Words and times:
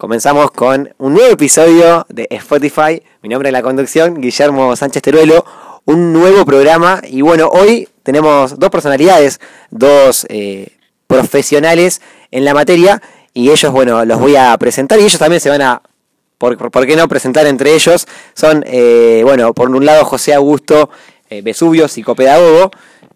comenzamos 0.00 0.50
con 0.50 0.94
un 0.96 1.12
nuevo 1.12 1.30
episodio 1.34 2.06
de 2.08 2.26
Spotify. 2.30 3.02
Mi 3.20 3.28
nombre 3.28 3.50
es 3.50 3.52
la 3.52 3.60
conducción, 3.60 4.18
Guillermo 4.18 4.74
Sánchez 4.74 5.02
Teruelo. 5.02 5.44
Un 5.84 6.14
nuevo 6.14 6.46
programa 6.46 7.02
y 7.06 7.20
bueno, 7.20 7.48
hoy 7.48 7.86
tenemos 8.02 8.58
dos 8.58 8.70
personalidades, 8.70 9.40
dos 9.70 10.26
eh, 10.30 10.68
profesionales 11.06 12.00
en 12.30 12.46
la 12.46 12.54
materia 12.54 13.02
y 13.34 13.50
ellos, 13.50 13.70
bueno, 13.72 14.02
los 14.06 14.18
voy 14.18 14.36
a 14.36 14.56
presentar 14.56 14.98
y 14.98 15.02
ellos 15.02 15.18
también 15.18 15.40
se 15.40 15.50
van 15.50 15.60
a, 15.60 15.82
por, 16.38 16.56
por 16.56 16.86
qué 16.86 16.96
no, 16.96 17.06
presentar 17.06 17.46
entre 17.46 17.74
ellos. 17.74 18.08
Son, 18.32 18.64
eh, 18.66 19.20
bueno, 19.22 19.52
por 19.52 19.68
un 19.68 19.84
lado 19.84 20.06
José 20.06 20.32
Augusto 20.32 20.88
Vesubio, 21.42 21.86
psicopedagogo, 21.88 22.70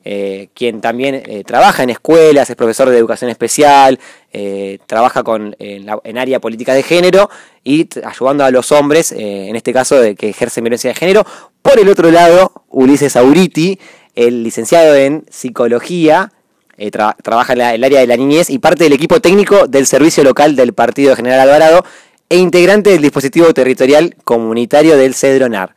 eh, 0.05 0.49
quien 0.55 0.81
también 0.81 1.15
eh, 1.15 1.45
trabaja 1.45 1.83
en 1.83 1.91
escuelas, 1.91 2.51
es 2.51 2.57
profesor 2.57 2.91
de 2.91 2.99
educación 2.99 3.31
especial, 3.31 3.99
eh, 4.33 4.79
trabaja 4.87 5.23
con, 5.23 5.57
en, 5.59 6.19
área 6.19 6.41
política 6.41 6.75
de 6.75 6.83
género 6.83 7.31
y 7.63 7.89
ayudando 8.05 8.45
a 8.45 8.51
los 8.51 8.71
hombres, 8.73 9.13
eh, 9.13 9.49
en 9.49 9.57
este 9.57 9.73
caso 9.73 9.99
de 9.99 10.15
que 10.15 10.29
ejercen 10.29 10.65
violencia 10.65 10.91
de 10.91 10.95
género. 10.95 11.25
Por 11.63 11.79
el 11.79 11.89
otro 11.89 12.11
lado, 12.11 12.65
Ulises 12.69 13.17
Auriti, 13.17 13.79
el 14.15 14.43
licenciado 14.43 14.95
en 14.95 15.25
psicología, 15.31 16.33
eh, 16.77 16.91
tra 16.91 17.17
trabaja 17.23 17.53
en 17.55 17.61
el 17.61 17.85
área 17.85 18.01
de 18.01 18.07
la 18.07 18.17
niñez 18.17 18.51
y 18.51 18.59
parte 18.59 18.85
del 18.85 18.93
equipo 18.93 19.21
técnico 19.21 19.69
del 19.69 19.87
servicio 19.87 20.25
local 20.25 20.57
del 20.57 20.75
Partido 20.75 21.17
General 21.17 21.41
Alvarado 21.41 21.85
e 22.29 22.37
integrante 22.37 22.91
del 22.91 23.03
dispositivo 23.03 23.55
territorial 23.55 24.17
comunitario 24.25 24.97
del 24.97 25.15
Cedronar. 25.15 25.75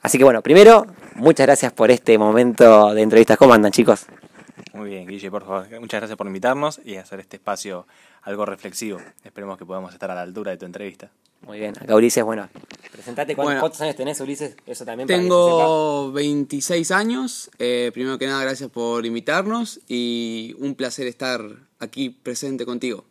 Así 0.00 0.16
que 0.16 0.24
bueno, 0.24 0.42
primero 0.42 0.86
muchas 1.18 1.46
gracias 1.46 1.72
por 1.72 1.90
este 1.90 2.16
momento 2.18 2.94
de 2.94 3.02
entrevistas. 3.02 3.36
¿Cómo 3.36 3.54
andan, 3.54 3.72
chicos? 3.72 4.06
Muy 4.72 4.90
bien, 4.90 5.06
Guille, 5.06 5.30
por 5.30 5.44
favor. 5.44 5.66
Muchas 5.80 6.00
gracias 6.00 6.16
por 6.16 6.26
invitarnos 6.26 6.80
y 6.84 6.96
hacer 6.96 7.20
este 7.20 7.36
espacio 7.36 7.86
algo 8.22 8.44
reflexivo. 8.46 8.98
Esperemos 9.24 9.58
que 9.58 9.64
podamos 9.66 9.92
estar 9.92 10.10
a 10.10 10.14
la 10.14 10.22
altura 10.22 10.50
de 10.52 10.56
tu 10.56 10.66
entrevista. 10.66 11.10
Muy 11.42 11.58
bien. 11.60 11.74
Acá 11.80 11.94
Ulises, 11.94 12.24
bueno, 12.24 12.48
presentate. 12.90 13.34
¿Cuántos, 13.34 13.46
Bueno. 13.48 13.60
¿cuántos 13.60 13.80
años 13.80 13.94
tenés, 13.96 14.20
Ulises? 14.20 14.56
Eso 14.66 14.84
también 14.84 15.06
Tengo 15.06 16.10
26 16.12 16.90
años. 16.90 17.50
Eh, 17.58 17.90
primero 17.94 18.18
que 18.18 18.26
nada, 18.26 18.42
gracias 18.42 18.68
por 18.70 19.06
invitarnos 19.06 19.80
y 19.86 20.54
un 20.58 20.74
placer 20.74 21.06
estar 21.06 21.40
aquí 21.78 22.10
presente 22.10 22.66
contigo. 22.66 23.04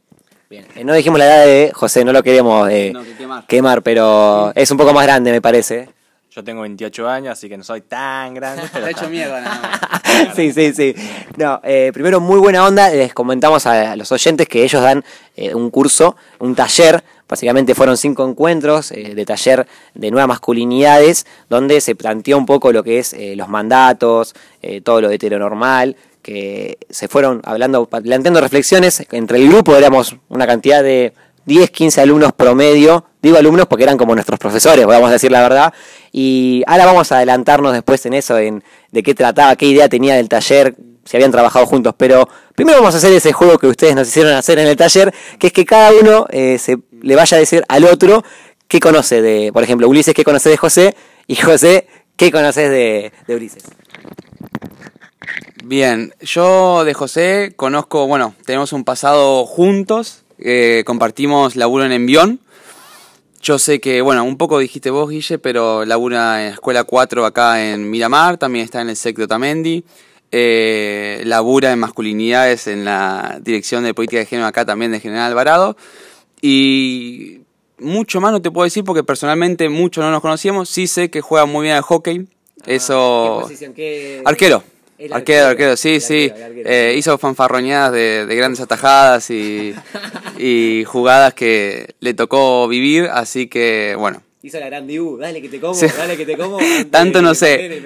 Bien. 0.50 0.66
Eh, 0.76 0.84
no 0.84 0.94
dijimos 0.94 1.20
la 1.20 1.26
edad 1.26 1.46
de 1.46 1.72
José, 1.74 2.04
no 2.06 2.12
lo 2.14 2.22
queremos 2.24 2.70
eh, 2.70 2.92
No, 2.94 3.04
que 3.04 3.16
quemar. 3.16 3.48
quemar, 3.48 3.82
pero 3.82 4.52
es 4.56 4.70
un 4.72 4.78
poco 4.78 4.94
más 4.94 5.06
grande, 5.06 5.32
me 5.32 5.42
parece. 5.42 5.90
Yo 6.38 6.44
tengo 6.44 6.62
28 6.62 7.10
años, 7.10 7.32
así 7.32 7.50
que 7.50 7.58
no 7.58 7.64
soy 7.64 7.82
tan 7.82 8.36
grande. 8.36 8.62
pero 8.72 8.86
Está 8.86 9.02
hecho 9.02 9.10
mierda 9.10 9.42
nada 9.42 9.60
más. 9.60 10.36
sí, 10.36 10.54
sí, 10.54 10.72
sí. 10.72 10.94
No, 11.36 11.60
eh, 11.64 11.90
primero, 11.92 12.20
muy 12.20 12.38
buena 12.38 12.64
onda. 12.64 12.92
Les 12.92 13.12
comentamos 13.12 13.66
a 13.66 13.96
los 13.96 14.12
oyentes 14.12 14.48
que 14.48 14.64
ellos 14.64 14.84
dan 14.84 15.04
eh, 15.36 15.56
un 15.56 15.72
curso, 15.72 16.16
un 16.38 16.54
taller. 16.54 17.04
Básicamente 17.28 17.74
fueron 17.74 17.98
cinco 17.98 18.24
encuentros 18.30 18.92
eh, 18.92 19.16
de 19.16 19.26
taller 19.26 19.66
de 19.96 20.12
nuevas 20.12 20.28
masculinidades, 20.28 21.26
donde 21.50 21.82
se 21.82 21.96
planteó 21.96 22.38
un 22.38 22.46
poco 22.46 22.72
lo 22.72 22.84
que 22.84 23.00
es 23.00 23.14
eh, 23.14 23.36
los 23.36 23.50
mandatos, 23.50 24.36
eh, 24.62 24.82
todo 24.82 25.02
lo 25.02 25.10
heteronormal, 25.10 25.96
que 26.22 26.78
se 26.88 27.08
fueron 27.08 27.42
hablando, 27.46 27.88
planteando 27.88 28.42
reflexiones. 28.42 29.04
Entre 29.10 29.40
el 29.40 29.50
grupo 29.50 29.76
éramos 29.76 30.16
una 30.30 30.46
cantidad 30.46 30.84
de 30.84 31.14
10, 31.48 31.72
15 31.72 32.02
alumnos 32.02 32.34
promedio. 32.34 33.06
Digo 33.22 33.38
alumnos 33.38 33.66
porque 33.68 33.84
eran 33.84 33.98
como 33.98 34.14
nuestros 34.14 34.38
profesores, 34.38 34.86
vamos 34.86 35.10
a 35.10 35.14
decir 35.14 35.32
la 35.32 35.42
verdad. 35.42 35.74
Y 36.12 36.62
ahora 36.68 36.86
vamos 36.86 37.12
a 37.12 37.18
adelantarnos 37.18 37.74
después 37.74 38.06
en 38.06 38.14
eso, 38.14 38.38
en 38.38 38.64
de 38.92 39.02
qué 39.02 39.16
trataba, 39.16 39.56
qué 39.56 39.66
idea 39.66 39.90
tenía 39.90 40.16
del 40.16 40.30
taller, 40.30 40.76
si 41.06 41.18
habían 41.18 41.32
trabajado 41.32 41.66
juntos. 41.66 41.96
Pero 41.98 42.28
primero 42.54 42.78
vamos 42.80 42.94
a 42.94 42.98
hacer 42.98 43.14
ese 43.14 43.32
juego 43.32 43.58
que 43.58 43.68
ustedes 43.68 43.96
nos 43.96 44.10
hicieron 44.10 44.34
hacer 44.34 44.60
en 44.60 44.68
el 44.68 44.76
taller, 44.76 45.14
que 45.40 45.48
es 45.48 45.54
que 45.54 45.66
cada 45.66 45.92
uno 45.94 46.28
eh, 46.30 46.60
se, 46.60 46.78
le 47.02 47.16
vaya 47.16 47.38
a 47.38 47.40
decir 47.40 47.64
al 47.70 47.86
otro 47.86 48.24
qué 48.68 48.80
conoce 48.82 49.22
de, 49.22 49.52
por 49.54 49.64
ejemplo, 49.64 49.88
Ulises 49.88 50.14
qué 50.14 50.26
conoce 50.26 50.50
de 50.50 50.58
José 50.58 50.96
y 51.28 51.36
José 51.36 51.88
qué 52.18 52.30
conoces 52.30 52.70
de, 52.70 53.14
de 53.26 53.36
Ulises. 53.36 53.64
Bien, 55.64 56.14
yo 56.22 56.84
de 56.84 56.94
José 56.94 57.54
conozco, 57.56 58.06
bueno, 58.08 58.36
tenemos 58.46 58.74
un 58.74 58.84
pasado 58.84 59.46
juntos, 59.46 60.24
eh, 60.40 60.84
compartimos 60.86 61.56
laburo 61.56 61.86
en 61.86 61.92
Envión. 61.92 62.40
Yo 63.42 63.60
sé 63.60 63.80
que, 63.80 64.02
bueno, 64.02 64.24
un 64.24 64.38
poco 64.38 64.60
dijiste 64.60 64.90
vos, 64.90 65.10
Guille, 65.10 65.38
pero 65.38 65.86
labura 65.86 66.46
en 66.46 66.54
Escuela 66.54 66.84
4 66.84 67.26
acá 67.26 67.64
en 67.64 67.90
Miramar, 67.90 68.38
también 68.38 68.66
está 68.66 68.82
en 68.82 68.90
el 68.90 68.96
SEC 68.96 69.18
de 69.18 69.24
Otamendi. 69.24 69.84
Eh, 70.32 71.22
labura 71.26 71.72
en 71.72 71.80
masculinidades 71.80 72.68
en 72.68 72.84
la 72.84 73.40
Dirección 73.42 73.84
de 73.84 73.94
Política 73.94 74.20
de 74.20 74.26
Género 74.26 74.48
acá 74.48 74.66
también 74.66 74.92
de 74.92 75.00
General 75.00 75.30
Alvarado. 75.30 75.78
Y 76.42 77.42
mucho 77.80 78.20
más 78.20 78.32
no 78.32 78.42
te 78.42 78.52
puedo 78.52 78.66
decir 78.66 78.84
porque 78.84 79.04
personalmente 79.04 79.70
mucho 79.70 80.02
no 80.02 80.12
nos 80.12 80.22
conocíamos. 80.22 80.70
Sí 80.70 80.88
sé 80.88 81.10
que 81.10 81.22
juega 81.22 81.46
muy 81.46 81.64
bien 81.64 81.76
al 81.76 81.84
hockey. 81.84 82.28
Eso... 82.66 83.48
Arquero. 84.26 84.64
El 84.98 85.14
Arquero, 85.14 85.48
arquero, 85.48 85.48
arquero, 85.48 85.78
sí, 85.78 85.96
el 85.96 86.02
sí. 86.02 86.24
arquero, 86.30 86.36
el 86.38 86.44
arquero. 86.52 86.70
Eh, 86.70 86.96
hizo 86.98 87.18
fanfarroñadas 87.18 87.92
de, 87.92 88.26
de 88.26 88.36
grandes 88.36 88.60
atajadas 88.62 89.30
y, 89.30 89.76
y 90.40 90.84
jugadas 90.86 91.34
que 91.34 91.96
le 92.00 92.14
tocó 92.14 92.68
vivir, 92.68 93.06
así 93.12 93.48
que 93.48 93.96
bueno. 93.98 94.22
Hizo 94.44 94.60
la 94.60 94.68
gran 94.68 94.88
Dibu, 94.88 95.18
dale 95.18 95.42
que 95.42 95.50
te 95.50 95.60
como, 95.60 95.74
Sí. 95.74 95.88
dale 95.98 96.16
que 96.16 96.26
te 96.26 96.38
como. 96.38 96.58
Tanto 96.92 97.22
no 97.22 97.36
sé. 97.36 97.82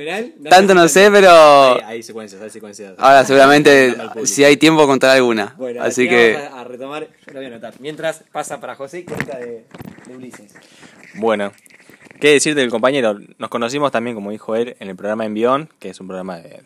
Tanto 0.50 0.74
no 0.76 0.88
sé, 0.88 1.10
pero 1.12 1.76
Hay, 1.76 1.82
hay 1.98 2.04
secuencias, 2.04 2.42
hay 2.42 2.50
secuencias. 2.50 2.94
ahora 2.98 3.26
seguramente 3.26 3.96
si 4.26 4.44
hay 4.44 4.58
tiempo 4.58 4.86
contaré 4.86 5.18
alguna. 5.18 5.56
Bueno, 5.58 5.82
Así 5.82 6.08
que 6.08 6.34
vamos 6.34 6.54
a, 6.54 6.62
a 6.62 6.64
retomar, 6.66 7.04
yo 7.26 7.34
lo 7.34 7.40
voy 7.40 7.46
a 7.46 7.48
anotar. 7.48 7.74
Mientras 7.80 8.24
pasa 8.32 8.60
para 8.60 8.76
José 8.76 9.06
cuenta 9.06 9.38
de, 9.40 9.66
de 10.08 10.16
Ulises. 10.16 10.54
Bueno, 11.16 11.52
¿qué 12.20 12.30
decir 12.34 12.54
del 12.54 12.70
compañero? 12.70 13.18
Nos 13.38 13.50
conocimos 13.50 13.92
también, 13.92 14.16
como 14.16 14.30
dijo 14.32 14.56
él, 14.56 14.76
en 14.80 14.90
el 14.90 14.96
programa 14.96 15.26
Envión, 15.26 15.70
que 15.80 15.90
es 15.90 16.00
un 16.00 16.08
programa 16.08 16.38
de- 16.38 16.62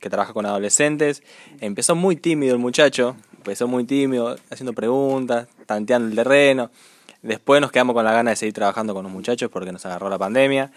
que 0.00 0.10
trabaja 0.10 0.32
con 0.32 0.46
adolescentes. 0.46 1.22
Empezó 1.60 1.94
muy 1.94 2.16
tímido 2.16 2.54
el 2.54 2.60
muchacho, 2.60 3.16
empezó 3.36 3.68
muy 3.68 3.84
tímido, 3.84 4.36
haciendo 4.50 4.72
preguntas, 4.72 5.48
tanteando 5.66 6.08
el 6.08 6.14
terreno. 6.14 6.70
Después 7.22 7.60
nos 7.60 7.70
quedamos 7.70 7.94
con 7.94 8.04
la 8.04 8.12
gana 8.12 8.30
de 8.30 8.36
seguir 8.36 8.54
trabajando 8.54 8.94
con 8.94 9.04
los 9.04 9.12
muchachos 9.12 9.50
porque 9.50 9.72
nos 9.72 9.84
agarró 9.86 10.08
la 10.08 10.18
pandemia. 10.18 10.70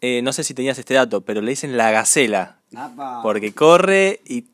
Eh, 0.00 0.20
no 0.22 0.32
sé 0.32 0.42
si 0.44 0.54
tenías 0.54 0.78
este 0.78 0.94
dato, 0.94 1.20
pero 1.20 1.40
le 1.40 1.50
dicen 1.50 1.76
la 1.76 1.90
gacela, 1.92 2.58
porque 3.22 3.52
corre 3.52 4.20
y 4.26 4.46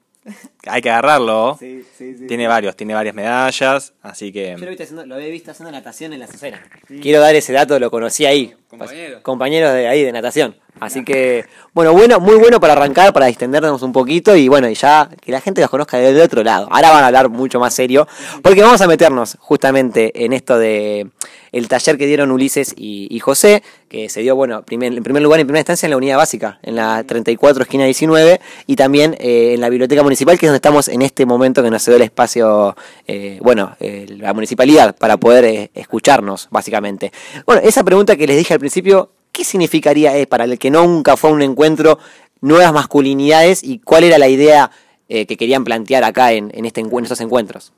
hay 0.67 0.83
que 0.83 0.91
agarrarlo. 0.91 1.57
Sí, 1.59 1.85
sí, 1.97 2.17
sí. 2.19 2.27
Tiene 2.27 2.47
varios, 2.47 2.77
tiene 2.77 2.95
varias 2.95 3.15
medallas, 3.15 3.95
así 4.03 4.31
que... 4.31 4.57
Yo 4.59 4.65
lo, 4.65 4.69
viste 4.69 4.83
haciendo, 4.85 5.07
lo 5.07 5.15
había 5.15 5.29
visto 5.29 5.51
haciendo 5.51 5.73
natación 5.73 6.13
en 6.13 6.21
la 6.21 6.27
Azucena. 6.27 6.63
Quiero 7.01 7.21
dar 7.21 7.35
ese 7.35 7.53
dato, 7.53 7.79
lo 7.79 7.91
conocí 7.91 8.27
ahí. 8.27 8.55
Compañero. 8.69 9.23
Compañeros 9.23 9.73
de 9.73 9.89
ahí 9.89 10.03
de 10.05 10.13
natación. 10.13 10.55
Así 10.81 11.03
que, 11.05 11.45
bueno, 11.73 11.93
bueno, 11.93 12.21
muy 12.21 12.37
bueno 12.37 12.61
para 12.61 12.75
arrancar, 12.75 13.13
para 13.13 13.27
distendernos 13.27 13.83
un 13.83 13.91
poquito 13.93 14.37
y 14.37 14.47
bueno, 14.47 14.69
y 14.69 14.75
ya 14.75 15.09
que 15.21 15.33
la 15.33 15.41
gente 15.41 15.61
los 15.61 15.71
conozca 15.71 15.97
del 15.99 16.21
otro 16.21 16.45
lado. 16.45 16.69
Ahora 16.71 16.91
van 16.93 17.03
a 17.03 17.07
hablar 17.09 17.29
mucho 17.31 17.59
más 17.59 17.75
serio, 17.75 18.07
porque 18.43 18.63
vamos 18.63 18.81
a 18.81 18.87
meternos 18.87 19.37
justamente 19.41 20.25
en 20.25 20.33
esto 20.33 20.57
de 20.57 21.09
el 21.51 21.67
taller 21.67 21.97
que 21.99 22.07
dieron 22.07 22.31
Ulises 22.31 22.75
y, 22.77 23.09
y 23.11 23.19
José, 23.19 23.63
que 23.89 24.09
se 24.09 24.21
dio, 24.21 24.37
bueno, 24.37 24.63
primer- 24.63 24.93
en 24.97 25.03
primer 25.03 25.23
lugar, 25.23 25.41
en 25.41 25.47
primera 25.49 25.61
instancia 25.63 25.87
en 25.87 25.91
la 25.93 25.97
unidad 25.97 26.19
básica, 26.19 26.61
en 26.63 26.77
la 26.77 27.03
34 27.03 27.63
esquina 27.65 27.85
19, 27.87 28.39
y 28.67 28.77
también 28.77 29.17
eh, 29.19 29.55
en 29.55 29.61
la 29.63 29.71
biblioteca 29.71 30.03
municipal, 30.05 30.39
que 30.39 30.47
es 30.47 30.51
donde 30.51 30.59
estamos 30.59 30.87
en 30.89 31.03
este 31.03 31.27
momento 31.27 31.63
que 31.63 31.71
nos 31.71 31.85
dio 31.87 31.97
el 31.97 32.03
espacio, 32.03 32.77
eh, 33.09 33.39
bueno, 33.43 33.75
eh, 33.81 34.07
la 34.19 34.33
municipalidad, 34.35 34.95
para 34.95 35.17
poder 35.17 35.45
eh, 35.47 35.71
escucharnos, 35.75 36.47
básicamente. 36.51 37.11
Bueno, 37.47 37.63
esa 37.65 37.83
pregunta 37.83 38.15
que 38.15 38.27
les 38.29 38.37
dije 38.37 38.53
al 38.55 38.58
principio, 38.59 39.11
¿qué 39.33 39.45
significaría 39.45 40.17
eh, 40.17 40.27
para 40.27 40.45
el 40.45 40.59
que 40.59 40.71
nunca 40.71 41.17
fue 41.17 41.31
a 41.31 41.33
un 41.33 41.43
encuentro 41.43 41.99
nuevas 42.41 42.73
masculinidades 42.73 43.63
y 43.65 43.79
cuál 43.81 44.05
era 44.05 44.19
la 44.19 44.29
idea 44.29 44.71
eh, 45.09 45.27
que 45.27 45.37
querían 45.37 45.65
plantear 45.65 46.05
acá 46.05 46.33
en, 46.33 46.51
en, 46.55 46.65
este, 46.67 46.81
en 46.81 47.03
estos 47.05 47.21
encuentros? 47.21 47.73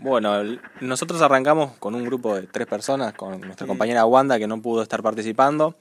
Bueno, 0.00 0.38
el- 0.40 0.60
nosotros 0.80 1.20
arrancamos 1.22 1.72
con 1.78 1.94
un 1.94 2.04
grupo 2.04 2.34
de 2.36 2.42
tres 2.46 2.66
personas, 2.66 3.14
con 3.14 3.40
nuestra 3.40 3.66
compañera 3.66 4.04
Wanda 4.06 4.38
que 4.38 4.46
no 4.46 4.60
pudo 4.62 4.82
estar 4.82 5.02
participando, 5.02 5.74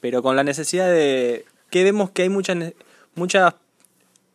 pero 0.00 0.22
con 0.22 0.34
la 0.34 0.42
necesidad 0.44 0.88
de 0.90 1.44
que 1.70 1.84
vemos 1.84 2.10
que 2.10 2.22
hay 2.22 2.28
mucha 2.28 3.56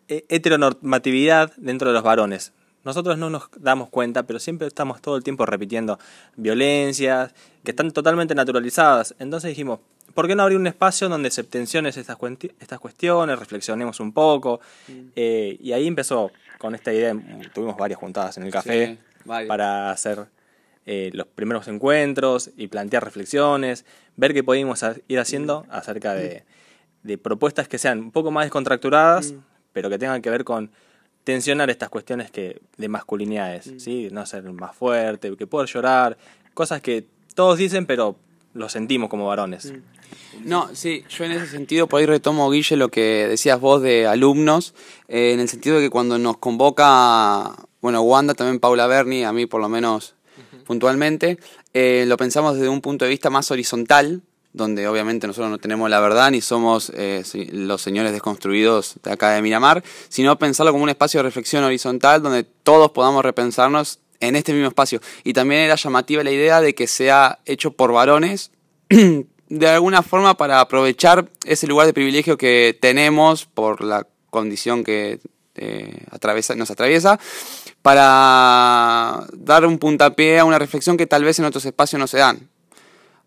eh, 0.07 0.25
heteronormatividad 0.29 1.51
dentro 1.57 1.89
de 1.89 1.93
los 1.93 2.03
varones. 2.03 2.53
Nosotros 2.87 3.17
no 3.17 3.29
nos 3.29 3.49
damos 3.59 3.89
cuenta, 3.89 4.23
pero 4.23 4.39
siempre 4.39 4.67
estamos 4.67 5.01
todo 5.01 5.17
el 5.17 5.23
tiempo 5.23 5.45
repitiendo 5.45 5.99
violencias 6.37 7.33
que 7.63 7.71
están 7.71 7.91
totalmente 7.91 8.33
naturalizadas. 8.33 9.13
Entonces 9.19 9.49
dijimos, 9.49 9.79
¿por 10.13 10.25
qué 10.27 10.35
no 10.35 10.43
abrir 10.43 10.57
un 10.57 10.65
espacio 10.67 11.09
donde 11.09 11.29
se 11.29 11.43
tensionen 11.43 11.89
estas, 11.89 12.17
estas 12.59 12.79
cuestiones, 12.79 13.37
reflexionemos 13.37 13.99
un 13.99 14.13
poco? 14.13 14.61
Eh, 15.15 15.57
y 15.59 15.73
ahí 15.73 15.85
empezó 15.85 16.31
con 16.57 16.73
esta 16.75 16.93
idea, 16.93 17.13
tuvimos 17.53 17.75
varias 17.77 17.99
juntadas 17.99 18.37
en 18.37 18.43
el 18.43 18.51
café 18.51 18.97
Sí, 18.97 19.27
para 19.47 19.91
hacer 19.91 20.25
eh, 20.85 21.09
los 21.13 21.27
primeros 21.27 21.67
encuentros 21.67 22.49
y 22.55 22.67
plantear 22.67 23.03
reflexiones, 23.03 23.83
ver 24.15 24.33
qué 24.33 24.43
podemos 24.43 24.81
ha- 24.83 24.95
ir 25.09 25.19
haciendo 25.19 25.65
acerca 25.69 26.13
de, 26.13 26.45
de 27.03 27.17
propuestas 27.17 27.67
que 27.67 27.77
sean 27.77 27.99
un 27.99 28.11
poco 28.11 28.31
más 28.31 28.45
descontracturadas, 28.45 29.33
pero 29.73 29.89
que 29.89 29.99
tengan 29.99 30.21
que 30.21 30.29
ver 30.29 30.45
con 30.45 30.71
tensionar 31.27 31.69
estas 31.69 31.89
cuestiones 31.89 32.31
que 32.31 32.61
de 32.77 32.87
masculinidades, 32.87 33.73
¿sí? 33.79 34.07
No 34.13 34.25
ser 34.25 34.43
más 34.53 34.73
fuerte, 34.73 35.35
que 35.35 35.45
poder 35.45 35.67
llorar, 35.67 36.17
cosas 36.53 36.79
que 36.79 37.05
todos 37.35 37.57
dicen, 37.57 37.85
pero 37.85 38.15
lo 38.53 38.69
sentimos 38.69 39.09
como 39.09 39.27
varones. 39.27 39.73
No, 40.45 40.73
sí, 40.73 41.03
yo 41.09 41.25
en 41.25 41.33
ese 41.33 41.47
sentido, 41.47 41.87
por 41.87 41.99
ahí 41.99 42.05
retomo, 42.05 42.49
Guille, 42.49 42.77
lo 42.77 42.87
que 42.87 43.27
decías 43.27 43.59
vos 43.59 43.81
de 43.81 44.07
alumnos, 44.07 44.73
eh, 45.09 45.33
en 45.33 45.41
el 45.41 45.49
sentido 45.49 45.75
de 45.75 45.81
que 45.81 45.89
cuando 45.89 46.17
nos 46.17 46.37
convoca, 46.37 47.57
bueno, 47.81 48.01
Wanda, 48.03 48.33
también 48.33 48.61
Paula 48.61 48.87
Berni, 48.87 49.25
a 49.25 49.33
mí 49.33 49.47
por 49.47 49.59
lo 49.59 49.67
menos 49.67 50.15
puntualmente, 50.65 51.39
eh, 51.73 52.05
lo 52.07 52.15
pensamos 52.15 52.55
desde 52.55 52.69
un 52.69 52.79
punto 52.79 53.03
de 53.03 53.09
vista 53.09 53.29
más 53.29 53.51
horizontal, 53.51 54.21
donde 54.53 54.87
obviamente 54.87 55.27
nosotros 55.27 55.51
no 55.51 55.57
tenemos 55.57 55.89
la 55.89 55.99
verdad 55.99 56.31
ni 56.31 56.41
somos 56.41 56.91
eh, 56.95 57.23
los 57.51 57.81
señores 57.81 58.11
desconstruidos 58.11 58.95
de 59.03 59.11
acá 59.11 59.31
de 59.31 59.41
Miramar, 59.41 59.83
sino 60.09 60.37
pensarlo 60.39 60.71
como 60.71 60.83
un 60.83 60.89
espacio 60.89 61.19
de 61.19 61.23
reflexión 61.23 61.63
horizontal 61.63 62.23
donde 62.23 62.43
todos 62.43 62.91
podamos 62.91 63.23
repensarnos 63.23 63.99
en 64.19 64.35
este 64.35 64.53
mismo 64.53 64.67
espacio. 64.67 64.99
Y 65.23 65.33
también 65.33 65.61
era 65.61 65.75
llamativa 65.75 66.23
la 66.23 66.31
idea 66.31 66.61
de 66.61 66.73
que 66.73 66.87
sea 66.87 67.39
hecho 67.45 67.71
por 67.71 67.91
varones, 67.93 68.51
de 69.49 69.67
alguna 69.67 70.01
forma 70.01 70.35
para 70.35 70.59
aprovechar 70.59 71.29
ese 71.45 71.67
lugar 71.67 71.87
de 71.87 71.93
privilegio 71.93 72.37
que 72.37 72.77
tenemos 72.79 73.45
por 73.45 73.83
la 73.83 74.07
condición 74.29 74.83
que 74.83 75.19
eh, 75.55 76.05
nos 76.55 76.71
atraviesa, 76.71 77.19
para 77.81 79.25
dar 79.33 79.65
un 79.65 79.77
puntapié 79.79 80.39
a 80.39 80.45
una 80.45 80.59
reflexión 80.59 80.97
que 80.97 81.07
tal 81.07 81.23
vez 81.23 81.39
en 81.39 81.45
otros 81.45 81.65
espacios 81.65 81.99
no 81.99 82.07
se 82.07 82.17
dan. 82.17 82.49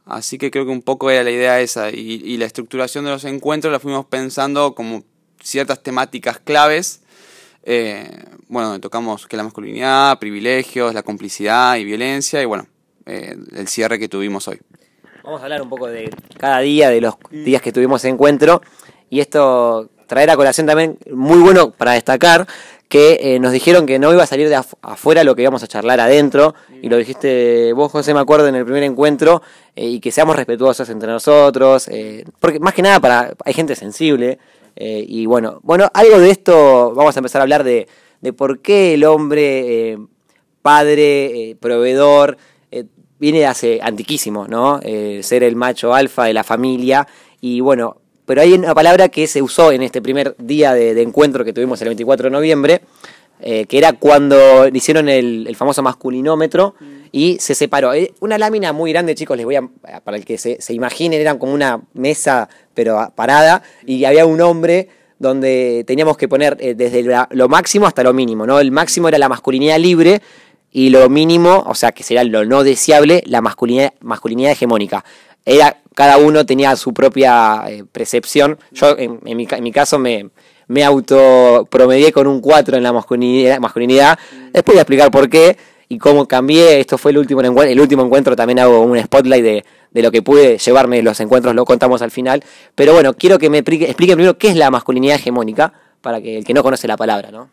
Así 0.05 0.39
que 0.39 0.51
creo 0.51 0.65
que 0.65 0.73
un 0.73 0.83
poco 0.83 1.11
era 1.11 1.23
la 1.23 1.31
idea 1.31 1.61
esa 1.61 1.91
y, 1.91 2.37
la 2.37 2.47
estructuración 2.47 3.05
de 3.05 3.11
los 3.11 3.25
encuentros 3.25 3.73
la 3.73 3.79
fuimos 3.79 4.07
pensando 4.07 4.75
como 4.75 5.05
ciertas 5.43 5.83
temáticas 5.83 6.39
claves. 6.39 7.03
Eh, 7.63 8.11
bueno, 8.49 8.69
donde 8.69 8.81
tocamos 8.81 9.27
que 9.27 9.37
la 9.37 9.43
masculinidad, 9.43 10.19
privilegios, 10.19 10.95
la 10.95 11.03
complicidad 11.03 11.77
y 11.77 11.85
violencia 11.85 12.43
y 12.43 12.47
bueno, 12.47 12.67
eh, 13.07 13.37
el 13.55 13.69
cierre 13.69 13.99
que 13.99 14.09
tuvimos 14.09 14.49
hoy. 14.49 14.59
Vamos 15.23 15.41
a 15.43 15.45
hablar 15.45 15.63
un 15.63 15.69
poco 15.69 15.87
de 15.87 16.11
cada 16.39 16.61
día, 16.61 16.89
de 16.89 17.03
los 17.03 17.15
días 17.31 17.61
que 17.61 17.73
tuvimos 17.73 18.05
encuentro 18.05 18.63
y 19.11 19.21
esto 19.21 19.91
traer 20.07 20.31
a 20.31 20.37
colación 20.37 20.67
también 20.67 20.99
muy 21.13 21.39
bueno 21.39 21.71
para 21.71 21.93
destacar 21.93 22.47
que 22.91 23.21
eh, 23.23 23.39
nos 23.39 23.53
dijeron 23.53 23.87
que 23.87 24.01
no 24.01 24.13
iba 24.13 24.25
a 24.25 24.27
salir 24.27 24.49
de 24.49 24.57
afuera 24.57 25.23
lo 25.23 25.37
que 25.37 25.43
íbamos 25.43 25.63
a 25.63 25.69
charlar 25.69 26.01
adentro, 26.01 26.57
y 26.83 26.89
lo 26.89 26.97
dijiste 26.97 27.73
vos, 27.73 27.93
José, 27.93 28.13
me 28.13 28.19
acuerdo, 28.19 28.49
en 28.49 28.57
el 28.57 28.65
primer 28.65 28.83
encuentro, 28.83 29.43
eh, 29.77 29.87
y 29.87 30.01
que 30.01 30.11
seamos 30.11 30.35
respetuosos 30.35 30.91
entre 30.91 31.09
nosotros, 31.09 31.87
eh, 31.87 32.25
porque 32.41 32.59
más 32.59 32.75
que 32.75 32.83
nada 32.83 32.99
para 32.99 33.33
hay 33.45 33.55
gente 33.55 33.77
sensible, 33.77 34.39
y 34.77 35.27
bueno, 35.27 35.61
bueno, 35.63 35.89
algo 35.93 36.19
de 36.19 36.31
esto 36.31 36.93
vamos 36.95 37.15
a 37.15 37.21
empezar 37.21 37.41
a 37.41 37.43
hablar 37.43 37.65
de, 37.65 37.87
de 38.23 38.33
por 38.33 38.61
qué 38.61 38.95
el 38.95 39.05
hombre, 39.05 39.99
padre, 40.63 41.57
proveedor, 41.61 42.39
viene 43.19 43.41
de 43.41 43.47
hace 43.47 43.79
antiquísimo, 43.83 44.49
¿no? 44.49 44.81
ser 45.21 45.43
el 45.43 45.55
macho 45.55 45.93
alfa 45.93 46.25
de 46.25 46.33
la 46.33 46.45
familia, 46.45 47.07
y 47.43 47.61
bueno, 47.61 48.00
pero 48.31 48.43
hay 48.43 48.53
una 48.53 48.77
palabra 48.77 49.09
que 49.09 49.27
se 49.27 49.43
usó 49.43 49.73
en 49.73 49.83
este 49.83 50.01
primer 50.01 50.37
día 50.39 50.73
de, 50.73 51.03
encuentro 51.03 51.45
que 51.45 51.53
tuvimos 51.53 51.83
el 51.83 51.89
24 51.89 52.29
de 52.29 52.31
noviembre, 52.31 52.81
eh, 53.41 53.67
que 53.67 53.77
era 53.77 53.95
cuando 53.95 54.69
hicieron 54.69 55.09
el, 55.09 55.53
famoso 55.57 55.83
masculinómetro 55.83 56.77
y 57.11 57.39
se 57.41 57.57
separó. 57.57 57.93
Eh, 57.93 58.15
una 58.21 58.39
lámina 58.39 58.73
muy 58.73 58.93
grande, 58.93 59.17
chicos, 59.17 59.37
les 59.37 59.45
voy 59.45 59.57
a, 59.57 59.69
para 60.05 60.17
el 60.17 60.25
que 60.25 60.39
se, 60.39 60.63
se 60.63 60.73
imaginen, 60.73 61.21
era 61.21 61.37
como 61.41 61.53
una 61.53 61.81
mesa, 61.93 62.49
pero 62.73 63.13
parada, 63.17 63.65
y 63.85 64.05
había 64.05 64.27
un 64.27 64.41
hombre 64.41 64.87
donde 65.19 65.83
teníamos 65.85 66.17
que 66.17 66.29
poner 66.29 66.57
eh, 66.61 66.75
desde 66.77 67.05
lo 67.31 67.49
máximo 67.49 67.89
hasta 67.89 68.05
lo 68.05 68.13
mínimo, 68.13 68.47
¿no? 68.47 68.61
El 68.61 68.71
máximo 68.71 69.09
era 69.09 69.19
la 69.19 69.29
masculinidad 69.29 69.81
libre 69.81 70.23
y 70.71 70.91
lo 70.91 71.09
mínimo, 71.09 71.65
o 71.67 71.75
sea, 71.75 71.91
que 71.91 72.05
sería 72.05 72.23
lo 72.23 72.45
no 72.45 72.63
deseable, 72.63 73.25
la 73.27 73.41
masculinidad, 73.41 73.93
masculinidad 73.99 74.53
hegemónica. 74.53 75.05
Era 75.45 75.81
cada 75.95 76.19
uno 76.19 76.47
tenía 76.47 76.77
su 76.77 76.93
propia 76.93 77.65
eh, 77.69 77.85
percepción. 77.91 78.59
Yo, 78.73 78.97
en, 78.97 79.21
mi, 79.23 79.47
en, 79.51 79.63
mi, 79.63 79.73
caso, 79.73 79.99
me, 79.99 80.31
me 80.67 80.85
autopromedié 80.85 82.13
con 82.13 82.27
un 82.27 82.41
4 82.41 82.77
en 82.77 82.83
la 82.83 82.93
masculinidad. 82.93 84.19
Después 84.53 84.75
voy 84.75 84.79
a 84.79 84.83
explicar 84.83 85.11
por 85.11 85.29
qué 85.29 85.57
y 85.89 85.99
cómo 85.99 86.27
cambié. 86.27 86.81
Esto 86.81 86.97
fue 86.97 87.11
el 87.11 87.19
último 87.19 87.41
encuentro. 87.43 87.73
El 87.73 87.81
último 87.81 88.05
encuentro 88.05 88.37
también 88.37 88.61
hago 88.61 88.81
un 88.81 88.99
spotlight 88.99 89.43
de, 89.43 89.65
de 89.91 90.03
lo 90.03 90.11
que 90.11 90.23
pude 90.23 90.59
llevarme 90.59 91.03
los 91.03 91.19
encuentros, 91.21 91.55
lo 91.55 91.65
contamos 91.65 92.03
al 92.03 92.11
final. 92.11 92.43
Pero 92.75 92.93
bueno, 92.93 93.15
quiero 93.15 93.39
que 93.39 93.51
me 93.51 93.59
explique, 93.59 93.85
explique 93.87 94.15
primero 94.15 94.39
qué 94.39 94.49
es 94.49 94.57
la 94.57 94.71
masculinidad 94.71 95.17
hegemónica, 95.17 95.73
para 96.01 96.21
que 96.21 96.39
el 96.39 96.45
que 96.45 96.55
no 96.55 96.63
conoce 96.63 96.89
la 96.89 96.97
palabra, 96.97 97.31
¿no? 97.31 97.51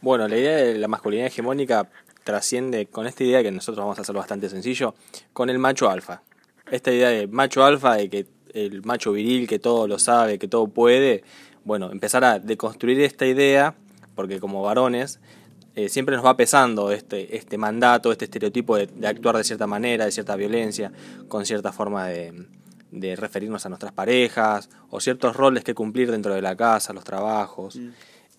Bueno, 0.00 0.28
la 0.28 0.36
idea 0.36 0.56
de 0.56 0.78
la 0.78 0.88
masculinidad 0.88 1.28
hegemónica 1.28 1.88
trasciende 2.26 2.86
con 2.86 3.06
esta 3.06 3.24
idea 3.24 3.42
que 3.42 3.50
nosotros 3.50 3.78
vamos 3.82 3.98
a 3.98 4.02
hacerlo 4.02 4.18
bastante 4.18 4.50
sencillo, 4.50 4.94
con 5.32 5.48
el 5.48 5.58
macho 5.58 5.88
alfa 5.88 6.22
esta 6.70 6.92
idea 6.92 7.08
de 7.10 7.26
macho 7.26 7.64
alfa, 7.64 7.96
de 7.96 8.08
que 8.08 8.26
el 8.54 8.82
macho 8.82 9.12
viril 9.12 9.46
que 9.46 9.58
todo 9.58 9.86
lo 9.86 9.98
sabe, 9.98 10.38
que 10.38 10.48
todo 10.48 10.68
puede, 10.68 11.22
bueno, 11.64 11.90
empezar 11.92 12.24
a 12.24 12.38
deconstruir 12.38 13.00
esta 13.00 13.26
idea, 13.26 13.74
porque 14.14 14.40
como 14.40 14.62
varones 14.62 15.20
eh, 15.74 15.88
siempre 15.88 16.16
nos 16.16 16.24
va 16.24 16.36
pesando 16.36 16.90
este, 16.90 17.36
este 17.36 17.58
mandato, 17.58 18.10
este 18.10 18.24
estereotipo 18.24 18.76
de, 18.76 18.88
actuar 19.06 19.36
de 19.36 19.44
cierta 19.44 19.66
manera, 19.66 20.06
de 20.06 20.12
cierta 20.12 20.34
violencia, 20.36 20.90
con 21.28 21.44
cierta 21.44 21.70
forma 21.70 22.06
de, 22.06 22.46
de, 22.90 23.14
referirnos 23.14 23.66
a 23.66 23.68
nuestras 23.68 23.92
parejas, 23.92 24.70
o 24.90 25.00
ciertos 25.00 25.36
roles 25.36 25.64
que 25.64 25.74
cumplir 25.74 26.10
dentro 26.10 26.34
de 26.34 26.40
la 26.40 26.56
casa, 26.56 26.94
los 26.94 27.04
trabajos. 27.04 27.76
Mm. 27.76 27.90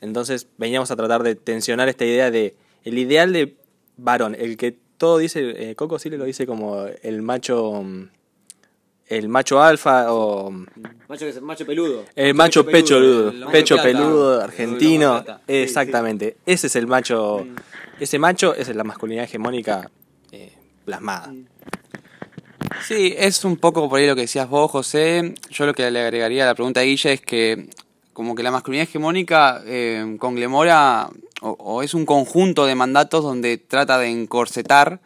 Entonces 0.01 0.48
veníamos 0.57 0.90
a 0.90 0.95
tratar 0.95 1.22
de 1.22 1.36
tensionar 1.36 1.90
esta 1.90 2.06
idea 2.06 2.31
de 2.31 2.56
el 2.83 2.98
ideal 2.98 3.33
de 3.33 3.56
varón, 3.97 4.35
el 4.38 4.57
que 4.57 4.77
todo 4.97 5.17
dice, 5.17 5.69
eh, 5.69 5.75
Coco 5.75 5.99
sí 5.99 6.09
le 6.09 6.17
lo 6.17 6.25
dice 6.25 6.45
como 6.45 6.85
el 7.03 7.21
macho 7.21 7.83
el 9.07 9.29
macho 9.29 9.61
alfa 9.61 10.11
o 10.11 10.51
macho, 11.07 11.25
macho 11.41 11.65
peludo. 11.65 12.03
El 12.15 12.33
macho, 12.33 12.65
pecho 12.65 12.95
peludo, 12.95 13.51
pecho 13.51 13.77
peludo 13.77 14.41
argentino. 14.41 15.23
exactamente. 15.47 16.38
Ese 16.45 16.67
es 16.67 16.75
el 16.75 16.88
macho 16.88 17.45
ese 17.99 18.19
macho 18.19 18.53
es 18.53 18.73
la 18.75 18.83
masculinidad 18.83 19.25
hegemónica 19.25 19.89
eh, 20.31 20.51
plasmada. 20.85 21.33
Sí 22.85 23.15
es 23.17 23.44
un 23.45 23.57
poco 23.57 23.89
por 23.89 23.99
ahí 23.99 24.07
lo 24.07 24.15
que 24.15 24.21
decías 24.21 24.49
vos 24.49 24.69
José. 24.69 25.35
Yo 25.49 25.65
lo 25.65 25.73
que 25.73 25.89
le 25.89 26.01
agregaría 26.01 26.44
a 26.44 26.47
la 26.47 26.55
pregunta 26.55 26.81
de 26.81 26.88
Guilla 26.88 27.11
es 27.11 27.21
que 27.21 27.69
como 28.13 28.35
que 28.35 28.44
la 28.44 28.51
masculinidad 28.51 28.89
hegemónica 28.89 29.61
eh, 29.65 30.17
conglemora 30.19 31.09
o, 31.42 31.84
es 31.84 31.94
un 31.94 32.06
conjunto 32.06 32.66
de 32.66 32.75
mandatos 32.75 33.24
donde 33.24 33.57
trata 33.57 33.98
de 33.98 34.10
encorsetar 34.10 35.00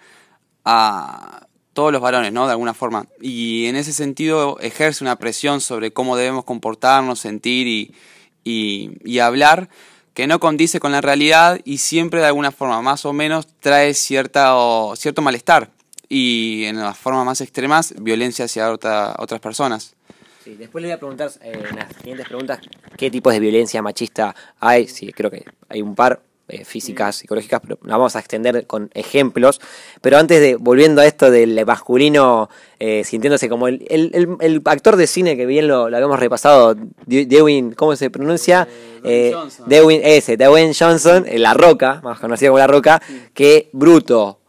a 0.65 1.47
todos 1.73 1.91
los 1.91 2.01
varones, 2.01 2.33
¿no? 2.33 2.45
De 2.45 2.51
alguna 2.51 2.73
forma. 2.73 3.07
Y 3.21 3.65
en 3.65 3.75
ese 3.75 3.93
sentido 3.93 4.59
ejerce 4.59 5.03
una 5.03 5.17
presión 5.17 5.61
sobre 5.61 5.91
cómo 5.93 6.17
debemos 6.17 6.43
comportarnos, 6.43 7.19
sentir 7.19 7.67
y, 7.67 7.95
y, 8.43 9.19
hablar 9.19 9.69
que 10.13 10.27
no 10.27 10.39
condice 10.39 10.79
con 10.79 10.91
la 10.91 11.01
realidad 11.01 11.59
y 11.63 11.77
siempre 11.77 12.19
de 12.19 12.27
alguna 12.27 12.51
forma 12.51 12.81
más 12.81 13.05
o 13.05 13.13
menos 13.13 13.47
trae 13.59 13.93
cierta, 13.93 14.57
o, 14.57 14.95
cierto 14.95 15.21
malestar 15.21 15.69
y 16.09 16.65
en 16.65 16.77
las 16.77 16.97
formas 16.97 17.25
más 17.25 17.39
extremas 17.39 17.93
violencia 17.97 18.45
hacia 18.45 18.71
otras 18.71 19.39
personas. 19.39 19.95
Sí, 20.43 20.55
después 20.55 20.81
le 20.81 20.89
voy 20.89 20.95
a 20.95 20.97
preguntar 20.97 21.31
eh, 21.41 21.63
en 21.69 21.75
las 21.75 21.95
siguientes 21.95 22.27
preguntas 22.27 22.59
qué 22.97 23.11
tipos 23.11 23.31
de 23.31 23.39
violencia 23.39 23.81
machista 23.81 24.35
hay, 24.59 24.87
sí, 24.87 25.13
creo 25.13 25.29
que 25.29 25.45
hay 25.69 25.81
un 25.81 25.95
par, 25.95 26.21
eh, 26.51 26.65
físicas, 26.65 27.15
psicológicas, 27.15 27.61
pero 27.61 27.79
la 27.83 27.95
vamos 27.95 28.17
a 28.17 28.19
extender 28.19 28.67
con 28.67 28.89
ejemplos. 28.93 29.61
Pero 30.01 30.17
antes 30.17 30.41
de, 30.41 30.57
volviendo 30.57 30.99
a 30.99 31.05
esto 31.05 31.31
del 31.31 31.65
masculino 31.65 32.49
eh, 32.77 33.03
sintiéndose 33.05 33.47
como 33.47 33.69
el, 33.69 33.85
el, 33.89 34.61
actor 34.65 34.97
de 34.97 35.07
cine 35.07 35.37
que 35.37 35.45
bien 35.45 35.69
lo, 35.69 35.85
habíamos 35.85 36.19
repasado, 36.19 36.75
Dewin, 37.05 37.71
¿cómo 37.71 37.95
se 37.95 38.09
pronuncia? 38.09 38.67
Eh, 39.05 39.33
Dewin, 39.65 40.01
ese, 40.03 40.35
Dewin 40.35 40.73
Johnson, 40.77 41.25
La 41.35 41.53
Roca, 41.53 42.01
más 42.03 42.19
conocido 42.19 42.51
como 42.51 42.59
La 42.59 42.67
Roca, 42.67 43.01
que 43.33 43.69
bruto, 43.71 44.39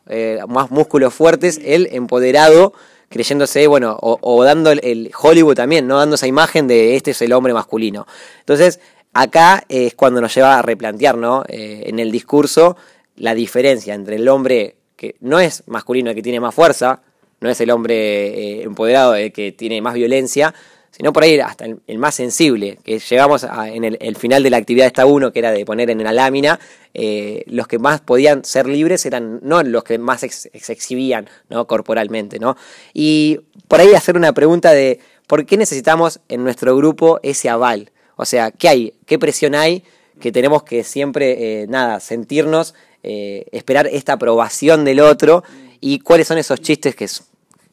más 0.49 0.73
músculos 0.73 1.15
fuertes, 1.15 1.61
él 1.65 1.89
empoderado 1.93 2.73
creyéndose, 3.13 3.69
bueno, 3.69 3.97
o, 4.01 4.19
o, 4.21 4.43
dando 4.43 4.73
el, 4.73 5.13
Hollywood 5.17 5.55
también, 5.55 5.87
¿no? 5.87 5.99
Dando 5.99 6.17
esa 6.17 6.27
imagen 6.27 6.67
de 6.67 6.97
este 6.97 7.13
es 7.13 7.23
el 7.23 7.33
hombre 7.33 7.55
masculino. 7.55 8.07
Entonces, 8.41 8.81
Acá 9.15 9.65
es 9.69 9.95
cuando 9.95 10.21
nos 10.21 10.35
lleva 10.35 10.59
a 10.59 10.63
replantear, 10.63 11.17
¿no? 11.17 11.45
Eh, 11.49 11.85
en 11.87 11.99
el 11.99 12.11
discurso, 12.11 12.77
la 13.17 13.35
diferencia 13.35 13.95
entre 13.95 14.17
el 14.17 14.29
hombre 14.29 14.77
que 14.97 15.17
no 15.21 15.39
es 15.39 15.65
masculino, 15.67 16.11
el 16.11 16.17
que 16.17 16.23
tiene 16.23 16.41
más 16.41 16.55
fuerza, 16.55 17.03
no 17.41 17.51
es 17.51 17.61
el 17.61 17.71
hombre 17.71 17.97
eh, 17.97 18.63
empoderado, 18.63 19.15
el 19.15 19.33
que 19.33 19.53
tiene 19.53 19.83
más 19.83 19.95
violencia, 19.95 20.55
sino 20.93 21.13
por 21.13 21.25
ahí 21.25 21.41
hasta 21.41 21.65
el, 21.65 21.99
más 21.99 22.15
sensible, 22.15 22.79
que 22.85 22.99
llegamos 22.99 23.45
en 23.45 23.85
el, 23.85 24.17
final 24.17 24.43
de 24.43 24.51
la 24.51 24.59
actividad 24.59 24.87
esta 24.87 25.07
uno, 25.07 25.33
que 25.33 25.39
era 25.39 25.51
de 25.51 25.65
poner 25.65 25.89
en 25.91 26.05
la 26.05 26.13
lámina, 26.13 26.61
eh, 26.93 27.43
los 27.47 27.67
que 27.67 27.79
más 27.79 28.03
podían 28.03 28.45
ser 28.45 28.67
libres 28.67 29.05
eran 29.07 29.41
no 29.43 29.63
los 29.63 29.85
que 29.85 29.99
más 29.99 30.21
se 30.21 30.51
exhibían 30.53 31.29
¿no? 31.49 31.67
corporalmente. 31.67 32.39
¿no? 32.39 32.57
Y 32.93 33.41
por 33.69 33.81
ahí 33.81 33.95
hacer 33.95 34.17
una 34.17 34.35
pregunta 34.35 34.73
de 34.73 35.01
por 35.27 35.47
qué 35.47 35.57
necesitamos 35.57 36.21
en 36.29 36.45
nuestro 36.45 36.77
grupo 36.77 37.21
ese 37.23 37.49
aval. 37.49 37.91
O 38.17 38.25
sea, 38.25 38.51
¿qué 38.51 38.69
hay? 38.69 38.95
¿Qué 39.07 39.19
presión 39.19 39.55
hay 39.55 39.85
que 40.23 40.33
tenemos 40.33 40.63
que 40.63 40.85
siempre, 40.85 41.63
eh, 41.63 41.67
nada, 41.69 42.01
sentirnos, 42.01 42.75
eh, 43.03 43.47
esperar 43.53 43.89
esta 43.89 44.15
aprobación 44.15 44.85
del 44.85 45.01
otro 45.01 45.43
y 45.81 45.99
cuáles 45.99 46.29
son 46.29 46.39
esos 46.39 46.61
chistes 46.61 46.95
que 46.95 47.09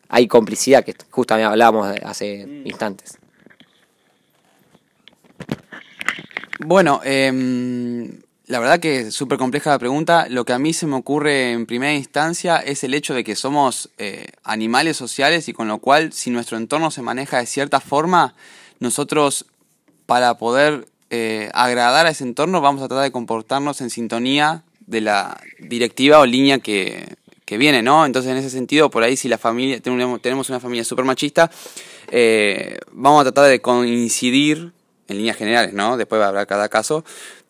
hay 0.10 0.27
complicidad, 0.27 0.84
que 0.84 0.96
justamente 1.12 1.46
hablábamos 1.46 1.96
hace 2.03 2.63
instantes. 2.65 3.19
Bueno, 6.60 7.01
em, 7.05 8.19
la 8.48 8.60
verdad 8.60 8.79
que 8.79 9.01
es 9.01 9.13
súper 9.13 9.38
compleja 9.38 9.69
la 9.69 9.79
pregunta. 9.79 10.25
Lo 10.27 10.43
que 10.43 10.53
a 10.53 10.60
mí 10.60 10.74
se 10.74 10.88
me 10.88 10.96
ocurre 10.96 11.51
en 11.51 11.67
primera 11.67 11.93
instancia 11.93 12.58
es 12.58 12.84
el 12.84 12.96
hecho 12.96 13.13
de 13.13 13.24
que 13.24 13.36
somos 13.36 13.91
eh, 14.00 14.29
animales 14.43 14.98
sociales 14.98 15.48
y 15.48 15.53
con 15.53 15.67
lo 15.67 15.77
cual 15.77 16.12
si 16.12 16.31
nuestro 16.31 16.58
entorno 16.58 16.89
se 16.89 17.03
maneja 17.03 17.38
de 17.38 17.46
cierta 17.46 17.79
forma, 17.79 18.34
nosotros 18.79 19.46
para 20.09 20.39
poder 20.39 20.87
eh, 21.11 21.51
agradar 21.53 22.07
a 22.07 22.09
ese 22.09 22.23
entorno 22.23 22.61
vamos 22.61 22.81
a 22.81 22.87
tratar 22.87 23.03
de 23.03 23.11
comportarnos 23.11 23.79
en 23.79 23.91
sintonía 23.91 24.63
de 24.87 25.01
la 25.01 25.39
directiva 25.59 26.17
o 26.17 26.25
línea 26.25 26.57
que, 26.57 27.15
que 27.45 27.59
viene, 27.59 27.83
¿no? 27.83 28.07
Entonces 28.07 28.31
en 28.31 28.37
ese 28.37 28.49
sentido, 28.49 28.89
por 28.89 29.03
ahí 29.03 29.15
si 29.15 29.29
la 29.29 29.37
familia, 29.37 29.79
tenemos, 29.79 30.49
una 30.49 30.59
familia 30.59 30.83
súper 30.83 31.05
machista, 31.05 31.51
eh, 32.09 32.79
vamos 32.91 33.21
a 33.21 33.25
tratar 33.25 33.51
de 33.51 33.61
coincidir 33.61 34.71
en 35.07 35.17
líneas 35.17 35.37
generales, 35.37 35.75
¿no? 35.75 35.95
Después 35.95 36.19
va 36.19 36.25
a 36.25 36.29
haber 36.29 36.47
cada 36.47 36.69
caso, 36.69 37.05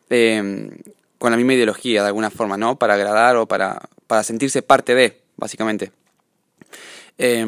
eh, 0.10 0.70
con 1.18 1.32
la 1.32 1.38
misma 1.38 1.54
ideología 1.54 2.02
de 2.02 2.08
alguna 2.08 2.30
forma, 2.30 2.58
¿no? 2.58 2.76
Para 2.76 2.96
agradar 2.96 3.38
o 3.38 3.46
para, 3.46 3.88
para 4.06 4.24
sentirse 4.24 4.62
parte 4.62 4.96
de, 4.96 5.22
básicamente. 5.38 5.94
Eh, 7.22 7.46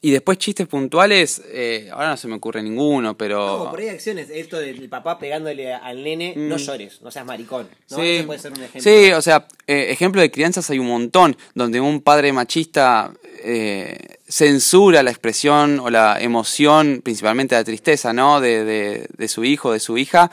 y 0.00 0.10
después 0.10 0.38
chistes 0.38 0.66
puntuales, 0.66 1.42
eh, 1.52 1.90
ahora 1.92 2.08
no 2.08 2.16
se 2.16 2.26
me 2.26 2.36
ocurre 2.36 2.62
ninguno, 2.62 3.18
pero... 3.18 3.70
ahí 3.76 3.88
acciones, 3.90 4.30
esto 4.30 4.58
del 4.58 4.88
papá 4.88 5.18
pegándole 5.18 5.74
al 5.74 6.02
nene, 6.02 6.32
no 6.34 6.56
llores, 6.56 7.02
no 7.02 7.10
seas 7.10 7.26
maricón. 7.26 7.68
Sí, 7.86 8.26
sí, 8.78 9.12
o 9.12 9.20
sea, 9.20 9.46
eh, 9.66 9.88
ejemplo 9.90 10.22
de 10.22 10.30
crianzas 10.30 10.70
hay 10.70 10.78
un 10.78 10.86
montón, 10.86 11.36
donde 11.54 11.82
un 11.82 12.00
padre 12.00 12.32
machista 12.32 13.12
eh, 13.44 14.16
censura 14.26 15.02
la 15.02 15.10
expresión 15.10 15.78
o 15.78 15.90
la 15.90 16.18
emoción, 16.18 17.02
principalmente 17.04 17.54
la 17.54 17.64
tristeza, 17.64 18.14
¿no? 18.14 18.40
De, 18.40 18.64
de, 18.64 19.06
de 19.14 19.28
su 19.28 19.44
hijo, 19.44 19.72
de 19.72 19.80
su 19.80 19.98
hija, 19.98 20.30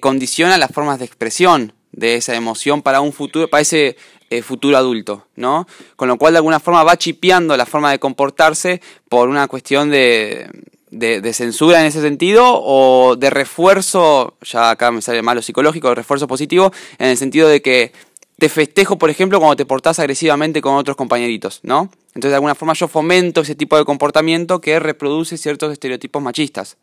condiciona 0.00 0.58
las 0.58 0.70
formas 0.70 0.98
de 0.98 1.06
expresión 1.06 1.72
de 1.92 2.16
esa 2.16 2.34
emoción 2.34 2.82
para 2.82 3.00
un 3.00 3.12
futuro, 3.12 3.48
para 3.48 3.62
ese 3.62 3.96
eh, 4.30 4.42
futuro 4.42 4.76
adulto, 4.76 5.26
¿no? 5.36 5.66
Con 5.96 6.08
lo 6.08 6.18
cual 6.18 6.34
de 6.34 6.38
alguna 6.38 6.60
forma 6.60 6.82
va 6.84 6.96
chipeando 6.96 7.56
la 7.56 7.66
forma 7.66 7.90
de 7.90 7.98
comportarse 7.98 8.82
por 9.08 9.28
una 9.28 9.48
cuestión 9.48 9.90
de, 9.90 10.50
de, 10.90 11.32
censura 11.32 11.80
en 11.80 11.86
ese 11.86 12.00
sentido 12.00 12.44
o 12.46 13.16
de 13.16 13.30
refuerzo, 13.30 14.34
ya 14.42 14.70
acá 14.70 14.90
me 14.90 15.02
sale 15.02 15.22
mal 15.22 15.36
lo 15.36 15.42
psicológico, 15.42 15.88
de 15.88 15.94
refuerzo 15.94 16.26
positivo, 16.26 16.72
en 16.98 17.08
el 17.08 17.16
sentido 17.16 17.48
de 17.48 17.62
que 17.62 17.92
te 18.38 18.48
festejo, 18.48 18.98
por 18.98 19.10
ejemplo, 19.10 19.38
cuando 19.38 19.56
te 19.56 19.66
portás 19.66 19.98
agresivamente 19.98 20.60
con 20.60 20.74
otros 20.74 20.96
compañeritos, 20.96 21.60
¿no? 21.62 21.90
Entonces, 22.08 22.30
de 22.30 22.36
alguna 22.36 22.54
forma 22.54 22.74
yo 22.74 22.86
fomento 22.86 23.40
ese 23.40 23.54
tipo 23.54 23.76
de 23.76 23.84
comportamiento 23.84 24.60
que 24.60 24.78
reproduce 24.78 25.36
ciertos 25.36 25.72
estereotipos 25.72 26.22
machistas 26.22 26.76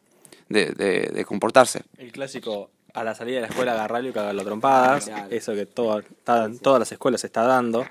de, 0.49 0.71
de 0.71 1.25
comportarse. 1.25 1.83
El 1.97 2.11
clásico 2.11 2.69
a 2.95 3.03
la 3.03 3.13
salida 3.15 3.35
de 3.35 3.41
la 3.41 3.47
escuela 3.47 3.73
agarrarlo 3.73 4.09
y 4.09 4.13
cagarlo 4.13 4.41
a 4.41 4.45
trompadas, 4.45 5.07
eso 5.31 5.53
que 5.53 5.65
todo, 5.65 5.99
está- 5.99 6.45
en 6.45 6.59
todas 6.59 6.79
las 6.79 6.91
escuelas 6.91 7.21
se 7.21 7.27
está 7.27 7.43
dando, 7.43 7.85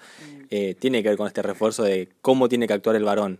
eh, 0.50 0.74
tiene 0.78 1.02
que 1.02 1.10
ver 1.10 1.18
con 1.18 1.26
este 1.26 1.42
refuerzo 1.42 1.82
de 1.84 2.08
cómo 2.22 2.48
tiene 2.48 2.66
que 2.66 2.72
actuar 2.72 2.96
el 2.96 3.04
varón. 3.04 3.38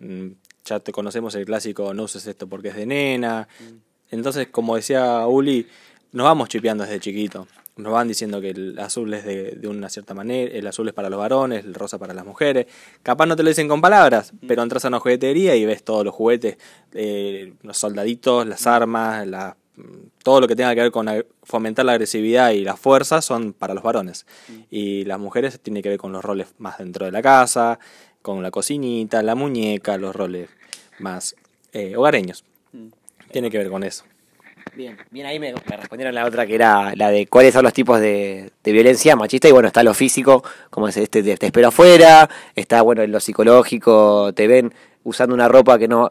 Mm, 0.00 0.28
Ya 0.66 0.80
te 0.80 0.92
conocemos 0.92 1.34
el 1.34 1.44
clásico 1.44 1.92
no 1.92 2.04
uses 2.04 2.26
esto 2.26 2.46
porque 2.48 2.68
es 2.68 2.74
de 2.76 2.86
nena. 2.86 3.46
Entonces, 4.10 4.48
como 4.50 4.76
decía 4.76 5.26
Uli, 5.26 5.66
nos 6.12 6.24
vamos 6.24 6.48
chipeando 6.48 6.84
desde 6.84 7.00
chiquito. 7.00 7.46
Nos 7.76 7.92
van 7.92 8.06
diciendo 8.08 8.40
que 8.40 8.50
el 8.50 8.78
azul 8.78 9.12
es 9.12 9.24
de, 9.26 9.52
de 9.56 9.68
una 9.68 9.88
cierta 9.90 10.14
manera, 10.14 10.50
el 10.56 10.66
azul 10.66 10.86
es 10.88 10.94
para 10.94 11.10
los 11.10 11.18
varones, 11.18 11.64
el 11.66 11.74
rosa 11.74 11.98
para 11.98 12.14
las 12.14 12.24
mujeres. 12.24 12.66
Capaz 13.02 13.26
no 13.26 13.34
te 13.36 13.42
lo 13.42 13.48
dicen 13.50 13.68
con 13.68 13.80
palabras, 13.82 14.32
pero 14.46 14.62
entras 14.62 14.84
a 14.84 14.88
una 14.88 15.00
juguetería 15.00 15.54
y 15.56 15.66
ves 15.66 15.82
todos 15.82 16.04
los 16.04 16.14
juguetes, 16.14 16.56
eh, 16.94 17.52
los 17.62 17.76
soldaditos, 17.76 18.46
las 18.46 18.66
armas, 18.66 19.26
la- 19.26 19.56
todo 20.22 20.40
lo 20.40 20.48
que 20.48 20.56
tenga 20.56 20.74
que 20.74 20.82
ver 20.82 20.92
con 20.92 21.08
fomentar 21.42 21.84
la 21.84 21.92
agresividad 21.92 22.50
y 22.50 22.64
la 22.64 22.76
fuerza 22.76 23.20
son 23.20 23.52
para 23.52 23.74
los 23.74 23.82
varones. 23.82 24.26
Y 24.70 25.04
las 25.04 25.18
mujeres 25.18 25.60
tienen 25.60 25.82
que 25.82 25.88
ver 25.88 25.98
con 25.98 26.12
los 26.12 26.24
roles 26.24 26.48
más 26.58 26.78
dentro 26.78 27.06
de 27.06 27.12
la 27.12 27.22
casa, 27.22 27.78
con 28.22 28.42
la 28.42 28.50
cocinita, 28.50 29.22
la 29.22 29.34
muñeca, 29.34 29.98
los 29.98 30.14
roles 30.14 30.48
más 30.98 31.34
eh, 31.72 31.96
hogareños. 31.96 32.44
Tiene 33.30 33.50
que 33.50 33.58
ver 33.58 33.68
con 33.68 33.82
eso. 33.82 34.04
Bien, 34.74 34.96
bien 35.10 35.26
ahí 35.26 35.38
me, 35.38 35.52
me 35.52 35.76
respondieron 35.76 36.14
la 36.14 36.24
otra 36.24 36.46
que 36.46 36.54
era 36.54 36.94
la 36.96 37.10
de 37.10 37.26
cuáles 37.26 37.52
son 37.52 37.62
los 37.64 37.72
tipos 37.72 38.00
de, 38.00 38.50
de 38.62 38.72
violencia 38.72 39.14
machista 39.14 39.48
y 39.48 39.52
bueno, 39.52 39.68
está 39.68 39.82
lo 39.82 39.94
físico, 39.94 40.42
como 40.70 40.88
es 40.88 40.96
este, 40.96 41.22
te, 41.22 41.36
te 41.36 41.46
espero 41.46 41.68
afuera, 41.68 42.28
está 42.56 42.80
bueno 42.82 43.02
en 43.02 43.12
lo 43.12 43.20
psicológico, 43.20 44.32
te 44.32 44.48
ven 44.48 44.72
usando 45.04 45.34
una 45.34 45.48
ropa 45.48 45.78
que 45.78 45.86
no, 45.86 46.10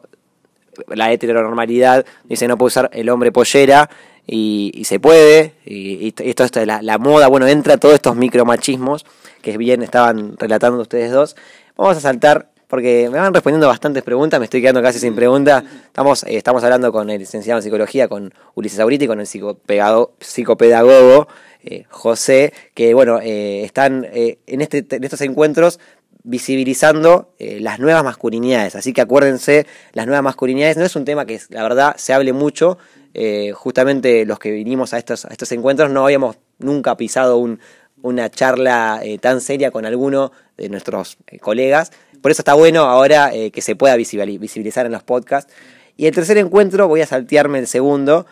la 0.87 1.11
heteronormalidad, 1.11 2.05
dice 2.25 2.47
no 2.47 2.57
puede 2.57 2.67
usar 2.67 2.89
el 2.93 3.09
hombre 3.09 3.31
pollera 3.31 3.89
y, 4.25 4.83
se 4.85 4.99
puede, 4.99 5.53
y, 5.65 6.13
esto, 6.17 6.47
de 6.47 6.65
la, 6.65 6.97
moda, 6.97 7.27
bueno, 7.27 7.47
entra 7.47 7.77
todos 7.77 7.95
estos 7.95 8.15
micromachismos 8.15 9.05
que 9.41 9.57
bien 9.57 9.83
estaban 9.83 10.37
relatando 10.37 10.81
ustedes 10.81 11.11
dos. 11.11 11.35
Vamos 11.75 11.97
a 11.97 11.99
saltar 11.99 12.49
porque 12.67 13.09
me 13.11 13.19
van 13.19 13.33
respondiendo 13.33 13.67
bastantes 13.67 14.01
preguntas, 14.01 14.39
me 14.39 14.45
estoy 14.45 14.61
quedando 14.61 14.81
casi 14.81 14.99
sin 14.99 15.15
preguntas. 15.15 15.63
Estamos, 15.85 16.23
eh, 16.23 16.37
estamos 16.37 16.63
hablando 16.63 16.91
con 16.91 17.09
el 17.09 17.19
licenciado 17.19 17.59
en 17.59 17.63
psicología, 17.63 18.07
con 18.07 18.33
Ulises 18.55 18.79
Auriti, 18.79 19.07
con 19.07 19.19
el 19.19 19.27
psicopedagogo 19.27 21.27
eh, 21.65 21.85
José, 21.89 22.53
que 22.73 22.93
bueno, 22.93 23.19
eh, 23.21 23.63
están 23.63 24.07
en, 24.11 24.61
este, 24.61 24.85
en 24.89 25.03
estos 25.03 25.21
encuentros 25.21 25.79
visibilizando 26.23 27.33
eh, 27.37 27.59
las 27.59 27.79
nuevas 27.79 28.03
masculinidades. 28.03 28.75
Así 28.75 28.93
que 28.93 29.01
acuérdense, 29.01 29.67
las 29.91 30.05
nuevas 30.05 30.23
masculinidades 30.23 30.77
no 30.77 30.85
es 30.85 30.95
un 30.95 31.05
tema 31.05 31.25
que 31.25 31.39
la 31.49 31.63
verdad 31.63 31.95
se 31.97 32.13
hable 32.13 32.33
mucho. 32.33 32.77
eh, 33.13 33.51
justamente 33.53 34.25
los 34.25 34.39
que 34.39 34.51
vinimos 34.51 34.93
a 34.93 34.97
estos, 34.97 35.25
estos 35.25 35.51
encuentros 35.51 35.89
no 35.91 36.05
habíamos 36.05 36.37
nunca 36.59 36.97
pisado 36.97 37.37
un, 37.37 37.59
una 38.01 38.29
charla 38.29 39.01
eh, 39.03 39.17
tan 39.17 39.41
seria 39.41 39.69
con 39.71 39.85
alguno 39.85 40.31
de 40.57 40.69
nuestros 40.69 41.17
colegas. 41.41 41.91
Por 42.21 42.31
eso 42.31 42.41
está 42.41 42.53
bueno 42.53 42.83
ahora 42.83 43.31
que 43.51 43.61
se 43.61 43.75
pueda 43.75 43.97
visibili- 43.97 44.39
visibilizar 44.39 44.85
en 44.85 44.93
los 44.93 45.03
podcasts. 45.03 45.53
Y 45.97 46.05
el 46.05 46.15
tercer 46.15 46.37
encuentro, 46.37 46.87
voy 46.87 47.01
a 47.01 47.05
saltearme 47.05 47.59
el 47.59 47.67
segundo, 47.67 48.25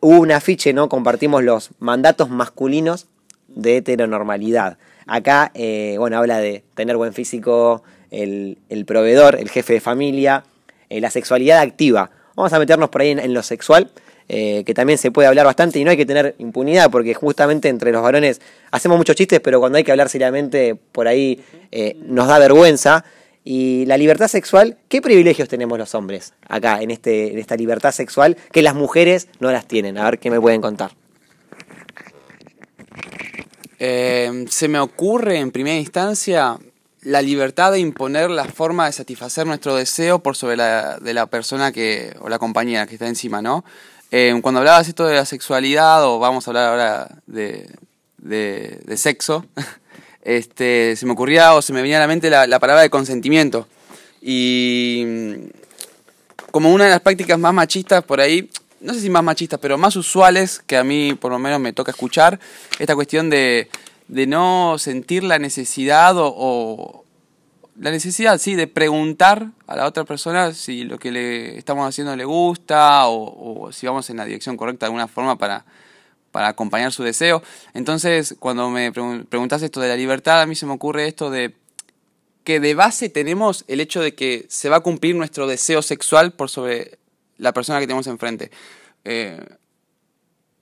hubo 0.00 0.18
un 0.18 0.32
afiche, 0.32 0.72
¿no? 0.72 0.88
Compartimos 0.88 1.44
los 1.44 1.70
mandatos 1.78 2.28
masculinos 2.28 3.06
de 3.46 3.76
heteronormalidad. 3.76 4.78
Acá, 5.06 5.50
eh, 5.54 5.96
bueno, 5.98 6.18
habla 6.18 6.38
de 6.38 6.62
tener 6.74 6.96
buen 6.96 7.12
físico, 7.12 7.82
el, 8.10 8.84
proveedor, 8.86 9.36
el 9.36 9.50
jefe 9.50 9.74
de 9.74 9.80
familia, 9.80 10.44
eh, 10.88 11.00
la 11.00 11.10
sexualidad 11.10 11.60
activa. 11.60 12.10
Vamos 12.34 12.52
a 12.52 12.58
meternos 12.58 12.88
por 12.88 13.00
ahí 13.00 13.10
en, 13.10 13.18
en 13.18 13.34
lo 13.34 13.42
sexual, 13.42 13.90
eh, 14.26 14.62
que 14.64 14.72
también 14.72 14.98
se 14.98 15.10
puede 15.10 15.28
hablar 15.28 15.44
bastante 15.44 15.78
y 15.78 15.84
no 15.84 15.90
hay 15.90 15.98
que 15.98 16.06
tener 16.06 16.34
impunidad, 16.38 16.90
porque 16.90 17.12
justamente 17.12 17.68
entre 17.68 17.92
los 17.92 18.02
varones 18.02 18.40
hacemos 18.70 18.96
muchos 18.96 19.16
chistes, 19.16 19.40
pero 19.40 19.60
cuando 19.60 19.76
hay 19.76 19.84
que 19.84 19.90
hablar 19.90 20.08
seriamente, 20.08 20.76
por 20.92 21.08
ahí 21.08 21.44
eh, 21.70 21.96
nos 22.06 22.28
da 22.28 22.38
vergüenza. 22.38 23.04
Y 23.46 23.84
la 23.84 23.98
libertad 23.98 24.28
sexual, 24.28 24.78
¿qué 24.88 25.02
privilegios 25.02 25.50
tenemos 25.50 25.78
los 25.78 25.94
hombres 25.94 26.32
acá 26.48 26.80
en, 26.80 26.90
este, 26.90 27.32
en 27.32 27.38
esta 27.38 27.56
libertad 27.56 27.92
sexual 27.92 28.38
que 28.50 28.62
las 28.62 28.74
mujeres 28.74 29.28
no 29.38 29.52
las 29.52 29.68
tienen? 29.68 29.98
A 29.98 30.04
ver 30.04 30.18
qué 30.18 30.30
me 30.30 30.40
pueden 30.40 30.62
contar. 30.62 30.92
Eh, 33.78 34.46
se 34.48 34.68
me 34.68 34.78
ocurre 34.78 35.38
en 35.38 35.50
primera 35.50 35.76
instancia 35.76 36.58
la 37.02 37.20
libertad 37.20 37.72
de 37.72 37.80
imponer 37.80 38.30
la 38.30 38.46
forma 38.46 38.86
de 38.86 38.92
satisfacer 38.92 39.46
nuestro 39.46 39.76
deseo 39.76 40.20
por 40.20 40.36
sobre 40.36 40.56
la 40.56 40.98
de 40.98 41.12
la 41.12 41.26
persona 41.26 41.70
que 41.70 42.16
o 42.20 42.28
la 42.28 42.38
compañera 42.38 42.86
que 42.86 42.94
está 42.94 43.06
encima, 43.06 43.42
¿no? 43.42 43.64
Eh, 44.10 44.38
cuando 44.42 44.60
hablabas 44.60 44.88
esto 44.88 45.06
de 45.06 45.14
la 45.14 45.26
sexualidad 45.26 46.04
o 46.04 46.18
vamos 46.18 46.46
a 46.46 46.50
hablar 46.50 46.68
ahora 46.68 47.08
de, 47.26 47.68
de, 48.18 48.96
sexo, 48.96 49.44
este, 50.22 50.96
se 50.96 51.04
me 51.04 51.12
ocurría 51.12 51.54
o 51.54 51.62
se 51.62 51.72
me 51.72 51.82
venía 51.82 51.98
a 51.98 52.00
la 52.00 52.06
mente 52.06 52.30
la, 52.30 52.46
la 52.46 52.58
palabra 52.58 52.82
de 52.82 52.90
consentimiento 52.90 53.66
y 54.22 55.04
mm, 55.04 55.34
como 56.50 56.72
una 56.72 56.84
de 56.84 56.90
las 56.90 57.00
prácticas 57.00 57.38
más 57.38 57.52
machistas 57.52 58.04
por 58.04 58.20
ahí, 58.20 58.48
no 58.84 58.94
sé 58.94 59.00
si 59.00 59.10
más 59.10 59.24
machistas, 59.24 59.58
pero 59.60 59.78
más 59.78 59.96
usuales 59.96 60.62
que 60.66 60.76
a 60.76 60.84
mí 60.84 61.14
por 61.14 61.32
lo 61.32 61.38
menos 61.38 61.58
me 61.58 61.72
toca 61.72 61.90
escuchar, 61.90 62.38
esta 62.78 62.94
cuestión 62.94 63.30
de, 63.30 63.68
de 64.08 64.26
no 64.26 64.76
sentir 64.78 65.24
la 65.24 65.38
necesidad 65.38 66.14
o, 66.16 67.04
la 67.80 67.90
necesidad, 67.90 68.38
sí, 68.38 68.54
de 68.54 68.68
preguntar 68.68 69.48
a 69.66 69.74
la 69.74 69.86
otra 69.86 70.04
persona 70.04 70.52
si 70.54 70.84
lo 70.84 70.98
que 70.98 71.10
le 71.10 71.58
estamos 71.58 71.88
haciendo 71.88 72.14
le 72.14 72.24
gusta 72.24 73.08
o, 73.08 73.64
o 73.64 73.72
si 73.72 73.86
vamos 73.86 74.08
en 74.10 74.18
la 74.18 74.24
dirección 74.26 74.56
correcta 74.56 74.86
de 74.86 74.88
alguna 74.88 75.08
forma 75.08 75.36
para, 75.36 75.64
para 76.30 76.48
acompañar 76.48 76.92
su 76.92 77.02
deseo. 77.02 77.42
Entonces, 77.72 78.36
cuando 78.38 78.70
me 78.70 78.92
pregun- 78.92 79.26
preguntas 79.26 79.60
esto 79.62 79.80
de 79.80 79.88
la 79.88 79.96
libertad, 79.96 80.40
a 80.40 80.46
mí 80.46 80.54
se 80.54 80.66
me 80.66 80.72
ocurre 80.72 81.08
esto 81.08 81.30
de 81.30 81.54
que 82.44 82.60
de 82.60 82.74
base 82.74 83.08
tenemos 83.08 83.64
el 83.66 83.80
hecho 83.80 84.02
de 84.02 84.14
que 84.14 84.46
se 84.48 84.68
va 84.68 84.76
a 84.76 84.80
cumplir 84.80 85.16
nuestro 85.16 85.46
deseo 85.46 85.82
sexual 85.82 86.32
por 86.32 86.50
sobre 86.50 86.98
la 87.38 87.52
persona 87.52 87.80
que 87.80 87.86
tenemos 87.86 88.06
enfrente. 88.06 88.50
Eh, 89.04 89.38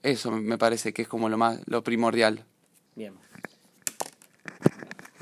eso 0.03 0.31
me 0.31 0.59
parece 0.59 0.93
que 0.93 1.03
es 1.03 1.09
como 1.09 1.29
lo 1.29 1.39
más, 1.39 1.61
lo 1.67 1.83
primordial. 1.83 2.45
Bien. 2.95 3.15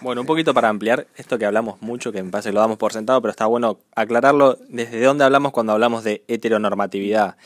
Bueno, 0.03 0.23
un 0.23 0.27
poquito 0.27 0.55
para 0.55 0.71
ampliar 0.71 1.07
esto 1.17 1.39
que 1.39 1.45
hablamos 1.45 1.83
mucho, 1.83 2.11
que 2.11 2.25
parece 2.25 2.49
que 2.49 2.55
lo 2.55 2.61
damos 2.61 2.79
por 2.79 2.93
sentado, 2.95 3.21
pero 3.21 3.31
está 3.31 3.45
bueno 3.45 3.81
aclararlo 3.95 4.59
desde 4.69 5.03
dónde 5.03 5.25
hablamos 5.25 5.53
cuando 5.53 5.75
hablamos 5.75 6.05
de 6.05 6.25
heteronormatividad. 6.27 7.37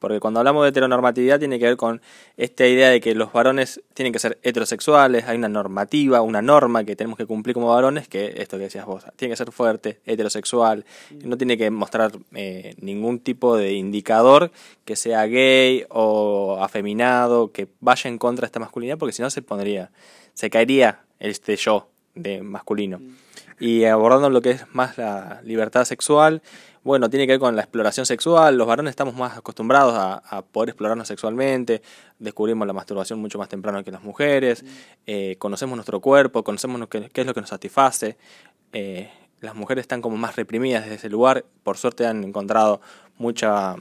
Porque 0.00 0.18
cuando 0.18 0.40
hablamos 0.40 0.64
de 0.64 0.70
heteronormatividad 0.70 1.38
tiene 1.38 1.58
que 1.58 1.66
ver 1.66 1.76
con 1.76 2.00
esta 2.36 2.66
idea 2.66 2.88
de 2.88 3.00
que 3.00 3.14
los 3.14 3.32
varones 3.32 3.80
tienen 3.94 4.12
que 4.12 4.18
ser 4.18 4.38
heterosexuales, 4.42 5.26
hay 5.26 5.36
una 5.36 5.48
normativa, 5.48 6.22
una 6.22 6.42
norma 6.42 6.84
que 6.84 6.96
tenemos 6.96 7.18
que 7.18 7.26
cumplir 7.26 7.54
como 7.54 7.68
varones, 7.68 8.08
que 8.08 8.34
esto 8.38 8.56
que 8.56 8.64
decías 8.64 8.86
vos, 8.86 9.04
tiene 9.16 9.32
que 9.32 9.36
ser 9.36 9.52
fuerte, 9.52 10.00
heterosexual, 10.06 10.84
no 11.22 11.36
tiene 11.36 11.56
que 11.58 11.70
mostrar 11.70 12.12
eh, 12.34 12.74
ningún 12.80 13.20
tipo 13.20 13.56
de 13.56 13.74
indicador 13.74 14.50
que 14.86 14.96
sea 14.96 15.26
gay 15.26 15.84
o 15.90 16.58
afeminado, 16.60 17.52
que 17.52 17.68
vaya 17.80 18.08
en 18.08 18.18
contra 18.18 18.42
de 18.42 18.46
esta 18.46 18.58
masculinidad, 18.58 18.98
porque 18.98 19.12
si 19.12 19.22
no 19.22 19.28
se 19.28 19.42
pondría, 19.42 19.90
se 20.32 20.48
caería 20.48 21.00
este 21.18 21.56
yo 21.56 21.88
de 22.14 22.42
masculino. 22.42 23.00
Y 23.60 23.84
abordando 23.84 24.30
lo 24.30 24.40
que 24.40 24.52
es 24.52 24.64
más 24.72 24.96
la 24.96 25.42
libertad 25.44 25.84
sexual, 25.84 26.40
bueno, 26.82 27.10
tiene 27.10 27.26
que 27.26 27.34
ver 27.34 27.40
con 27.40 27.56
la 27.56 27.62
exploración 27.62 28.06
sexual. 28.06 28.56
Los 28.56 28.66
varones 28.66 28.90
estamos 28.90 29.14
más 29.14 29.36
acostumbrados 29.36 29.94
a, 29.96 30.42
poder 30.42 30.70
explorarnos 30.70 31.08
sexualmente, 31.08 31.82
descubrimos 32.18 32.66
la 32.66 32.72
masturbación 32.72 33.20
mucho 33.20 33.38
más 33.38 33.48
temprano 33.48 33.84
que 33.84 33.90
las 33.90 34.02
mujeres, 34.02 34.64
eh, 35.06 35.36
conocemos 35.38 35.76
nuestro 35.76 36.00
cuerpo, 36.00 36.42
conocemos 36.42 36.88
qué, 36.88 37.10
es 37.12 37.26
lo 37.26 37.34
que 37.34 37.40
nos 37.40 37.50
satisface. 37.50 38.16
Eh, 38.72 39.10
las 39.40 39.54
mujeres 39.54 39.82
están 39.82 40.00
como 40.00 40.16
más 40.16 40.36
reprimidas 40.36 40.84
desde 40.84 40.96
ese 40.96 41.08
lugar. 41.10 41.44
Por 41.62 41.76
suerte 41.76 42.06
han 42.06 42.24
encontrado 42.24 42.80
mucha, 43.18 43.76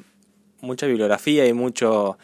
mucha 0.61 0.85
bibliografía 0.85 1.47
y 1.47 1.53
mucho 1.53 2.17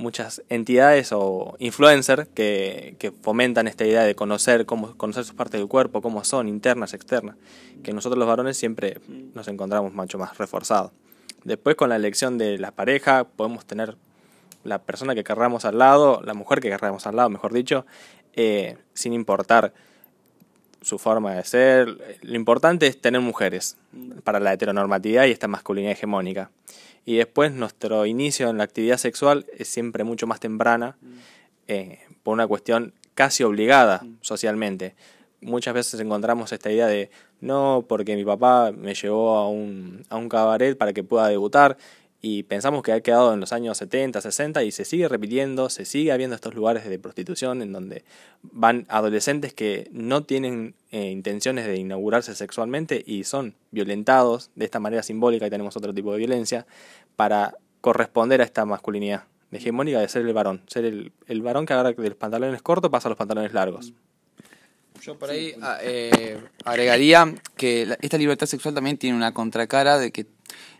muchas 0.00 0.42
entidades 0.48 1.12
o 1.12 1.54
influencers 1.58 2.26
que, 2.28 3.12
fomentan 3.22 3.68
esta 3.68 3.84
idea 3.84 4.02
de 4.02 4.14
conocer 4.14 4.66
cómo 4.66 4.96
conocer 4.96 5.24
sus 5.24 5.34
partes 5.34 5.60
del 5.60 5.68
cuerpo, 5.68 6.02
cómo 6.02 6.24
son, 6.24 6.48
internas, 6.48 6.94
externas, 6.94 7.36
que 7.82 7.92
nosotros 7.92 8.18
los 8.18 8.26
varones 8.26 8.56
siempre 8.56 8.98
nos 9.34 9.46
encontramos 9.48 9.92
mucho 9.92 10.18
más 10.18 10.36
reforzados. 10.38 10.92
Después 11.44 11.76
con 11.76 11.90
la 11.90 11.96
elección 11.96 12.38
de 12.38 12.58
la 12.58 12.72
pareja 12.72 13.24
podemos 13.24 13.64
tener 13.64 13.96
la 14.64 14.82
persona 14.82 15.14
que 15.14 15.24
querramos 15.24 15.64
al 15.64 15.78
lado, 15.78 16.20
la 16.24 16.34
mujer 16.34 16.60
que 16.60 16.68
querramos 16.68 17.06
al 17.06 17.16
lado, 17.16 17.30
mejor 17.30 17.52
dicho, 17.52 17.86
eh, 18.34 18.76
sin 18.94 19.12
importar 19.12 19.72
su 20.82 20.98
forma 20.98 21.34
de 21.34 21.44
ser. 21.44 22.18
Lo 22.22 22.36
importante 22.36 22.86
es 22.86 23.00
tener 23.00 23.20
mujeres 23.20 23.76
para 24.24 24.40
la 24.40 24.52
heteronormatividad 24.52 25.26
y 25.26 25.30
esta 25.30 25.48
masculinidad 25.48 25.92
hegemónica. 25.92 26.50
Y 27.04 27.16
después 27.16 27.52
nuestro 27.52 28.06
inicio 28.06 28.50
en 28.50 28.58
la 28.58 28.64
actividad 28.64 28.98
sexual 28.98 29.46
es 29.56 29.68
siempre 29.68 30.04
mucho 30.04 30.26
más 30.26 30.40
temprana, 30.40 30.96
eh, 31.66 31.98
por 32.22 32.34
una 32.34 32.46
cuestión 32.46 32.92
casi 33.14 33.42
obligada 33.42 34.02
socialmente. 34.20 34.94
Muchas 35.40 35.74
veces 35.74 35.98
encontramos 36.00 36.52
esta 36.52 36.70
idea 36.70 36.86
de 36.86 37.10
no, 37.40 37.84
porque 37.88 38.16
mi 38.16 38.24
papá 38.24 38.72
me 38.72 38.94
llevó 38.94 39.36
a 39.36 39.48
un, 39.48 40.04
a 40.10 40.16
un 40.16 40.28
cabaret 40.28 40.76
para 40.76 40.92
que 40.92 41.02
pueda 41.02 41.28
debutar, 41.28 41.78
y 42.22 42.42
pensamos 42.42 42.82
que 42.82 42.92
ha 42.92 43.00
quedado 43.00 43.32
en 43.32 43.40
los 43.40 43.52
años 43.52 43.78
70, 43.78 44.20
60 44.20 44.62
y 44.64 44.72
se 44.72 44.84
sigue 44.84 45.08
repitiendo, 45.08 45.70
se 45.70 45.84
sigue 45.84 46.12
habiendo 46.12 46.36
estos 46.36 46.54
lugares 46.54 46.88
de 46.88 46.98
prostitución 46.98 47.62
en 47.62 47.72
donde 47.72 48.04
van 48.42 48.86
adolescentes 48.88 49.54
que 49.54 49.88
no 49.92 50.24
tienen 50.24 50.74
eh, 50.90 51.10
intenciones 51.10 51.66
de 51.66 51.76
inaugurarse 51.76 52.34
sexualmente 52.34 53.02
y 53.06 53.24
son 53.24 53.54
violentados 53.70 54.50
de 54.54 54.66
esta 54.66 54.80
manera 54.80 55.02
simbólica 55.02 55.46
y 55.46 55.50
tenemos 55.50 55.76
otro 55.76 55.94
tipo 55.94 56.12
de 56.12 56.18
violencia 56.18 56.66
para 57.16 57.54
corresponder 57.80 58.42
a 58.42 58.44
esta 58.44 58.66
masculinidad 58.66 59.24
hegemónica 59.52 60.00
de 60.00 60.08
ser 60.08 60.26
el 60.26 60.32
varón, 60.32 60.62
ser 60.66 60.84
el, 60.84 61.12
el 61.26 61.42
varón 61.42 61.66
que 61.66 61.72
agarra 61.72 61.92
de 61.92 62.08
los 62.08 62.18
pantalones 62.18 62.62
cortos 62.62 62.90
pasa 62.90 63.08
a 63.08 63.10
los 63.10 63.18
pantalones 63.18 63.52
largos. 63.52 63.92
Yo 65.00 65.18
por 65.18 65.30
ahí 65.30 65.54
ah, 65.62 65.78
eh, 65.80 66.38
agregaría 66.64 67.34
que 67.56 67.96
esta 68.02 68.18
libertad 68.18 68.46
sexual 68.46 68.74
también 68.74 68.98
tiene 68.98 69.16
una 69.16 69.32
contracara 69.32 69.98
de 69.98 70.12
que 70.12 70.26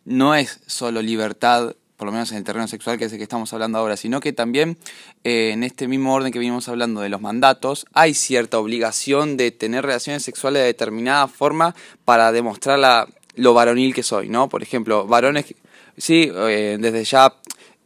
no 0.04 0.34
es 0.34 0.60
solo 0.66 1.02
libertad, 1.02 1.74
por 1.96 2.06
lo 2.06 2.12
menos 2.12 2.30
en 2.32 2.38
el 2.38 2.44
terreno 2.44 2.66
sexual 2.66 2.98
que 2.98 3.04
es 3.04 3.12
el 3.12 3.18
que 3.18 3.24
estamos 3.24 3.52
hablando 3.52 3.78
ahora, 3.78 3.96
sino 3.96 4.20
que 4.20 4.32
también 4.32 4.78
eh, 5.24 5.50
en 5.52 5.62
este 5.62 5.86
mismo 5.86 6.14
orden 6.14 6.32
que 6.32 6.38
venimos 6.38 6.68
hablando 6.68 7.00
de 7.00 7.08
los 7.08 7.20
mandatos, 7.20 7.86
hay 7.92 8.14
cierta 8.14 8.58
obligación 8.58 9.36
de 9.36 9.50
tener 9.50 9.84
relaciones 9.84 10.22
sexuales 10.22 10.60
de 10.60 10.66
determinada 10.66 11.28
forma 11.28 11.74
para 12.04 12.32
demostrar 12.32 12.78
la, 12.78 13.06
lo 13.34 13.54
varonil 13.54 13.94
que 13.94 14.02
soy, 14.02 14.28
¿no? 14.28 14.48
Por 14.48 14.62
ejemplo, 14.62 15.06
varones, 15.06 15.54
sí, 15.96 16.30
eh, 16.32 16.78
desde 16.80 17.04
ya 17.04 17.34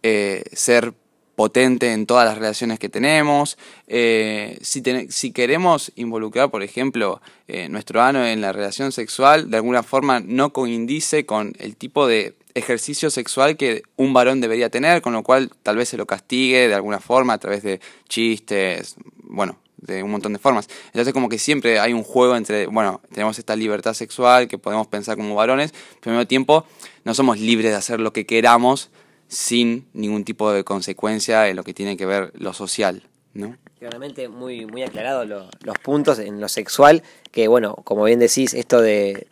eh, 0.02 0.44
ser 0.52 0.94
potente 1.34 1.92
en 1.92 2.06
todas 2.06 2.26
las 2.26 2.38
relaciones 2.38 2.78
que 2.78 2.88
tenemos. 2.88 3.58
Eh, 3.86 4.58
si, 4.62 4.82
si, 5.10 5.32
queremos 5.32 5.92
involucrar, 5.96 6.50
por 6.50 6.62
ejemplo, 6.62 7.20
eh, 7.48 7.68
nuestro 7.68 8.02
ano 8.02 8.24
en 8.26 8.40
la 8.40 8.52
relación 8.52 8.92
sexual, 8.92 9.50
de 9.50 9.56
alguna 9.56 9.82
forma 9.82 10.20
no 10.20 10.52
coincide 10.52 11.26
con 11.26 11.54
el 11.58 11.76
tipo 11.76 12.06
de 12.06 12.34
ejercicio 12.54 13.10
sexual 13.10 13.56
que 13.56 13.82
un 13.96 14.12
varón 14.12 14.40
debería 14.40 14.70
tener, 14.70 15.02
con 15.02 15.12
lo 15.12 15.22
cual 15.22 15.50
tal 15.62 15.76
vez 15.76 15.88
se 15.88 15.96
lo 15.96 16.06
castigue 16.06 16.68
de 16.68 16.74
alguna 16.74 17.00
forma 17.00 17.34
a 17.34 17.38
través 17.38 17.62
de 17.62 17.80
chistes, 18.08 18.96
bueno, 19.22 19.58
de 19.76 20.02
un 20.02 20.10
montón 20.10 20.32
de 20.32 20.38
formas. 20.38 20.68
Entonces 20.86 21.12
como 21.12 21.28
que 21.28 21.38
siempre 21.38 21.78
hay 21.78 21.92
un 21.92 22.04
juego 22.04 22.36
entre, 22.36 22.66
bueno, 22.66 23.00
tenemos 23.12 23.38
esta 23.38 23.56
libertad 23.56 23.94
sexual 23.94 24.48
que 24.48 24.58
podemos 24.58 24.86
pensar 24.86 25.16
como 25.16 25.34
varones, 25.34 25.72
pero 26.00 26.12
al 26.12 26.18
mismo 26.18 26.28
tiempo 26.28 26.64
no 27.04 27.14
somos 27.14 27.38
libres 27.38 27.72
de 27.72 27.76
hacer 27.76 28.00
lo 28.00 28.12
que 28.12 28.24
queramos, 28.24 28.90
sin 29.28 29.88
ningún 29.92 30.24
tipo 30.24 30.52
de 30.52 30.64
consecuencia 30.64 31.48
en 31.48 31.56
lo 31.56 31.64
que 31.64 31.74
tiene 31.74 31.96
que 31.96 32.06
ver 32.06 32.32
lo 32.34 32.52
social, 32.52 33.02
¿no? 33.32 33.56
Claramente 33.78 34.28
muy, 34.28 34.66
muy 34.66 34.82
aclarados 34.82 35.28
los 35.28 35.78
puntos 35.78 36.18
en 36.18 36.40
lo 36.40 36.48
sexual, 36.48 37.02
que 37.30 37.48
bueno, 37.48 37.74
como 37.84 38.04
bien 38.04 38.18
decís, 38.18 38.54
esto 38.54 38.80
de 38.80 39.28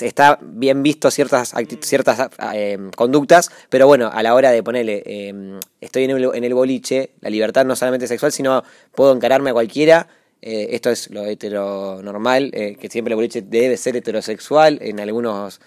está 0.00 0.38
bien 0.42 0.82
visto 0.82 1.10
ciertas 1.10 1.54
ciertas 1.80 2.28
eh, 2.52 2.78
conductas, 2.96 3.50
pero 3.68 3.86
bueno, 3.86 4.10
a 4.12 4.22
la 4.22 4.34
hora 4.34 4.50
de 4.50 4.62
ponerle, 4.62 5.02
eh, 5.06 5.60
estoy 5.80 6.04
en 6.04 6.10
el, 6.10 6.30
en 6.34 6.44
el 6.44 6.54
boliche, 6.54 7.10
la 7.20 7.30
libertad 7.30 7.64
no 7.64 7.76
solamente 7.76 8.06
sexual, 8.06 8.32
sino 8.32 8.64
puedo 8.94 9.12
encararme 9.12 9.50
a 9.50 9.52
cualquiera, 9.52 10.08
eh, 10.42 10.68
esto 10.70 10.90
es 10.90 11.10
lo 11.10 11.24
heteronormal, 11.24 12.50
que 12.50 12.88
siempre 12.90 13.12
el 13.12 13.16
boliche 13.16 13.42
debe 13.42 13.76
ser 13.76 13.96
heterosexual 13.96 14.78
en 14.82 15.00
algunos 15.00 15.60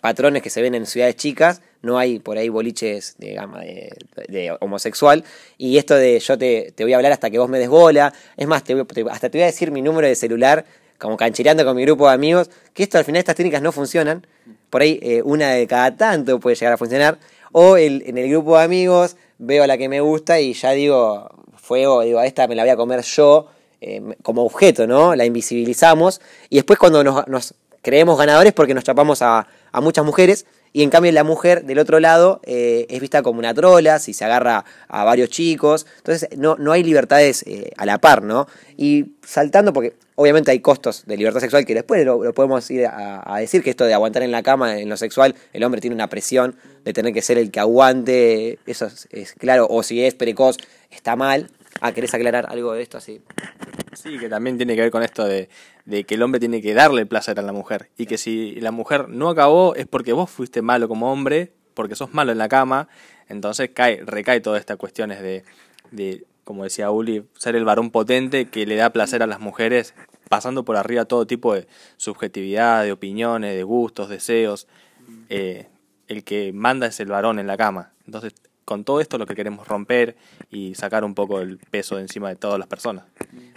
patrones 0.00 0.42
que 0.42 0.50
se 0.50 0.62
ven 0.62 0.74
en 0.74 0.86
ciudades 0.86 1.16
chicas, 1.16 1.62
no 1.82 1.98
hay 1.98 2.18
por 2.18 2.38
ahí 2.38 2.48
boliches 2.48 3.16
de 3.18 3.34
gama 3.34 3.60
de, 3.60 4.56
homosexual. 4.60 5.24
Y 5.56 5.78
esto 5.78 5.94
de 5.94 6.18
yo 6.18 6.36
te, 6.36 6.72
voy 6.78 6.92
a 6.92 6.96
hablar 6.96 7.12
hasta 7.12 7.30
que 7.30 7.38
vos 7.38 7.48
me 7.48 7.58
des 7.58 7.68
bola, 7.68 8.12
es 8.36 8.46
más, 8.46 8.64
te, 8.64 8.74
hasta 9.10 9.30
te 9.30 9.38
voy 9.38 9.42
a 9.42 9.46
decir 9.46 9.70
mi 9.70 9.82
número 9.82 10.06
de 10.06 10.14
celular, 10.14 10.64
como 10.98 11.16
canchereando 11.16 11.64
con 11.64 11.76
mi 11.76 11.82
grupo 11.82 12.08
de 12.08 12.14
amigos, 12.14 12.50
que 12.74 12.82
esto 12.82 12.98
al 12.98 13.04
final 13.04 13.20
estas 13.20 13.36
técnicas 13.36 13.62
no 13.62 13.72
funcionan. 13.72 14.26
Por 14.70 14.82
ahí 14.82 14.98
eh, 15.02 15.22
una 15.22 15.50
de 15.50 15.66
cada 15.66 15.96
tanto 15.96 16.40
puede 16.40 16.56
llegar 16.56 16.72
a 16.72 16.76
funcionar. 16.76 17.18
O 17.52 17.78
en 17.78 18.18
el 18.18 18.28
grupo 18.28 18.58
de 18.58 18.64
amigos 18.64 19.16
veo 19.38 19.64
a 19.64 19.66
la 19.66 19.78
que 19.78 19.88
me 19.88 20.00
gusta 20.00 20.40
y 20.40 20.52
ya 20.52 20.72
digo, 20.72 21.30
fuego, 21.56 22.02
digo, 22.02 22.18
a 22.18 22.26
esta 22.26 22.46
me 22.48 22.54
la 22.54 22.64
voy 22.64 22.70
a 22.70 22.76
comer 22.76 23.02
yo. 23.02 23.48
Eh, 23.82 24.00
como 24.22 24.42
objeto, 24.42 24.86
¿no? 24.86 25.14
La 25.14 25.26
invisibilizamos 25.26 26.22
y 26.48 26.56
después 26.56 26.78
cuando 26.78 27.04
nos, 27.04 27.28
nos 27.28 27.54
creemos 27.82 28.18
ganadores 28.18 28.54
porque 28.54 28.72
nos 28.72 28.84
chapamos 28.84 29.20
a, 29.20 29.46
a 29.76 29.82
muchas 29.82 30.06
mujeres 30.06 30.46
y 30.72 30.82
en 30.82 30.88
cambio 30.88 31.12
la 31.12 31.22
mujer 31.22 31.64
del 31.64 31.78
otro 31.78 32.00
lado 32.00 32.40
eh, 32.44 32.86
es 32.88 32.98
vista 32.98 33.22
como 33.22 33.38
una 33.38 33.52
trola, 33.52 33.98
si 33.98 34.14
se 34.14 34.24
agarra 34.24 34.64
a 34.88 35.04
varios 35.04 35.28
chicos, 35.28 35.86
entonces 35.98 36.30
no, 36.38 36.56
no 36.56 36.72
hay 36.72 36.82
libertades 36.82 37.42
eh, 37.46 37.72
a 37.76 37.84
la 37.84 37.98
par, 37.98 38.22
¿no? 38.22 38.46
Y 38.78 39.12
saltando, 39.22 39.74
porque 39.74 39.92
obviamente 40.14 40.50
hay 40.50 40.60
costos 40.60 41.04
de 41.04 41.18
libertad 41.18 41.40
sexual 41.40 41.66
que 41.66 41.74
después 41.74 42.06
lo, 42.06 42.32
podemos 42.32 42.70
ir 42.70 42.86
a, 42.86 43.36
decir, 43.38 43.62
que 43.62 43.68
esto 43.68 43.84
de 43.84 43.92
aguantar 43.92 44.22
en 44.22 44.30
la 44.30 44.42
cama, 44.42 44.78
en 44.78 44.88
lo 44.88 44.96
sexual, 44.96 45.34
el 45.52 45.62
hombre 45.62 45.82
tiene 45.82 45.94
una 45.94 46.08
presión 46.08 46.56
de 46.84 46.94
tener 46.94 47.12
que 47.12 47.20
ser 47.20 47.36
el 47.36 47.50
que 47.50 47.60
aguante, 47.60 48.58
eso 48.64 48.88
es, 49.10 49.34
claro, 49.34 49.66
o 49.68 49.82
si 49.82 50.02
es 50.02 50.14
precoz, 50.14 50.56
está 50.90 51.16
mal. 51.16 51.50
Ah, 51.80 51.92
¿querés 51.92 52.14
aclarar 52.14 52.46
algo 52.48 52.72
de 52.72 52.82
esto 52.82 52.98
así? 52.98 53.20
Sí, 53.92 54.18
que 54.18 54.28
también 54.28 54.56
tiene 54.56 54.74
que 54.74 54.82
ver 54.82 54.90
con 54.90 55.02
esto 55.02 55.24
de, 55.24 55.48
que 56.04 56.14
el 56.14 56.22
hombre 56.22 56.38
tiene 56.38 56.60
que 56.60 56.74
darle 56.74 57.06
placer 57.06 57.38
a 57.38 57.42
la 57.42 57.52
mujer. 57.52 57.90
Y 57.96 58.06
que 58.06 58.18
si 58.18 58.60
la 58.60 58.70
mujer 58.70 59.08
no 59.08 59.28
acabó 59.28 59.74
es 59.74 59.86
porque 59.86 60.12
vos 60.12 60.30
fuiste 60.30 60.62
malo 60.62 60.88
como 60.88 61.10
hombre, 61.12 61.52
porque 61.74 61.94
sos 61.94 62.12
malo 62.12 62.32
en 62.32 62.38
la 62.38 62.48
cama. 62.48 62.88
Entonces 63.28 63.70
cae, 63.72 64.02
recae 64.04 64.40
todas 64.40 64.60
estas 64.60 64.76
cuestiones 64.76 65.20
de, 65.20 65.44
de, 65.90 66.24
como 66.44 66.64
decía 66.64 66.90
Uli, 66.90 67.24
ser 67.36 67.56
el 67.56 67.64
varón 67.64 67.90
potente 67.90 68.46
que 68.46 68.66
le 68.66 68.76
da 68.76 68.90
placer 68.90 69.22
a 69.22 69.26
las 69.26 69.40
mujeres, 69.40 69.94
pasando 70.28 70.64
por 70.64 70.76
arriba 70.76 71.04
todo 71.04 71.26
tipo 71.26 71.54
de 71.54 71.66
subjetividad, 71.96 72.84
de 72.84 72.92
opiniones, 72.92 73.54
de 73.54 73.62
gustos, 73.62 74.08
deseos. 74.08 74.66
Eh, 75.28 75.68
el 76.08 76.22
que 76.22 76.52
manda 76.52 76.86
es 76.86 77.00
el 77.00 77.08
varón 77.08 77.38
en 77.38 77.46
la 77.46 77.56
cama. 77.56 77.92
Entonces 78.06 78.34
con 78.66 78.84
todo 78.84 79.00
esto 79.00 79.16
lo 79.16 79.26
que 79.26 79.34
queremos 79.34 79.66
romper 79.66 80.16
y 80.50 80.74
sacar 80.74 81.04
un 81.04 81.14
poco 81.14 81.40
el 81.40 81.58
peso 81.70 81.96
de 81.96 82.02
encima 82.02 82.28
de 82.28 82.36
todas 82.36 82.58
las 82.58 82.68
personas. 82.68 83.04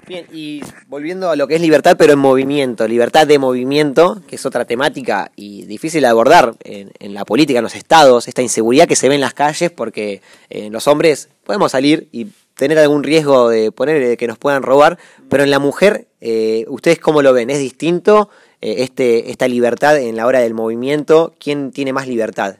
Bien, 0.07 0.25
y 0.31 0.61
volviendo 0.87 1.29
a 1.29 1.35
lo 1.35 1.47
que 1.47 1.55
es 1.55 1.61
libertad, 1.61 1.95
pero 1.97 2.13
en 2.13 2.19
movimiento, 2.19 2.87
libertad 2.87 3.27
de 3.27 3.39
movimiento, 3.39 4.21
que 4.27 4.35
es 4.35 4.45
otra 4.45 4.65
temática 4.65 5.31
y 5.35 5.65
difícil 5.65 6.01
de 6.01 6.07
abordar 6.07 6.53
en, 6.63 6.91
en 6.99 7.13
la 7.13 7.25
política, 7.25 7.59
en 7.59 7.63
los 7.63 7.75
estados, 7.75 8.27
esta 8.27 8.41
inseguridad 8.41 8.87
que 8.87 8.95
se 8.95 9.09
ve 9.09 9.15
en 9.15 9.21
las 9.21 9.33
calles, 9.33 9.71
porque 9.71 10.21
eh, 10.49 10.69
los 10.69 10.87
hombres 10.87 11.29
podemos 11.43 11.71
salir 11.71 12.07
y 12.11 12.27
tener 12.53 12.77
algún 12.77 13.03
riesgo 13.03 13.49
de 13.49 13.71
poner 13.71 14.17
que 14.17 14.27
nos 14.27 14.37
puedan 14.37 14.61
robar, 14.61 14.99
pero 15.27 15.43
en 15.43 15.49
la 15.49 15.59
mujer, 15.59 16.07
eh, 16.21 16.65
¿ustedes 16.67 16.99
cómo 16.99 17.21
lo 17.21 17.33
ven? 17.33 17.49
¿Es 17.49 17.57
distinto 17.57 18.29
eh, 18.61 18.75
este, 18.79 19.31
esta 19.31 19.47
libertad 19.47 19.97
en 19.97 20.15
la 20.15 20.27
hora 20.27 20.39
del 20.39 20.53
movimiento? 20.53 21.33
¿Quién 21.39 21.71
tiene 21.71 21.93
más 21.93 22.07
libertad? 22.07 22.57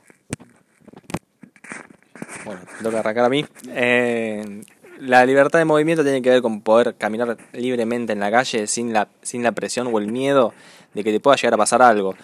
Bueno, 2.46 2.62
tengo 2.78 2.92
que 2.92 2.98
arrancar 2.98 3.26
a 3.26 3.30
mí. 3.30 3.46
Eh, 3.70 4.64
la 5.00 5.26
libertad 5.26 5.60
de 5.60 5.66
movimiento 5.66 6.04
tiene 6.04 6.22
que 6.22 6.30
ver 6.30 6.42
con 6.42 6.62
poder 6.62 6.96
caminar 6.96 7.38
libremente 7.54 8.14
en 8.14 8.20
la 8.20 8.32
calle 8.32 8.68
sin 8.68 8.94
la, 8.94 9.08
sin 9.22 9.44
la 9.44 9.52
presión 9.54 9.88
o 9.92 9.98
el 10.00 10.12
miedo 10.12 10.54
de 10.94 11.04
que 11.04 11.12
te 11.12 11.20
pueda 11.20 11.38
llegar 11.38 11.54
a 11.54 11.58
pasar 11.58 11.82
algo. 11.82 12.16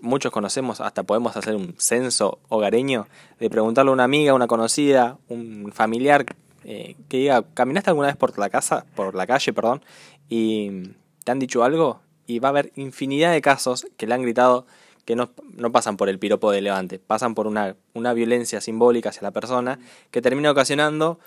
Muchos 0.00 0.32
conocemos, 0.32 0.80
hasta 0.80 1.02
podemos 1.04 1.36
hacer 1.36 1.54
un 1.54 1.74
censo 1.78 2.38
hogareño, 2.48 3.06
de 3.38 3.50
preguntarle 3.50 3.90
a 3.90 3.94
una 3.94 4.04
amiga, 4.04 4.34
una 4.34 4.46
conocida, 4.48 5.18
un 5.28 5.70
familiar 5.72 6.26
eh, 6.64 6.96
que 7.08 7.18
diga, 7.18 7.44
¿caminaste 7.54 7.90
alguna 7.90 8.08
vez 8.08 8.16
por 8.16 8.36
la 8.38 8.50
casa, 8.50 8.84
por 8.94 9.14
la 9.14 9.26
calle, 9.26 9.52
perdón, 9.52 9.82
y 10.28 10.90
te 11.24 11.32
han 11.32 11.38
dicho 11.38 11.62
algo? 11.64 12.00
Y 12.26 12.38
va 12.38 12.48
a 12.48 12.50
haber 12.50 12.72
infinidad 12.76 13.32
de 13.32 13.42
casos 13.42 13.86
que 13.96 14.06
le 14.06 14.14
han 14.14 14.22
gritado 14.22 14.66
que 15.04 15.16
no, 15.16 15.30
no 15.56 15.72
pasan 15.72 15.96
por 15.96 16.08
el 16.08 16.18
piropo 16.18 16.50
de 16.50 16.60
levante, 16.60 16.98
pasan 16.98 17.34
por 17.34 17.46
una, 17.46 17.76
una 17.94 18.12
violencia 18.12 18.60
simbólica 18.60 19.08
hacia 19.08 19.22
la 19.22 19.30
persona 19.30 19.78
que 20.10 20.22
termina 20.22 20.50
ocasionando 20.50 21.18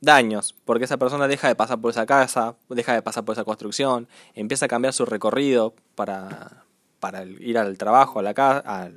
daños, 0.00 0.54
porque 0.64 0.84
esa 0.84 0.96
persona 0.96 1.28
deja 1.28 1.46
de 1.46 1.54
pasar 1.54 1.80
por 1.80 1.92
esa 1.92 2.04
casa, 2.06 2.56
deja 2.68 2.92
de 2.92 3.02
pasar 3.02 3.24
por 3.24 3.34
esa 3.34 3.44
construcción, 3.44 4.08
empieza 4.34 4.66
a 4.66 4.68
cambiar 4.68 4.92
su 4.92 5.06
recorrido 5.06 5.74
para, 5.94 6.64
para 6.98 7.24
ir 7.24 7.56
al 7.56 7.78
trabajo, 7.78 8.18
a 8.18 8.22
la 8.22 8.34
casa, 8.34 8.90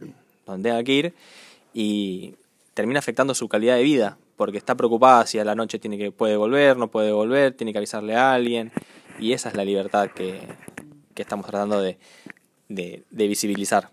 donde 0.47 0.69
tenga 0.69 0.83
que 0.83 0.91
ir, 0.91 1.13
y 1.73 2.35
termina 2.73 2.99
afectando 2.99 3.35
su 3.35 3.47
calidad 3.47 3.75
de 3.75 3.83
vida, 3.83 4.17
porque 4.35 4.57
está 4.57 4.73
preocupada 4.75 5.27
si 5.27 5.38
a 5.38 5.45
la 5.45 5.53
noche 5.53 5.77
tiene 5.77 5.97
que 5.97 6.11
puede 6.11 6.38
volver, 6.38 6.75
no 6.75 6.89
puede 6.89 7.11
volver, 7.11 7.53
tiene 7.53 7.71
que 7.71 7.77
avisarle 7.77 8.15
a 8.15 8.33
alguien, 8.33 8.71
y 9.19 9.33
esa 9.33 9.49
es 9.49 9.55
la 9.55 9.63
libertad 9.63 10.09
que, 10.09 10.41
que 11.13 11.21
estamos 11.21 11.45
tratando 11.45 11.81
de, 11.81 11.99
de, 12.67 13.03
de 13.11 13.27
visibilizar. 13.27 13.89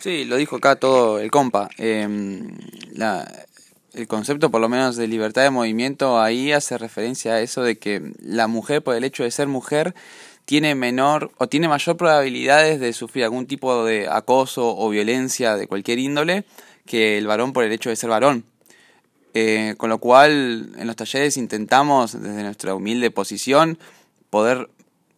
Sí, 0.00 0.24
lo 0.24 0.36
dijo 0.36 0.56
acá 0.56 0.76
todo 0.76 1.18
el 1.18 1.30
compa. 1.30 1.68
Eh, 1.78 2.08
la, 2.92 3.26
el 3.96 4.06
concepto, 4.06 4.50
por 4.50 4.60
lo 4.60 4.68
menos, 4.68 4.96
de 4.96 5.08
libertad 5.08 5.42
de 5.42 5.50
movimiento 5.50 6.20
ahí 6.20 6.52
hace 6.52 6.76
referencia 6.76 7.34
a 7.34 7.40
eso 7.40 7.62
de 7.62 7.78
que 7.78 8.12
la 8.20 8.46
mujer, 8.46 8.82
por 8.82 8.94
el 8.94 9.04
hecho 9.04 9.24
de 9.24 9.30
ser 9.30 9.48
mujer, 9.48 9.94
tiene 10.44 10.74
menor 10.74 11.32
o 11.38 11.48
tiene 11.48 11.66
mayor 11.66 11.96
probabilidades 11.96 12.78
de 12.78 12.92
sufrir 12.92 13.24
algún 13.24 13.46
tipo 13.46 13.84
de 13.84 14.08
acoso 14.08 14.76
o 14.76 14.88
violencia 14.90 15.56
de 15.56 15.66
cualquier 15.66 15.98
índole 15.98 16.44
que 16.84 17.18
el 17.18 17.26
varón 17.26 17.52
por 17.52 17.64
el 17.64 17.72
hecho 17.72 17.90
de 17.90 17.96
ser 17.96 18.10
varón. 18.10 18.44
Eh, 19.34 19.74
con 19.76 19.90
lo 19.90 19.98
cual, 19.98 20.72
en 20.78 20.86
los 20.86 20.96
talleres 20.96 21.36
intentamos, 21.36 22.12
desde 22.12 22.42
nuestra 22.42 22.74
humilde 22.74 23.10
posición, 23.10 23.78
poder 24.30 24.70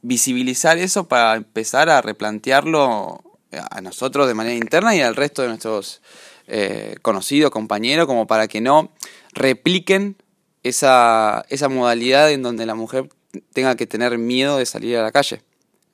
visibilizar 0.03 0.79
eso 0.79 1.09
para 1.09 1.35
empezar 1.37 1.90
a 1.90 2.01
replantearlo 2.01 3.23
a 3.52 3.80
nosotros 3.80 4.28
de 4.28 4.34
manera 4.34 4.56
interna 4.56 4.94
y 4.94 5.00
al 5.00 5.16
resto 5.16 5.42
de 5.42 5.48
nuestros 5.48 6.00
eh, 6.46 6.96
conocidos, 7.02 7.50
compañeros, 7.50 8.06
como 8.06 8.26
para 8.26 8.48
que 8.48 8.61
no 8.61 8.90
repliquen 9.32 10.16
esa, 10.62 11.44
esa 11.48 11.68
modalidad 11.68 12.30
en 12.30 12.42
donde 12.42 12.66
la 12.66 12.74
mujer 12.74 13.08
tenga 13.52 13.76
que 13.76 13.87
tener 13.87 14.18
miedo 14.18 14.58
de 14.58 14.66
salir 14.66 14.96
a 14.96 15.02
la 15.02 15.12
calle. 15.12 15.42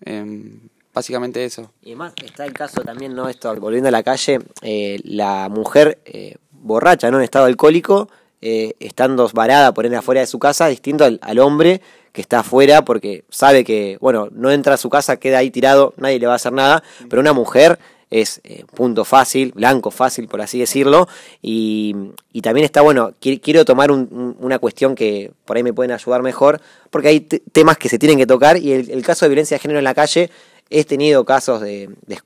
Eh, 0.05 0.59
básicamente 0.93 1.45
eso. 1.45 1.73
Y 1.83 1.89
además 1.89 2.13
está 2.25 2.45
el 2.45 2.53
caso 2.53 2.83
también, 2.83 3.15
¿no? 3.15 3.29
Esto, 3.29 3.55
volviendo 3.57 3.89
a 3.89 3.93
la 3.93 4.03
calle, 4.03 4.39
eh, 4.63 5.01
la 5.05 5.49
mujer 5.49 6.01
eh, 6.05 6.37
borracha, 6.51 7.11
¿no? 7.11 7.19
En 7.19 7.25
estado 7.25 7.47
alcohólico, 7.47 8.09
estando 8.47 9.27
varada 9.33 9.73
por 9.73 9.87
él 9.87 9.95
afuera 9.95 10.21
de 10.21 10.27
su 10.27 10.39
casa, 10.39 10.67
distinto 10.67 11.07
al 11.19 11.39
hombre 11.39 11.81
que 12.15 12.21
está 12.21 12.39
afuera 12.39 12.85
porque 12.85 13.25
sabe 13.29 13.65
que, 13.65 13.99
bueno, 14.01 14.29
no 14.31 14.53
entra 14.53 14.75
a 14.75 14.77
su 14.79 14.89
casa, 14.89 15.17
queda 15.17 15.39
ahí 15.39 15.51
tirado, 15.51 15.93
nadie 15.97 16.21
le 16.21 16.27
va 16.29 16.35
a 16.35 16.37
hacer 16.37 16.53
nada, 16.53 16.83
pero 17.11 17.21
una 17.21 17.33
mujer 17.33 17.81
es 18.09 18.41
eh, 18.45 18.63
punto 18.73 19.05
fácil, 19.05 19.51
blanco 19.53 19.91
fácil, 19.91 20.29
por 20.29 20.41
así 20.41 20.61
decirlo, 20.61 21.09
y, 21.43 22.13
también 22.41 22.65
está 22.65 22.83
bueno, 22.83 23.11
qui- 23.21 23.41
quiero 23.41 23.65
tomar 23.65 23.91
un- 23.91 24.09
un- 24.13 24.37
una 24.39 24.61
cuestión 24.61 24.95
que 24.95 25.33
por 25.45 25.57
ahí 25.57 25.65
me 25.65 25.73
pueden 25.73 25.91
ayudar 25.91 26.23
mejor, 26.23 26.61
porque 26.91 27.09
hay 27.09 27.21
te- 27.21 27.41
temas 27.51 27.79
que 27.79 27.89
se 27.89 27.99
tienen 27.99 28.17
que 28.17 28.27
tocar, 28.29 28.59
y 28.59 28.73
el, 28.73 29.03
caso 29.03 29.25
de 29.25 29.31
violencia 29.31 29.57
de 29.57 29.61
género 29.61 29.79
en 29.81 29.85
la 29.85 29.95
calle, 29.95 30.31
he 30.71 30.85
tenido 30.85 31.25
casos 31.25 31.61
de, 31.63 31.91
de 32.07 32.19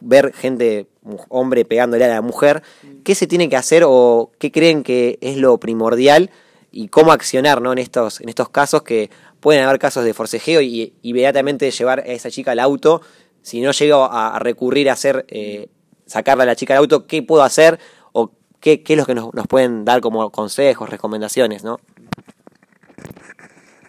ver 0.00 0.32
gente, 0.32 0.86
hombre 1.28 1.66
pegándole 1.66 2.06
a 2.06 2.08
la 2.08 2.22
mujer, 2.22 2.62
¿qué 3.04 3.14
se 3.14 3.26
tiene 3.26 3.50
que 3.50 3.56
hacer 3.56 3.82
o 3.86 4.30
qué 4.38 4.50
creen 4.50 4.82
que 4.82 5.18
es 5.20 5.36
lo 5.36 5.58
primordial 5.58 6.30
y 6.76 6.88
cómo 6.88 7.12
accionar 7.12 7.62
¿no? 7.62 7.70
en, 7.72 7.78
estos, 7.78 8.20
en 8.20 8.28
estos 8.28 8.48
casos 8.48 8.82
que 8.82 9.08
pueden 9.44 9.62
haber 9.62 9.78
casos 9.78 10.06
de 10.06 10.14
forcejeo 10.14 10.62
y, 10.62 10.94
inmediatamente 11.02 11.70
llevar 11.70 12.00
a 12.00 12.04
esa 12.04 12.30
chica 12.30 12.52
al 12.52 12.60
auto. 12.60 13.02
Si 13.42 13.60
no 13.60 13.72
llego 13.72 14.08
a, 14.10 14.38
recurrir 14.38 14.88
a 14.88 14.94
hacer, 14.94 15.26
eh, 15.28 15.68
sacarle 16.06 16.44
a 16.44 16.46
la 16.46 16.56
chica 16.56 16.72
al 16.72 16.78
auto, 16.78 17.06
¿qué 17.06 17.22
puedo 17.22 17.42
hacer? 17.42 17.78
¿O 18.12 18.32
qué, 18.58 18.82
qué 18.82 18.94
es 18.94 18.98
lo 18.98 19.04
que 19.04 19.14
nos, 19.14 19.30
pueden 19.46 19.84
dar 19.84 20.00
como 20.00 20.30
consejos, 20.30 20.88
recomendaciones? 20.88 21.62
¿no? 21.62 21.78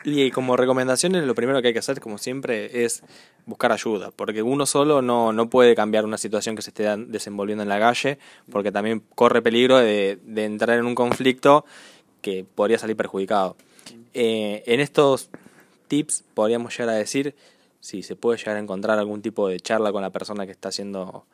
Y 0.04 0.30
como 0.32 0.58
recomendaciones, 0.58 1.24
lo 1.24 1.36
primero 1.36 1.62
que 1.62 1.70
hay 1.70 1.74
que 1.74 1.80
hacer, 1.80 2.02
como 2.02 2.18
siempre, 2.18 2.84
es 2.84 3.02
buscar 3.46 3.72
ayuda, 3.72 4.12
porque 4.14 4.42
uno 4.42 4.66
solo 4.66 5.02
no, 5.02 5.50
puede 5.50 5.74
cambiar 5.74 6.04
una 6.04 6.18
situación 6.18 6.58
que 6.58 6.64
se 6.64 6.72
esté 6.72 6.84
desenvolviendo 7.08 7.64
en 7.64 7.70
la 7.70 7.80
calle, 7.80 8.20
porque 8.52 8.74
también 8.74 9.04
corre 9.16 9.42
peligro 9.42 9.78
de, 9.78 10.20
de 10.22 10.44
entrar 10.44 10.78
en 10.78 10.86
un 10.86 10.96
conflicto 10.96 11.64
que 12.22 12.44
podría 12.44 12.78
salir 12.78 12.98
perjudicado. 12.98 13.56
Eh, 14.18 14.64
en 14.66 14.80
estos 14.80 15.30
tips 15.86 16.24
podríamos 16.34 16.78
llegar 16.78 16.96
a 16.96 16.98
decir 16.98 17.36
si 17.80 18.04
se 18.04 18.16
puede 18.16 18.38
llegar 18.38 18.58
a 18.58 18.60
encontrar 18.60 18.98
algún 18.98 19.22
tipo 19.22 19.48
de 19.48 19.60
charla 19.60 19.92
con 19.92 20.02
la 20.02 20.10
persona 20.10 20.46
que 20.46 20.52
está 20.52 20.72
siendo 20.72 21.26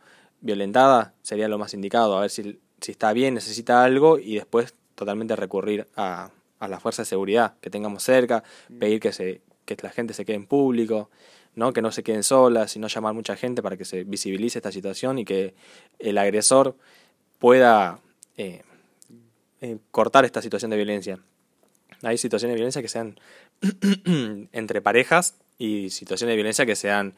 violentada, 0.42 1.14
sería 1.22 1.48
lo 1.48 1.58
más 1.58 1.74
indicado, 1.74 2.18
a 2.18 2.22
ver 2.22 2.30
si, 2.30 2.60
si 2.82 2.92
está 2.92 3.14
bien, 3.14 3.34
necesita 3.36 3.84
algo 3.84 4.20
y 4.20 4.36
después 4.36 4.74
totalmente 4.96 5.36
recurrir 5.36 5.88
a, 5.96 6.32
a 6.60 6.68
la 6.68 6.80
fuerza 6.80 7.02
de 7.04 7.06
seguridad 7.06 7.56
que 7.62 7.70
tengamos 7.70 8.04
cerca, 8.04 8.44
pedir 8.80 9.00
que, 9.00 9.12
se, 9.12 9.42
que 9.66 9.78
la 9.82 9.90
gente 9.90 10.14
se 10.14 10.26
quede 10.26 10.36
en 10.36 10.46
público, 10.46 11.10
¿no? 11.56 11.74
que 11.74 11.82
no 11.82 11.92
se 11.92 12.04
queden 12.04 12.24
solas, 12.24 12.72
sino 12.72 12.88
llamar 12.88 13.14
mucha 13.14 13.36
gente 13.36 13.62
para 13.62 13.78
que 13.78 13.86
se 13.86 14.04
visibilice 14.04 14.60
esta 14.60 14.72
situación 14.72 15.20
y 15.20 15.26
que 15.26 15.54
el 16.00 16.18
agresor 16.18 16.76
pueda 17.40 18.00
eh, 18.38 18.62
eh, 19.62 19.78
cortar 19.92 20.26
esta 20.26 20.42
situación 20.42 20.72
de 20.72 20.78
violencia. 20.78 21.20
Hay 22.04 22.18
situaciones 22.18 22.54
de 22.54 22.56
violencia 22.56 22.82
que 22.82 22.88
sean 22.88 23.20
entre 24.52 24.82
parejas 24.82 25.36
y 25.58 25.90
situaciones 25.90 26.34
de 26.34 26.36
violencia 26.36 26.66
que 26.66 26.76
sean, 26.76 27.14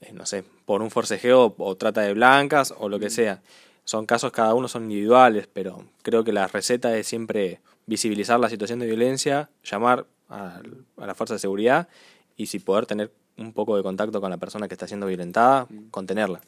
eh, 0.00 0.12
no 0.12 0.26
sé, 0.26 0.44
por 0.64 0.82
un 0.82 0.90
forcejeo 0.90 1.54
o 1.58 1.76
trata 1.76 2.02
de 2.02 2.14
blancas 2.14 2.74
o 2.76 2.88
lo 2.88 2.98
que 2.98 3.10
sea. 3.10 3.42
Son 3.84 4.06
casos, 4.06 4.32
cada 4.32 4.54
uno 4.54 4.66
son 4.66 4.84
individuales, 4.84 5.48
pero 5.52 5.84
creo 6.02 6.24
que 6.24 6.32
la 6.32 6.48
receta 6.48 6.96
es 6.96 7.06
siempre 7.06 7.60
visibilizar 7.86 8.40
la 8.40 8.48
situación 8.48 8.80
de 8.80 8.86
violencia, 8.86 9.48
llamar 9.62 10.06
a, 10.28 10.60
a 10.96 11.06
la 11.06 11.14
fuerza 11.14 11.34
de 11.34 11.38
seguridad 11.38 11.88
y 12.36 12.46
si 12.46 12.58
poder 12.58 12.86
tener 12.86 13.12
un 13.38 13.52
poco 13.52 13.76
de 13.76 13.82
contacto 13.82 14.20
con 14.20 14.30
la 14.30 14.38
persona 14.38 14.66
que 14.66 14.74
está 14.74 14.88
siendo 14.88 15.06
violentada, 15.06 15.68
contenerla. 15.90 16.40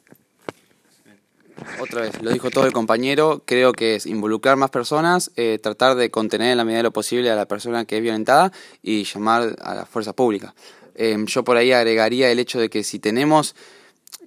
Otra 1.79 2.01
vez, 2.01 2.21
lo 2.21 2.31
dijo 2.31 2.51
todo 2.51 2.65
el 2.65 2.73
compañero, 2.73 3.41
creo 3.45 3.73
que 3.73 3.95
es 3.95 4.05
involucrar 4.05 4.57
más 4.57 4.69
personas, 4.69 5.31
eh, 5.35 5.59
tratar 5.61 5.95
de 5.95 6.11
contener 6.11 6.51
en 6.51 6.57
la 6.57 6.65
medida 6.65 6.79
de 6.79 6.83
lo 6.83 6.91
posible 6.91 7.29
a 7.29 7.35
la 7.35 7.47
persona 7.47 7.85
que 7.85 7.97
es 7.97 8.01
violentada 8.01 8.51
y 8.83 9.03
llamar 9.03 9.55
a 9.61 9.75
la 9.75 9.85
fuerza 9.85 10.13
pública. 10.13 10.53
Eh, 10.95 11.17
yo 11.25 11.43
por 11.43 11.57
ahí 11.57 11.71
agregaría 11.71 12.31
el 12.31 12.39
hecho 12.39 12.59
de 12.59 12.69
que 12.69 12.83
si 12.83 12.99
tenemos, 12.99 13.55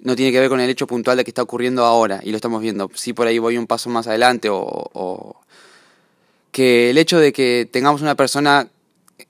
no 0.01 0.15
tiene 0.15 0.31
que 0.31 0.39
ver 0.39 0.49
con 0.49 0.59
el 0.59 0.69
hecho 0.69 0.87
puntual 0.87 1.17
de 1.17 1.23
que 1.23 1.31
está 1.31 1.43
ocurriendo 1.43 1.85
ahora 1.85 2.19
y 2.23 2.31
lo 2.31 2.37
estamos 2.37 2.61
viendo, 2.61 2.89
si 2.93 3.13
por 3.13 3.27
ahí 3.27 3.39
voy 3.39 3.57
un 3.57 3.67
paso 3.67 3.89
más 3.89 4.07
adelante 4.07 4.49
o, 4.49 4.59
o 4.61 5.43
que 6.53 6.91
el 6.91 6.97
hecho 6.99 7.19
de 7.19 7.33
que 7.33 7.67
tengamos 7.69 8.01
una 8.01 8.15
persona, 8.15 8.69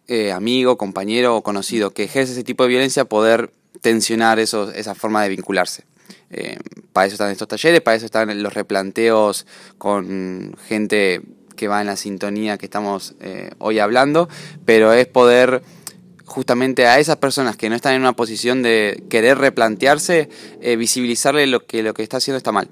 eh, 0.08 0.32
amigo, 0.32 0.78
compañero 0.78 1.38
o 1.38 1.42
conocido 1.42 1.92
que 1.92 2.04
ejerce 2.04 2.34
ese 2.34 2.44
tipo 2.44 2.64
de 2.64 2.70
violencia, 2.70 3.06
poder 3.06 3.52
tensionar 3.82 4.40
eso, 4.40 4.72
esa 4.72 4.94
forma 4.94 5.24
de 5.24 5.30
vincularse. 5.30 5.86
Eh, 6.34 6.58
para 6.92 7.08
eso 7.08 7.14
están 7.14 7.32
estos 7.32 7.48
talleres, 7.48 7.82
para 7.82 7.96
eso 7.96 8.06
están 8.06 8.42
los 8.42 8.54
replanteos 8.54 9.46
con 9.78 10.56
gente 10.68 11.22
que 11.56 11.68
va 11.68 11.82
en 11.82 11.88
la 11.88 11.96
sintonía 11.96 12.58
que 12.58 12.66
estamos 12.66 13.16
eh, 13.22 13.52
hoy 13.60 13.80
hablando, 13.80 14.28
pero 14.66 14.92
es 14.94 15.06
poder 15.06 15.62
justamente 16.26 16.88
a 16.88 17.00
esas 17.00 17.18
personas 17.18 17.56
que 17.56 17.70
no 17.70 17.76
están 17.76 17.94
en 17.94 18.02
una 18.02 18.14
posición 18.14 18.64
de 18.64 19.04
querer 19.10 19.38
replantearse, 19.38 20.30
eh, 20.62 20.76
visibilizarle 20.76 21.46
lo 21.46 21.66
que 21.66 21.84
lo 21.84 21.94
que 21.94 22.02
está 22.02 22.18
haciendo 22.18 22.38
está 22.38 22.52
mal. 22.52 22.70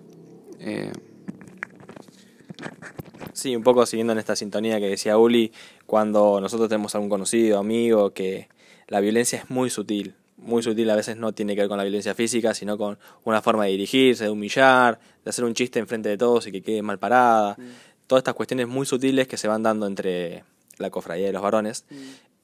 Sí, 3.34 3.56
un 3.56 3.64
poco 3.64 3.86
siguiendo 3.86 4.14
en 4.14 4.20
esta 4.20 4.36
sintonía 4.36 4.80
que 4.80 4.88
decía 4.88 5.18
Uli, 5.18 5.52
cuando 5.86 6.40
nosotros 6.42 6.70
tenemos 6.70 6.94
algún 6.96 7.10
conocido, 7.10 7.60
amigo, 7.60 8.12
que 8.12 8.50
la 8.88 9.00
violencia 9.00 9.40
es 9.40 9.50
muy 9.50 9.70
sutil, 9.70 10.16
muy 10.42 10.64
sutil, 10.64 10.90
a 10.90 10.96
veces 10.96 11.18
no 11.18 11.34
tiene 11.34 11.56
que 11.56 11.62
ver 11.62 11.70
con 11.70 11.78
la 11.78 11.84
violencia 11.84 12.14
física, 12.16 12.54
sino 12.54 12.78
con 12.78 12.98
una 13.24 13.42
forma 13.42 13.66
de 13.66 13.72
dirigirse, 13.72 14.26
de 14.26 14.30
humillar, 14.30 15.00
de 15.24 15.30
hacer 15.30 15.46
un 15.46 15.54
chiste 15.54 15.80
enfrente 15.80 16.10
de 16.10 16.18
todos 16.18 16.48
y 16.48 16.52
que 16.52 16.62
quede 16.62 16.82
mal 16.82 17.00
parada. 17.00 17.56
Mm. 17.58 17.64
Todas 18.08 18.22
estas 18.22 18.34
cuestiones 18.34 18.68
muy 18.68 18.86
sutiles 18.86 19.28
que 19.28 19.38
se 19.38 19.48
van 19.48 19.64
dando 19.64 19.88
entre 19.88 20.44
la 20.78 20.90
cofradía 20.90 21.28
de 21.28 21.34
los 21.34 21.42
varones. 21.42 21.86
Mm. 21.90 21.96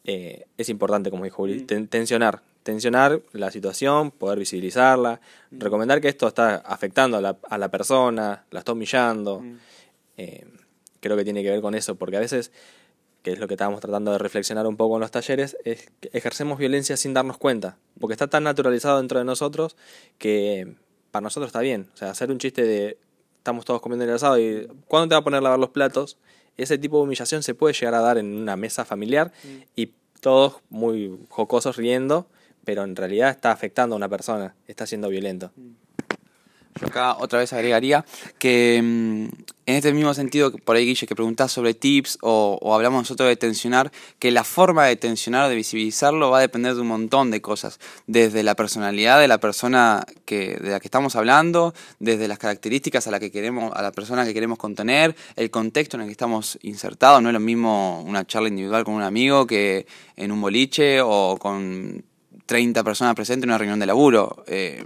Eh, 0.05 0.45
es 0.57 0.69
importante, 0.69 1.09
como 1.09 1.25
dijo 1.25 1.43
Uli, 1.43 1.65
mm. 1.69 1.87
tensionar, 1.87 2.41
tensionar 2.63 3.21
la 3.33 3.51
situación, 3.51 4.11
poder 4.11 4.39
visibilizarla, 4.39 5.19
recomendar 5.51 5.99
que 5.99 6.07
esto 6.07 6.27
está 6.27 6.55
afectando 6.57 7.17
a 7.17 7.21
la, 7.21 7.37
a 7.49 7.57
la 7.57 7.69
persona, 7.69 8.45
la 8.51 8.59
está 8.59 8.71
humillando. 8.71 9.43
Eh, 10.15 10.45
creo 10.99 11.17
que 11.17 11.23
tiene 11.23 11.43
que 11.43 11.49
ver 11.49 11.61
con 11.61 11.75
eso, 11.75 11.95
porque 11.95 12.17
a 12.17 12.19
veces 12.19 12.51
que 13.27 13.33
es 13.33 13.39
lo 13.39 13.47
que 13.49 13.55
estábamos 13.55 13.81
tratando 13.81 14.13
de 14.13 14.19
reflexionar 14.19 14.65
un 14.67 14.77
poco 14.77 14.95
en 14.95 15.01
los 15.01 15.11
talleres, 15.11 15.57
es 15.65 15.89
ejercemos 16.13 16.57
violencia 16.57 16.95
sin 16.95 17.13
darnos 17.13 17.37
cuenta, 17.37 17.77
porque 17.99 18.13
está 18.13 18.27
tan 18.27 18.45
naturalizado 18.45 18.99
dentro 18.99 19.19
de 19.19 19.25
nosotros 19.25 19.75
que 20.17 20.77
para 21.11 21.23
nosotros 21.23 21.49
está 21.49 21.59
bien. 21.59 21.89
O 21.93 21.97
sea, 21.97 22.09
hacer 22.09 22.31
un 22.31 22.37
chiste 22.37 22.63
de 22.63 22.97
estamos 23.35 23.65
todos 23.65 23.81
comiendo 23.81 24.05
el 24.05 24.11
asado 24.11 24.39
y 24.39 24.69
¿cuándo 24.87 25.09
te 25.09 25.15
va 25.15 25.19
a 25.19 25.23
poner 25.25 25.39
a 25.39 25.41
lavar 25.41 25.59
los 25.59 25.71
platos? 25.71 26.17
Ese 26.55 26.77
tipo 26.77 26.99
de 26.99 27.03
humillación 27.03 27.43
se 27.43 27.53
puede 27.53 27.73
llegar 27.73 27.95
a 27.95 27.99
dar 27.99 28.17
en 28.17 28.33
una 28.33 28.55
mesa 28.55 28.85
familiar 28.85 29.33
mm. 29.43 29.47
y 29.75 29.91
todos 30.21 30.61
muy 30.69 31.19
jocosos 31.27 31.75
riendo, 31.75 32.27
pero 32.63 32.85
en 32.85 32.95
realidad 32.95 33.31
está 33.31 33.51
afectando 33.51 33.95
a 33.95 33.97
una 33.97 34.07
persona, 34.07 34.55
está 34.67 34.87
siendo 34.87 35.09
violento. 35.09 35.51
Yo 36.79 36.87
acá 36.87 37.17
otra 37.19 37.39
vez 37.39 37.53
agregaría 37.53 38.05
que 38.39 38.81
mm, 38.83 39.27
en 39.67 39.75
este 39.75 39.91
mismo 39.91 40.13
sentido, 40.13 40.51
por 40.51 40.77
ahí 40.77 40.85
Guille, 40.85 41.05
que 41.05 41.13
preguntás 41.13 41.51
sobre 41.51 41.73
tips 41.73 42.19
o, 42.21 42.73
hablamos 42.73 43.01
nosotros 43.01 43.27
de 43.27 43.35
tensionar, 43.35 43.91
que 44.17 44.31
la 44.31 44.45
forma 44.45 44.85
de 44.85 44.95
tensionar, 44.95 45.49
de 45.49 45.55
visibilizarlo, 45.55 46.31
va 46.31 46.37
a 46.37 46.41
depender 46.41 46.73
de 46.73 46.81
un 46.81 46.87
montón 46.87 47.31
de 47.31 47.41
cosas. 47.41 47.77
Desde 48.07 48.43
la 48.43 48.55
personalidad 48.55 49.19
de 49.19 49.27
la 49.27 49.39
persona 49.39 50.05
que, 50.23 50.55
de 50.55 50.69
la 50.69 50.79
que 50.79 50.87
estamos 50.87 51.17
hablando, 51.17 51.73
desde 51.99 52.29
las 52.29 52.39
características 52.39 53.07
a 53.07 53.11
la 53.11 53.19
que 53.19 53.29
queremos, 53.29 53.73
a 53.75 53.81
la 53.81 53.91
persona 53.91 54.23
que 54.23 54.33
queremos 54.33 54.57
contener, 54.57 55.17
el 55.35 55.51
contexto 55.51 55.97
en 55.97 56.01
el 56.01 56.07
que 56.07 56.13
estamos 56.13 56.57
insertados. 56.61 57.21
No 57.21 57.27
es 57.27 57.33
lo 57.33 57.41
mismo 57.41 58.01
una 58.07 58.25
charla 58.25 58.47
individual 58.47 58.85
con 58.85 58.93
un 58.93 59.03
amigo 59.03 59.45
que 59.45 59.85
en 60.15 60.31
un 60.31 60.39
boliche 60.39 61.01
o 61.01 61.35
con 61.37 62.05
30 62.45 62.85
personas 62.85 63.15
presentes 63.15 63.43
en 63.43 63.49
una 63.49 63.57
reunión 63.57 63.79
de 63.79 63.85
laburo. 63.85 64.45
Eh, 64.47 64.85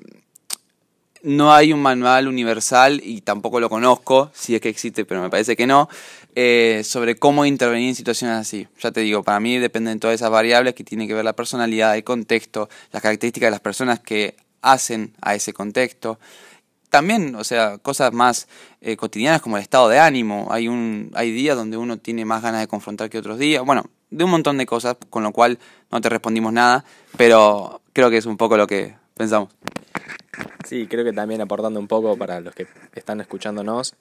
no 1.24 1.54
hay 1.54 1.74
un 1.74 1.82
manual 1.82 2.28
universal 2.28 3.02
y 3.04 3.22
tampoco 3.22 3.60
lo 3.60 3.70
conozco, 3.70 4.32
si 4.34 4.56
es 4.56 4.62
que 4.62 4.70
existe, 4.70 5.06
pero 5.06 5.22
me 5.22 5.30
parece 5.30 5.56
que 5.56 5.68
no, 5.68 5.88
eh, 6.36 6.82
sobre 6.84 7.16
cómo 7.16 7.46
intervenir 7.46 7.90
en 7.90 7.96
situaciones 7.96 8.38
así. 8.38 8.68
Ya 8.80 8.92
te 8.92 9.02
digo, 9.02 9.24
para 9.24 9.40
mí 9.40 9.58
dependen 9.58 10.00
todas 10.00 10.16
esas 10.16 10.32
variables 10.32 10.74
que 10.74 10.84
tienen 10.84 11.08
que 11.08 11.14
ver 11.14 11.26
la 11.26 11.34
personalidad, 11.34 11.96
el 11.96 12.04
contexto, 12.04 12.70
las 12.92 13.02
características 13.02 13.48
de 13.48 13.52
las 13.52 13.60
personas 13.60 14.00
que 14.00 14.36
hacen 14.62 15.14
a 15.22 15.36
ese 15.36 15.54
contexto. 15.54 16.20
También, 16.90 17.36
o 17.36 17.44
sea, 17.44 17.78
cosas 17.78 18.12
más 18.12 18.48
eh, 18.82 18.98
cotidianas 18.98 19.42
como 19.42 19.58
el 19.58 19.64
estado 19.64 19.88
de 19.88 20.00
ánimo. 20.00 20.48
Hay, 20.52 20.68
un, 20.68 21.12
hay 21.14 21.32
días 21.32 21.56
donde 21.56 21.78
uno 21.78 21.98
tiene 21.98 22.26
más 22.26 22.42
ganas 22.42 22.62
de 22.62 22.68
confrontar 22.68 23.10
que 23.10 23.18
otros 23.18 23.40
días. 23.40 23.64
Bueno, 23.64 23.86
de 24.10 24.24
un 24.26 24.32
montón 24.32 24.58
de 24.58 24.66
cosas, 24.66 24.98
con 25.10 25.24
lo 25.24 25.32
cual 25.32 25.58
no 25.90 26.02
te 26.02 26.10
respondimos 26.10 26.52
nada, 26.52 26.84
pero 27.16 27.82
creo 27.94 28.10
que 28.10 28.18
es 28.18 28.26
un 28.26 28.36
poco 28.36 28.58
lo 28.58 28.68
que 28.68 28.96
pensamos. 29.22 29.50
Sí, 30.68 30.88
creo 30.88 31.06
que 31.06 31.14
también 31.14 31.42
aportando 31.42 31.80
un 31.80 31.88
poco 31.88 32.18
para 32.18 32.40
los 32.40 32.56
que 32.56 32.66
están 32.96 33.22
escuchándonos, 33.22 33.94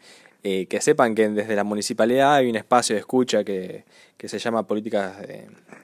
eh, 0.42 0.64
que 0.64 0.80
sepan 0.80 1.14
que 1.14 1.28
desde 1.28 1.54
la 1.54 1.64
municipalidad 1.64 2.36
hay 2.36 2.48
un 2.48 2.56
espacio 2.56 2.94
de 2.94 3.00
escucha 3.00 3.44
que, 3.44 3.84
que 4.16 4.28
se 4.30 4.38
llama 4.38 4.66
Políticas 4.66 5.18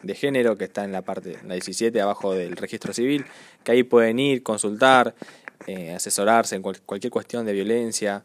de, 0.03 0.14
Género, 0.14 0.57
que 0.57 0.64
está 0.64 0.85
en 0.85 0.92
la 0.92 1.03
parte, 1.03 1.37
la 1.46 1.53
17, 1.53 2.01
abajo 2.01 2.33
del 2.33 2.57
registro 2.57 2.94
civil, 2.94 3.27
que 3.62 3.72
ahí 3.72 3.83
pueden 3.83 4.18
ir, 4.18 4.42
consultar, 4.42 5.14
eh, 5.66 5.92
asesorarse 5.92 6.57
en 6.57 6.62
cualquier 6.62 7.11
cuestión 7.11 7.44
de 7.44 7.53
violencia, 7.53 8.25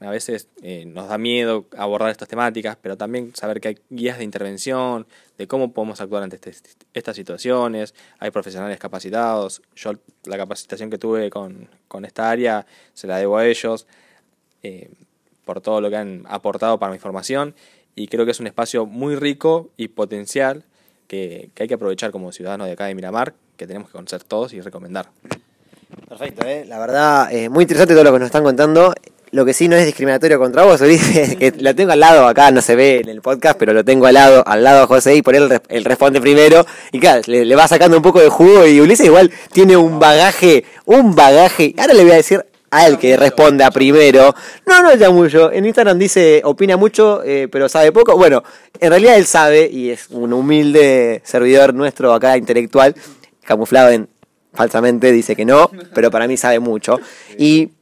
a 0.00 0.10
veces 0.10 0.48
eh, 0.62 0.84
nos 0.86 1.08
da 1.08 1.18
miedo 1.18 1.66
abordar 1.76 2.10
estas 2.10 2.28
temáticas, 2.28 2.76
pero 2.80 2.96
también 2.96 3.34
saber 3.34 3.60
que 3.60 3.68
hay 3.68 3.78
guías 3.90 4.18
de 4.18 4.24
intervención, 4.24 5.06
de 5.38 5.46
cómo 5.46 5.72
podemos 5.72 6.00
actuar 6.00 6.22
ante 6.22 6.36
este, 6.36 6.70
estas 6.92 7.16
situaciones, 7.16 7.94
hay 8.18 8.30
profesionales 8.30 8.78
capacitados, 8.78 9.62
yo 9.74 9.92
la 10.24 10.36
capacitación 10.36 10.90
que 10.90 10.98
tuve 10.98 11.30
con, 11.30 11.68
esta 12.04 12.30
área 12.30 12.66
se 12.92 13.06
la 13.06 13.16
debo 13.16 13.38
a 13.38 13.46
ellos, 13.46 13.86
eh, 14.62 14.90
por 15.44 15.60
todo 15.60 15.80
lo 15.80 15.88
que 15.88 15.96
han 15.96 16.24
aportado 16.28 16.78
para 16.78 16.92
mi 16.92 16.98
formación, 16.98 17.54
y 17.94 18.08
creo 18.08 18.26
que 18.26 18.32
es 18.32 18.40
un 18.40 18.46
espacio 18.46 18.84
muy 18.84 19.16
rico 19.16 19.70
y 19.78 19.88
potencial 19.88 20.64
que, 21.08 21.50
hay 21.58 21.68
que 21.68 21.74
aprovechar 21.74 22.10
como 22.10 22.32
ciudadanos 22.32 22.66
de 22.66 22.74
acá 22.74 22.86
de 22.86 22.94
Miramar, 22.94 23.32
que 23.56 23.66
tenemos 23.66 23.88
que 23.88 23.92
conocer 23.92 24.24
todos 24.24 24.52
y 24.52 24.60
recomendar. 24.60 25.08
Perfecto, 26.06 26.46
¿eh? 26.46 26.66
la 26.66 26.78
verdad, 26.78 27.30
muy 27.48 27.62
interesante 27.62 27.94
todo 27.94 28.04
lo 28.04 28.12
que 28.12 28.18
nos 28.18 28.26
están 28.26 28.42
contando. 28.42 28.92
Lo 29.36 29.44
que 29.44 29.52
sí 29.52 29.68
no 29.68 29.76
es 29.76 29.84
discriminatorio 29.84 30.38
contra 30.38 30.62
vos, 30.62 30.80
Ulises, 30.80 31.36
que 31.38 31.52
lo 31.58 31.74
tengo 31.74 31.92
al 31.92 32.00
lado 32.00 32.26
acá, 32.26 32.50
no 32.50 32.62
se 32.62 32.74
ve 32.74 33.00
en 33.00 33.10
el 33.10 33.20
podcast, 33.20 33.58
pero 33.58 33.74
lo 33.74 33.84
tengo 33.84 34.06
al 34.06 34.14
lado, 34.14 34.42
al 34.46 34.64
lado 34.64 34.84
a 34.84 34.86
José 34.86 35.14
y 35.14 35.20
por 35.20 35.36
él, 35.36 35.60
él 35.68 35.84
responde 35.84 36.22
primero. 36.22 36.64
Y 36.90 36.98
claro, 36.98 37.20
le, 37.26 37.54
va 37.54 37.68
sacando 37.68 37.98
un 37.98 38.02
poco 38.02 38.18
de 38.18 38.30
jugo 38.30 38.66
y 38.66 38.80
Ulises 38.80 39.04
igual 39.04 39.30
tiene 39.52 39.76
un 39.76 39.98
bagaje, 39.98 40.64
un 40.86 41.14
bagaje. 41.14 41.74
Ahora 41.76 41.92
le 41.92 42.04
voy 42.04 42.12
a 42.12 42.16
decir 42.16 42.46
a 42.70 42.86
él 42.86 42.96
que 42.96 43.14
responda 43.18 43.70
primero. 43.70 44.34
No, 44.64 44.82
no 44.82 44.94
ya 44.94 45.10
mucho. 45.10 45.52
En 45.52 45.66
Instagram 45.66 45.98
dice, 45.98 46.40
opina 46.42 46.78
mucho, 46.78 47.22
eh, 47.22 47.46
pero 47.52 47.68
sabe 47.68 47.92
poco. 47.92 48.16
Bueno, 48.16 48.42
en 48.80 48.88
realidad 48.88 49.16
él 49.16 49.26
sabe 49.26 49.68
y 49.70 49.90
es 49.90 50.06
un 50.08 50.32
humilde 50.32 51.20
servidor 51.26 51.74
nuestro 51.74 52.14
acá 52.14 52.38
intelectual, 52.38 52.94
camuflado 53.44 53.90
en 53.90 54.08
falsamente 54.54 55.12
dice 55.12 55.36
que 55.36 55.44
no, 55.44 55.70
pero 55.94 56.10
para 56.10 56.26
mí 56.26 56.38
sabe 56.38 56.58
mucho. 56.58 56.98
Y 57.38 57.72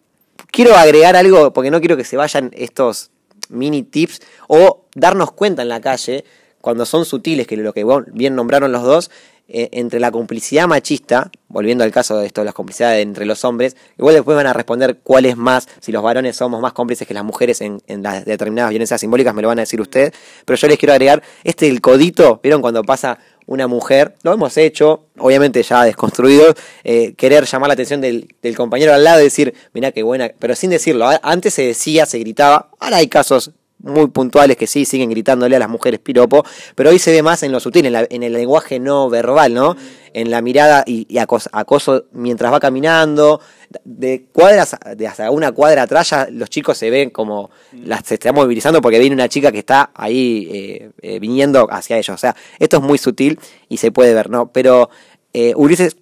quiero 0.54 0.76
agregar 0.76 1.16
algo, 1.16 1.52
porque 1.52 1.72
no 1.72 1.80
quiero 1.80 1.96
que 1.96 2.04
se 2.04 2.16
vayan 2.16 2.52
estos 2.54 3.10
mini 3.48 3.82
tips 3.82 4.22
o 4.46 4.86
darnos 4.94 5.32
cuenta 5.32 5.62
en 5.62 5.68
la 5.68 5.80
calle, 5.80 6.24
cuando 6.60 6.86
son 6.86 7.04
sutiles, 7.04 7.46
que 7.48 7.56
lo 7.56 7.74
que 7.74 7.84
bien 8.12 8.36
nombraron 8.36 8.70
los 8.70 8.84
dos, 8.84 9.10
eh, 9.48 9.68
entre 9.72 10.00
la 10.00 10.12
complicidad 10.12 10.66
machista, 10.68 11.30
volviendo 11.48 11.82
al 11.84 11.90
caso 11.90 12.16
de 12.16 12.26
esto 12.26 12.44
las 12.44 12.54
complicidades 12.54 13.02
entre 13.02 13.26
los 13.26 13.44
hombres, 13.44 13.76
igual 13.98 14.14
después 14.14 14.36
van 14.36 14.46
a 14.46 14.52
responder 14.52 15.00
cuál 15.02 15.26
es 15.26 15.36
más, 15.36 15.68
si 15.80 15.92
los 15.92 16.02
varones 16.02 16.36
somos 16.36 16.62
más 16.62 16.72
cómplices 16.72 17.06
que 17.06 17.12
las 17.12 17.24
mujeres 17.24 17.60
en, 17.60 17.82
en 17.88 18.02
las 18.02 18.24
determinadas 18.24 18.70
violencias 18.70 19.00
simbólicas, 19.00 19.34
me 19.34 19.42
lo 19.42 19.48
van 19.48 19.58
a 19.58 19.62
decir 19.62 19.80
ustedes, 19.80 20.12
pero 20.46 20.56
yo 20.56 20.68
les 20.68 20.78
quiero 20.78 20.92
agregar, 20.92 21.22
este 21.42 21.68
el 21.68 21.80
codito, 21.80 22.40
¿vieron 22.42 22.62
cuando 22.62 22.84
pasa 22.84 23.18
una 23.46 23.66
mujer, 23.66 24.14
lo 24.22 24.32
hemos 24.32 24.56
hecho, 24.56 25.06
obviamente 25.18 25.62
ya 25.62 25.84
desconstruido, 25.84 26.54
eh, 26.82 27.14
querer 27.14 27.44
llamar 27.44 27.68
la 27.68 27.74
atención 27.74 28.00
del, 28.00 28.28
compañero 28.56 28.94
al 28.94 29.04
lado 29.04 29.20
y 29.20 29.24
decir, 29.24 29.54
mira 29.72 29.92
qué 29.92 30.02
buena, 30.02 30.30
pero 30.38 30.54
sin 30.54 30.70
decirlo, 30.70 31.08
antes 31.22 31.54
se 31.54 31.62
decía, 31.62 32.06
se 32.06 32.18
gritaba, 32.18 32.70
ahora 32.78 32.98
hay 32.98 33.08
casos 33.08 33.52
muy 33.84 34.08
puntuales 34.08 34.56
que 34.56 34.66
sí 34.66 34.84
siguen 34.84 35.10
gritándole 35.10 35.56
a 35.56 35.58
las 35.58 35.68
mujeres 35.68 36.00
piropo, 36.00 36.44
pero 36.74 36.90
hoy 36.90 36.98
se 36.98 37.12
ve 37.12 37.22
más 37.22 37.42
en 37.42 37.52
lo 37.52 37.60
sutil, 37.60 37.86
en, 37.86 38.22
el 38.22 38.32
lenguaje 38.32 38.80
no 38.80 39.08
verbal, 39.10 39.54
¿no? 39.54 39.76
En 40.12 40.30
la 40.30 40.40
mirada 40.40 40.84
y, 40.86 41.06
acoso, 41.18 42.04
mientras 42.12 42.52
va 42.52 42.60
caminando, 42.60 43.40
de 43.84 44.26
cuadras, 44.32 44.76
de 44.96 45.06
hasta 45.06 45.30
una 45.30 45.52
cuadra 45.52 45.82
atrás 45.82 46.10
ya 46.10 46.28
los 46.30 46.48
chicos 46.48 46.78
se 46.78 46.90
ven 46.90 47.10
como 47.10 47.50
las, 47.72 48.06
se 48.06 48.14
están 48.14 48.34
movilizando 48.34 48.80
porque 48.80 48.98
viene 48.98 49.14
una 49.14 49.28
chica 49.28 49.52
que 49.52 49.58
está 49.58 49.90
ahí 49.94 50.48
eh, 50.52 50.90
eh, 51.02 51.18
viniendo 51.18 51.66
hacia 51.70 51.96
ellos. 51.96 52.14
O 52.14 52.18
sea, 52.18 52.34
esto 52.58 52.76
es 52.78 52.82
muy 52.82 52.98
sutil 52.98 53.38
y 53.68 53.78
se 53.78 53.90
puede 53.90 54.14
ver, 54.14 54.30
¿no? 54.30 54.52
Pero 54.52 54.90
eh, 55.32 55.52
Ulises, 55.56 55.96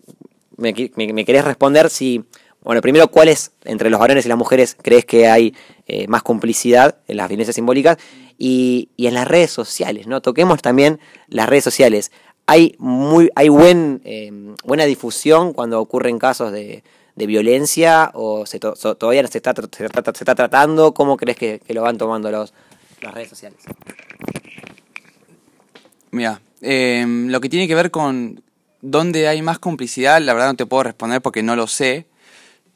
me, 0.56 0.74
me, 0.94 1.24
querés 1.24 1.44
responder 1.44 1.90
si, 1.90 2.24
bueno, 2.62 2.80
primero, 2.80 3.08
¿cuáles 3.08 3.52
entre 3.64 3.90
los 3.90 3.98
varones 3.98 4.24
y 4.24 4.28
las 4.28 4.38
mujeres 4.38 4.76
crees 4.80 5.04
que 5.04 5.28
hay 5.28 5.54
más 6.08 6.22
complicidad 6.22 6.96
en 7.08 7.16
las 7.16 7.28
violencias 7.28 7.56
simbólicas? 7.56 7.98
Y, 8.38 8.88
en 8.98 9.14
las 9.14 9.26
redes 9.26 9.50
sociales, 9.50 10.06
¿no? 10.06 10.20
Toquemos 10.20 10.62
también 10.62 11.00
las 11.28 11.48
redes 11.48 11.64
sociales. 11.64 12.12
Hay, 12.46 12.74
muy, 12.78 13.30
hay 13.34 13.48
buen, 13.48 14.54
buena 14.64 14.84
difusión 14.84 15.52
cuando 15.52 15.80
ocurren 15.80 16.18
casos 16.18 16.52
de, 16.52 16.82
violencia 17.14 18.10
o 18.14 18.46
se 18.46 18.58
todavía 18.58 19.26
se 19.26 19.38
está, 19.38 19.54
se, 19.54 19.84
está, 19.84 20.34
tratando? 20.34 20.94
¿Cómo 20.94 21.16
crees 21.16 21.36
que, 21.36 21.60
lo 21.68 21.82
van 21.82 21.98
tomando 21.98 22.30
los, 22.30 22.52
las 23.00 23.14
redes 23.14 23.28
sociales? 23.28 23.58
Mira, 26.12 26.42
em, 26.60 27.28
lo 27.28 27.40
que 27.40 27.48
tiene 27.48 27.66
que 27.66 27.74
ver 27.74 27.90
con 27.90 28.42
dónde 28.82 29.28
hay 29.28 29.40
más 29.40 29.58
complicidad, 29.58 30.20
la 30.20 30.34
verdad 30.34 30.48
no 30.48 30.56
te 30.56 30.66
puedo 30.66 30.82
responder 30.82 31.22
porque 31.22 31.42
no 31.42 31.56
lo 31.56 31.66
sé. 31.66 32.06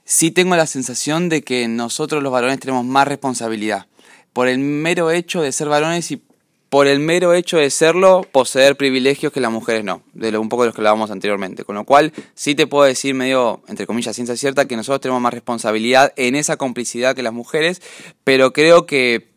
Sí 0.09 0.31
tengo 0.31 0.55
la 0.55 0.66
sensación 0.66 1.29
de 1.29 1.42
que 1.42 1.66
nosotros 1.66 2.23
los 2.23 2.31
varones 2.31 2.61
tenemos 2.61 2.85
más 2.85 3.09
responsabilidad 3.09 3.87
por 4.33 4.47
el 4.47 4.61
mero 4.61 5.11
hecho 5.11 5.42
de 5.42 5.51
ser 5.51 5.69
varones 5.69 6.12
y 6.12 6.23
por 6.69 6.87
el 6.87 7.01
mero 7.01 7.35
hecho 7.35 7.57
de 7.57 7.71
serlo, 7.71 8.25
poseer 8.31 8.77
privilegios 8.77 9.33
que 9.33 9.40
las 9.40 9.51
mujeres 9.51 9.83
no, 9.83 10.03
de 10.14 10.31
lo, 10.31 10.40
un 10.40 10.49
poco 10.49 10.62
de 10.62 10.69
los 10.69 10.77
que 10.77 10.81
hablábamos 10.81 11.11
anteriormente. 11.11 11.64
Con 11.64 11.75
lo 11.75 11.83
cual, 11.85 12.12
sí 12.35 12.55
te 12.55 12.69
puedo 12.69 12.85
decir 12.85 13.14
medio, 13.14 13.62
entre 13.66 13.87
comillas, 13.87 14.14
ciencia 14.14 14.37
cierta, 14.37 14.66
que 14.66 14.77
nosotros 14.77 15.01
tenemos 15.01 15.21
más 15.21 15.35
responsabilidad 15.35 16.12
en 16.14 16.37
esa 16.37 16.57
complicidad 16.57 17.16
que 17.16 17.25
las 17.25 17.33
mujeres, 17.33 17.83
pero 18.23 18.53
creo 18.53 18.87
que 18.87 19.29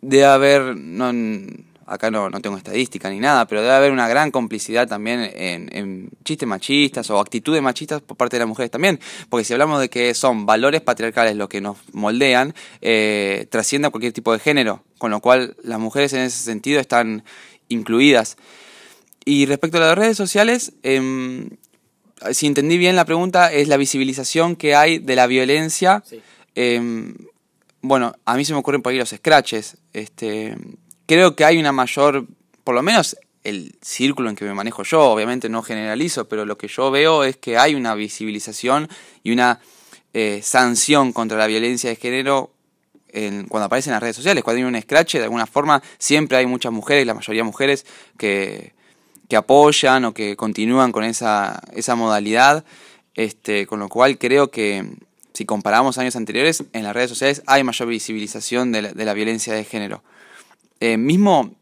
debe 0.00 0.24
haber, 0.24 0.76
no, 0.76 1.12
acá 1.88 2.10
no, 2.10 2.28
no 2.28 2.40
tengo 2.40 2.56
estadística 2.56 3.08
ni 3.10 3.18
nada, 3.18 3.46
pero 3.46 3.62
debe 3.62 3.74
haber 3.74 3.92
una 3.92 4.08
gran 4.08 4.30
complicidad 4.30 4.86
también 4.86 5.30
en, 5.34 6.10
chistes 6.24 6.46
machistas 6.46 7.08
o 7.10 7.18
actitudes 7.18 7.62
machistas 7.62 8.02
por 8.02 8.16
parte 8.16 8.36
de 8.36 8.40
las 8.40 8.48
mujeres 8.48 8.70
también. 8.70 9.00
Porque 9.28 9.44
si 9.44 9.54
hablamos 9.54 9.80
de 9.80 9.88
que 9.88 10.12
son 10.14 10.44
valores 10.46 10.82
patriarcales 10.82 11.36
los 11.36 11.48
que 11.48 11.60
nos 11.60 11.78
moldean, 11.92 12.54
eh, 12.80 13.46
trasciende 13.50 13.88
a 13.88 13.90
cualquier 13.90 14.12
tipo 14.12 14.32
de 14.32 14.38
género, 14.38 14.84
con 14.98 15.10
lo 15.10 15.20
cual 15.20 15.56
las 15.62 15.78
mujeres 15.78 16.12
en 16.12 16.20
ese 16.20 16.44
sentido 16.44 16.80
están 16.80 17.24
incluidas. 17.68 18.36
Y 19.24 19.46
respecto 19.46 19.78
a 19.78 19.80
las 19.80 19.98
redes 19.98 20.16
sociales, 20.16 20.72
em, 20.82 21.50
si 22.32 22.46
entendí 22.46 22.76
bien 22.76 22.96
la 22.96 23.04
pregunta, 23.04 23.52
es 23.52 23.68
la 23.68 23.76
visibilización 23.76 24.56
que 24.56 24.74
hay 24.74 24.98
de 24.98 25.16
la 25.16 25.26
violencia. 25.26 26.02
Em, 26.54 27.14
bueno, 27.80 28.14
a 28.24 28.36
mí 28.36 28.44
se 28.44 28.52
me 28.52 28.58
ocurren 28.58 28.82
por 28.82 28.92
ahí 28.92 28.98
los 28.98 29.10
scratches. 29.10 29.76
Este, 29.92 30.56
creo 31.08 31.34
que 31.34 31.44
hay 31.44 31.58
una 31.58 31.72
mayor, 31.72 32.26
por 32.62 32.74
lo 32.74 32.82
menos 32.82 33.16
el 33.42 33.74
círculo 33.80 34.28
en 34.28 34.36
que 34.36 34.44
me 34.44 34.52
manejo 34.52 34.82
yo, 34.82 35.10
obviamente 35.10 35.48
no 35.48 35.62
generalizo, 35.62 36.28
pero 36.28 36.44
lo 36.44 36.58
que 36.58 36.68
yo 36.68 36.90
veo 36.90 37.24
es 37.24 37.36
que 37.38 37.56
hay 37.56 37.74
una 37.74 37.94
visibilización 37.94 38.88
y 39.22 39.32
una 39.32 39.58
eh, 40.12 40.40
sanción 40.42 41.12
contra 41.12 41.38
la 41.38 41.46
violencia 41.46 41.88
de 41.88 41.96
género 41.96 42.52
en, 43.08 43.48
cuando 43.48 43.64
aparecen 43.66 43.92
en 43.92 43.94
las 43.94 44.02
redes 44.02 44.16
sociales. 44.16 44.44
Cuando 44.44 44.58
hay 44.58 44.64
un 44.64 44.80
scratch, 44.80 45.14
de 45.14 45.24
alguna 45.24 45.46
forma, 45.46 45.82
siempre 45.98 46.36
hay 46.36 46.46
muchas 46.46 46.72
mujeres, 46.72 47.06
la 47.06 47.14
mayoría 47.14 47.42
mujeres, 47.42 47.86
que, 48.18 48.74
que 49.28 49.36
apoyan 49.36 50.04
o 50.04 50.12
que 50.12 50.36
continúan 50.36 50.92
con 50.92 51.04
esa, 51.04 51.62
esa 51.72 51.94
modalidad. 51.94 52.64
Este, 53.14 53.66
con 53.66 53.80
lo 53.80 53.88
cual 53.88 54.18
creo 54.18 54.50
que 54.50 54.84
si 55.32 55.46
comparamos 55.46 55.96
años 55.96 56.16
anteriores, 56.16 56.62
en 56.72 56.84
las 56.84 56.94
redes 56.94 57.08
sociales 57.08 57.42
hay 57.46 57.64
mayor 57.64 57.88
visibilización 57.88 58.72
de 58.72 58.92
la 58.92 59.14
violencia 59.14 59.54
de 59.54 59.64
género. 59.64 60.02
Eh, 60.80 60.96
mismo 60.96 61.56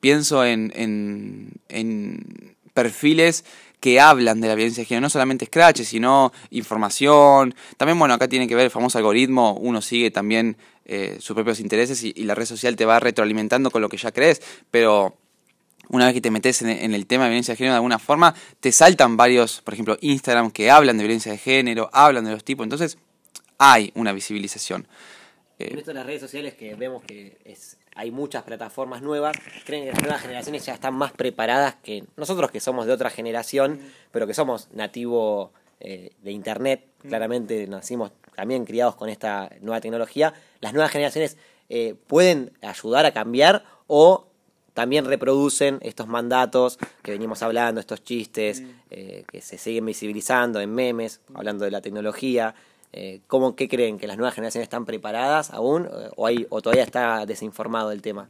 pienso 0.00 0.44
en, 0.44 0.72
en, 0.74 2.56
perfiles 2.74 3.44
que 3.80 4.00
hablan 4.00 4.40
de 4.40 4.48
la 4.48 4.54
violencia 4.54 4.82
de 4.82 4.86
género, 4.86 5.02
no 5.02 5.10
solamente 5.10 5.46
scratch, 5.46 5.82
sino 5.82 6.32
información. 6.50 7.54
También, 7.76 7.98
bueno, 7.98 8.14
acá 8.14 8.28
tiene 8.28 8.48
que 8.48 8.54
ver 8.54 8.64
el 8.64 8.70
famoso 8.70 8.98
algoritmo, 8.98 9.54
uno 9.54 9.80
sigue 9.80 10.10
también 10.10 10.56
eh, 10.84 11.18
sus 11.20 11.34
propios 11.34 11.60
intereses 11.60 12.02
y, 12.02 12.12
la 12.24 12.34
red 12.34 12.46
social 12.46 12.76
te 12.76 12.84
va 12.84 12.98
retroalimentando 13.00 13.70
con 13.70 13.80
lo 13.80 13.88
que 13.88 13.96
ya 13.96 14.12
crees, 14.12 14.42
pero 14.70 15.16
una 15.88 16.06
vez 16.06 16.14
que 16.14 16.20
te 16.20 16.30
metes 16.30 16.62
en, 16.62 16.70
en, 16.70 16.94
el 16.94 17.06
tema 17.06 17.24
de 17.24 17.30
violencia 17.30 17.52
de 17.52 17.56
género 17.56 17.74
de 17.74 17.76
alguna 17.76 17.98
forma, 17.98 18.34
te 18.60 18.72
saltan 18.72 19.16
varios, 19.16 19.60
por 19.60 19.74
ejemplo, 19.74 19.96
Instagram 20.00 20.50
que 20.50 20.70
hablan 20.70 20.96
de 20.96 21.04
violencia 21.04 21.30
de 21.30 21.38
género, 21.38 21.88
hablan 21.92 22.24
de 22.24 22.32
los 22.32 22.44
tipos, 22.44 22.64
entonces 22.64 22.98
hay 23.58 23.92
una 23.94 24.12
visibilización. 24.12 24.86
En 25.58 25.78
esto 25.78 25.90
de 25.90 25.94
las 25.94 26.06
redes 26.06 26.20
sociales 26.20 26.54
que 26.54 26.74
vemos 26.74 27.02
que 27.04 27.38
es, 27.44 27.76
hay 27.94 28.10
muchas 28.10 28.42
plataformas 28.42 29.02
nuevas, 29.02 29.36
creen 29.64 29.84
que 29.84 29.92
las 29.92 30.02
nuevas 30.02 30.22
generaciones 30.22 30.64
ya 30.66 30.74
están 30.74 30.94
más 30.94 31.12
preparadas 31.12 31.76
que 31.76 32.04
nosotros 32.16 32.50
que 32.50 32.60
somos 32.60 32.86
de 32.86 32.92
otra 32.92 33.10
generación, 33.10 33.80
pero 34.10 34.26
que 34.26 34.34
somos 34.34 34.68
nativo 34.72 35.52
eh, 35.80 36.10
de 36.22 36.32
Internet, 36.32 36.86
claramente 37.06 37.66
nacimos 37.66 38.12
también 38.34 38.64
criados 38.64 38.96
con 38.96 39.08
esta 39.08 39.50
nueva 39.60 39.80
tecnología, 39.80 40.34
las 40.60 40.72
nuevas 40.72 40.90
generaciones 40.90 41.36
eh, 41.68 41.94
pueden 42.06 42.52
ayudar 42.62 43.06
a 43.06 43.12
cambiar 43.12 43.64
o 43.86 44.26
también 44.74 45.04
reproducen 45.04 45.78
estos 45.82 46.08
mandatos 46.08 46.78
que 47.02 47.12
venimos 47.12 47.42
hablando, 47.42 47.80
estos 47.80 48.02
chistes 48.02 48.62
eh, 48.90 49.24
que 49.30 49.40
se 49.40 49.56
siguen 49.56 49.86
visibilizando 49.86 50.60
en 50.60 50.74
memes, 50.74 51.20
hablando 51.32 51.64
de 51.64 51.70
la 51.70 51.80
tecnología. 51.80 52.56
Eh, 52.96 53.22
¿cómo, 53.26 53.56
¿Qué 53.56 53.68
creen? 53.68 53.98
¿Que 53.98 54.06
las 54.06 54.16
nuevas 54.16 54.36
generaciones 54.36 54.66
están 54.66 54.86
preparadas 54.86 55.50
aún 55.50 55.86
eh, 55.86 56.10
o, 56.14 56.26
hay, 56.28 56.46
o 56.48 56.62
todavía 56.62 56.84
está 56.84 57.26
desinformado 57.26 57.90
el 57.90 58.02
tema? 58.02 58.28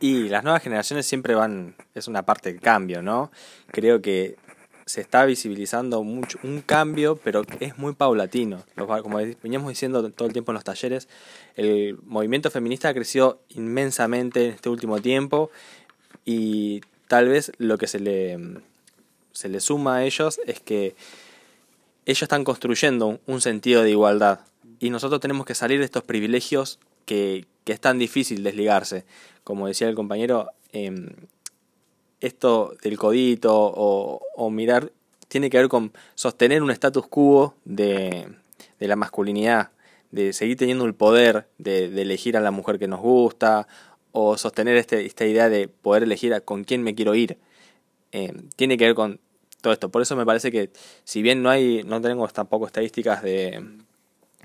Y 0.00 0.28
las 0.28 0.44
nuevas 0.44 0.62
generaciones 0.62 1.06
siempre 1.06 1.34
van, 1.34 1.74
es 1.94 2.08
una 2.08 2.26
parte 2.26 2.52
del 2.52 2.60
cambio, 2.60 3.00
¿no? 3.00 3.30
Creo 3.68 4.02
que 4.02 4.36
se 4.84 5.00
está 5.00 5.24
visibilizando 5.24 6.02
mucho 6.02 6.38
un 6.42 6.60
cambio, 6.60 7.16
pero 7.16 7.42
es 7.60 7.78
muy 7.78 7.94
paulatino. 7.94 8.64
Como 8.76 9.16
veníamos 9.42 9.70
diciendo 9.70 10.10
todo 10.10 10.26
el 10.28 10.34
tiempo 10.34 10.52
en 10.52 10.54
los 10.54 10.64
talleres, 10.64 11.08
el 11.56 11.98
movimiento 12.02 12.50
feminista 12.50 12.92
creció 12.92 13.40
inmensamente 13.48 14.44
en 14.44 14.50
este 14.52 14.68
último 14.68 15.00
tiempo 15.00 15.50
y 16.26 16.82
tal 17.08 17.30
vez 17.30 17.50
lo 17.56 17.78
que 17.78 17.86
se 17.86 17.98
le, 17.98 18.38
se 19.30 19.48
le 19.48 19.60
suma 19.60 19.96
a 19.96 20.04
ellos 20.04 20.38
es 20.46 20.60
que 20.60 20.94
ellos 22.06 22.22
están 22.22 22.44
construyendo 22.44 23.20
un 23.26 23.40
sentido 23.40 23.82
de 23.82 23.90
igualdad 23.90 24.40
y 24.80 24.90
nosotros 24.90 25.20
tenemos 25.20 25.46
que 25.46 25.54
salir 25.54 25.78
de 25.78 25.84
estos 25.84 26.02
privilegios 26.02 26.78
que, 27.04 27.46
es 27.64 27.80
tan 27.80 27.98
difícil 27.98 28.42
desligarse. 28.42 29.04
Como 29.44 29.68
decía 29.68 29.88
el 29.88 29.94
compañero, 29.94 30.48
em, 30.72 31.10
esto 32.20 32.74
del 32.82 32.98
codito 32.98 33.52
o, 33.54 34.50
mirar 34.50 34.90
tiene 35.28 35.48
que 35.48 35.58
ver 35.58 35.68
con 35.68 35.92
sostener 36.16 36.62
un 36.62 36.72
status 36.72 37.06
quo 37.06 37.54
de, 37.64 38.28
la 38.80 38.96
masculinidad, 38.96 39.70
de 40.10 40.32
seguir 40.32 40.56
teniendo 40.56 40.84
el 40.84 40.94
poder 40.94 41.46
de, 41.58 41.84
elegir 42.02 42.36
a 42.36 42.40
la 42.40 42.50
mujer 42.50 42.80
que 42.80 42.88
nos 42.88 43.00
gusta 43.00 43.68
o 44.10 44.36
sostener 44.36 44.76
este, 44.76 45.06
esta 45.06 45.24
idea 45.24 45.48
de 45.48 45.68
poder 45.68 46.02
elegir 46.02 46.34
a 46.34 46.40
con 46.40 46.64
quién 46.64 46.82
me 46.82 46.96
quiero 46.96 47.14
ir. 47.14 47.38
Em, 48.10 48.48
tiene 48.56 48.76
que 48.76 48.86
ver 48.86 48.94
con 48.96 49.20
todo 49.62 49.72
esto. 49.72 49.88
Por 49.88 50.02
eso 50.02 50.14
me 50.16 50.26
parece 50.26 50.52
que 50.52 50.70
si 51.04 51.22
bien 51.22 51.42
no 51.42 51.48
hay, 51.48 51.82
no 51.84 52.02
tenemos 52.02 52.34
tampoco 52.34 52.66
estadísticas 52.66 53.22
de, 53.22 53.64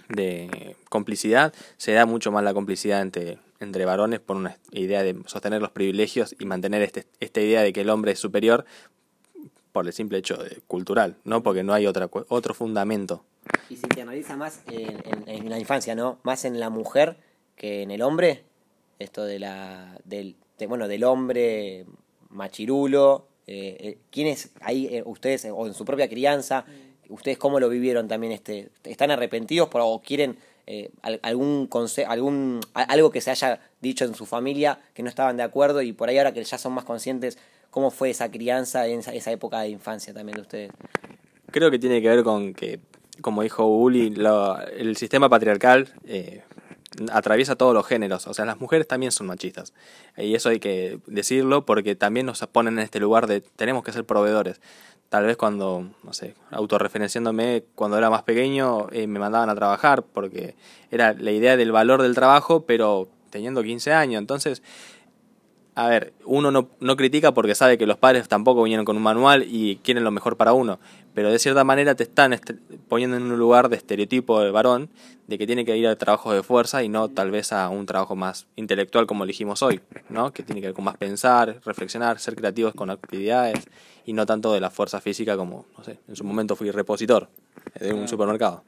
de 0.07 0.77
complicidad, 0.89 1.53
se 1.75 1.91
da 1.91 2.05
mucho 2.05 2.31
más 2.31 2.43
la 2.43 2.53
complicidad 2.53 3.01
entre, 3.01 3.39
entre 3.59 3.85
varones 3.85 4.21
por 4.21 4.37
una 4.37 4.57
idea 4.71 5.03
de 5.03 5.17
sostener 5.25 5.61
los 5.61 5.71
privilegios 5.71 6.35
y 6.39 6.45
mantener 6.45 6.81
este, 6.81 7.07
esta 7.19 7.41
idea 7.41 7.61
de 7.61 7.73
que 7.73 7.81
el 7.81 7.89
hombre 7.89 8.13
es 8.13 8.19
superior 8.19 8.65
por 9.73 9.85
el 9.85 9.93
simple 9.93 10.17
hecho 10.17 10.39
cultural, 10.67 11.17
¿no? 11.23 11.43
Porque 11.43 11.63
no 11.63 11.73
hay 11.73 11.85
otra, 11.85 12.09
otro 12.29 12.53
fundamento. 12.53 13.23
Y 13.69 13.75
si 13.75 13.83
te 13.83 14.01
analiza 14.01 14.35
más 14.35 14.61
en, 14.67 15.27
en, 15.27 15.49
la 15.49 15.59
infancia, 15.59 15.93
¿no? 15.93 16.19
Más 16.23 16.45
en 16.45 16.59
la 16.59 16.69
mujer 16.69 17.17
que 17.55 17.83
en 17.83 17.91
el 17.91 18.01
hombre, 18.01 18.43
esto 18.99 19.23
de 19.23 19.39
la, 19.39 19.99
del, 20.03 20.35
bueno, 20.67 20.87
del 20.87 21.03
hombre 21.03 21.85
machirulo, 22.29 23.27
eh, 23.47 23.77
eh, 23.79 23.97
¿Quiénes 24.11 24.51
ahí, 24.59 24.87
eh, 24.91 25.03
ustedes, 25.05 25.47
o 25.49 25.67
en 25.67 25.73
su 25.73 25.85
propia 25.85 26.09
crianza, 26.09 26.65
ustedes 27.07 27.37
cómo 27.37 27.61
lo 27.61 27.69
vivieron 27.69 28.09
también? 28.09 28.33
este 28.33 28.69
¿Están 28.83 29.09
arrepentidos 29.09 29.69
por, 29.69 29.81
o 29.81 30.01
quieren 30.05 30.37
algún, 31.21 31.69
algún 32.07 32.59
algo 32.73 33.09
que 33.09 33.21
se 33.21 33.31
haya 33.31 33.61
dicho 33.79 34.03
en 34.03 34.15
su 34.15 34.25
familia 34.25 34.77
que 34.93 35.01
no 35.01 35.07
estaban 35.07 35.37
de 35.37 35.43
acuerdo 35.43 35.81
y 35.81 35.93
por 35.93 36.09
ahí 36.09 36.17
ahora 36.17 36.33
que 36.33 36.43
ya 36.43 36.57
son 36.57 36.73
más 36.73 36.83
conscientes, 36.83 37.37
¿cómo 37.71 37.89
fue 37.89 38.09
esa 38.09 38.29
crianza 38.29 38.85
en 38.85 38.99
esa, 38.99 39.31
época 39.31 39.61
de 39.61 39.69
infancia 39.69 40.13
también 40.13 40.35
de 40.35 40.41
ustedes? 40.41 40.71
Creo 41.51 41.71
que 41.71 41.79
tiene 41.79 42.01
que 42.01 42.09
ver 42.09 42.23
con 42.25 42.53
que, 42.53 42.81
como 43.21 43.43
dijo 43.43 43.65
Uli, 43.65 44.13
el 44.77 44.97
sistema 44.97 45.29
patriarcal 45.29 45.87
atraviesa 47.11 47.55
todos 47.55 47.73
los 47.73 47.85
géneros. 47.85 48.27
O 48.27 48.33
sea, 48.33 48.45
las 48.45 48.59
mujeres 48.59 48.87
también 48.87 49.11
son 49.11 49.27
machistas. 49.27 49.73
Y 50.17 50.35
eso 50.35 50.49
hay 50.49 50.59
que 50.59 50.99
decirlo 51.07 51.65
porque 51.65 51.95
también 51.95 52.25
nos 52.25 52.39
ponen 52.47 52.75
en 52.79 52.83
este 52.83 52.99
lugar 52.99 53.27
de 53.27 53.41
tenemos 53.41 53.83
que 53.83 53.91
ser 53.91 54.05
proveedores. 54.05 54.61
Tal 55.09 55.25
vez 55.25 55.37
cuando, 55.37 55.89
no 56.03 56.13
sé, 56.13 56.35
autorreferenciándome, 56.51 57.63
cuando 57.75 57.97
era 57.97 58.09
más 58.09 58.23
pequeño, 58.23 58.87
eh, 58.91 59.07
me 59.07 59.19
mandaban 59.19 59.49
a 59.49 59.55
trabajar 59.55 60.03
porque 60.03 60.55
era 60.91 61.13
la 61.13 61.31
idea 61.31 61.55
del 61.55 61.71
valor 61.71 62.01
del 62.01 62.13
trabajo, 62.13 62.65
pero 62.65 63.07
teniendo 63.29 63.63
15 63.63 63.93
años. 63.93 64.19
Entonces, 64.19 64.61
a 65.77 65.87
ver, 65.89 66.13
uno 66.25 66.49
no, 66.49 66.71
no, 66.79 66.97
critica 66.97 67.35
porque 67.35 67.53
sabe 67.53 67.77
que 67.77 67.85
los 67.85 67.99
padres 67.99 68.27
tampoco 68.27 68.63
vinieron 68.63 68.83
con 68.83 68.97
un 68.97 69.03
manual 69.03 69.45
y 69.47 69.75
quieren 69.83 70.03
lo 70.03 70.09
mejor 70.09 70.35
para 70.35 70.53
uno, 70.53 70.79
pero 71.13 71.31
de 71.31 71.37
cierta 71.37 71.63
manera 71.63 71.93
te 71.93 72.01
están 72.01 72.35
poniendo 72.87 73.15
en 73.15 73.31
un 73.31 73.37
lugar 73.37 73.69
de 73.69 73.75
estereotipo 73.75 74.41
de 74.41 74.49
varón, 74.49 74.89
de 75.27 75.37
que 75.37 75.45
tiene 75.45 75.65
que 75.65 75.77
ir 75.77 75.85
a 75.85 75.95
trabajos 75.95 76.33
de 76.33 76.41
fuerza 76.41 76.81
y 76.81 76.89
no 76.89 77.09
tal 77.09 77.29
vez 77.29 77.53
a 77.53 77.69
un 77.69 77.85
trabajo 77.85 78.15
más 78.15 78.47
intelectual 78.55 79.05
como 79.05 79.23
elegimos 79.23 79.61
hoy, 79.61 79.79
¿no? 80.09 80.33
que 80.33 80.41
tiene 80.41 80.61
que 80.61 80.67
ver 80.67 80.73
con 80.73 80.83
más 80.83 80.97
pensar, 80.97 81.61
reflexionar, 81.63 82.17
ser 82.17 82.35
creativos 82.35 82.73
con 82.73 82.89
actividades 82.89 83.67
y 84.03 84.13
no 84.13 84.25
tanto 84.25 84.53
de 84.53 84.59
la 84.59 84.71
fuerza 84.71 84.99
física 84.99 85.37
como, 85.37 85.67
no 85.77 85.83
sé, 85.83 85.99
en 86.07 86.15
su 86.15 86.23
momento 86.23 86.55
fui 86.55 86.71
repositor 86.71 87.29
de 87.79 87.93
un 87.93 88.07
supermercado. 88.07 88.63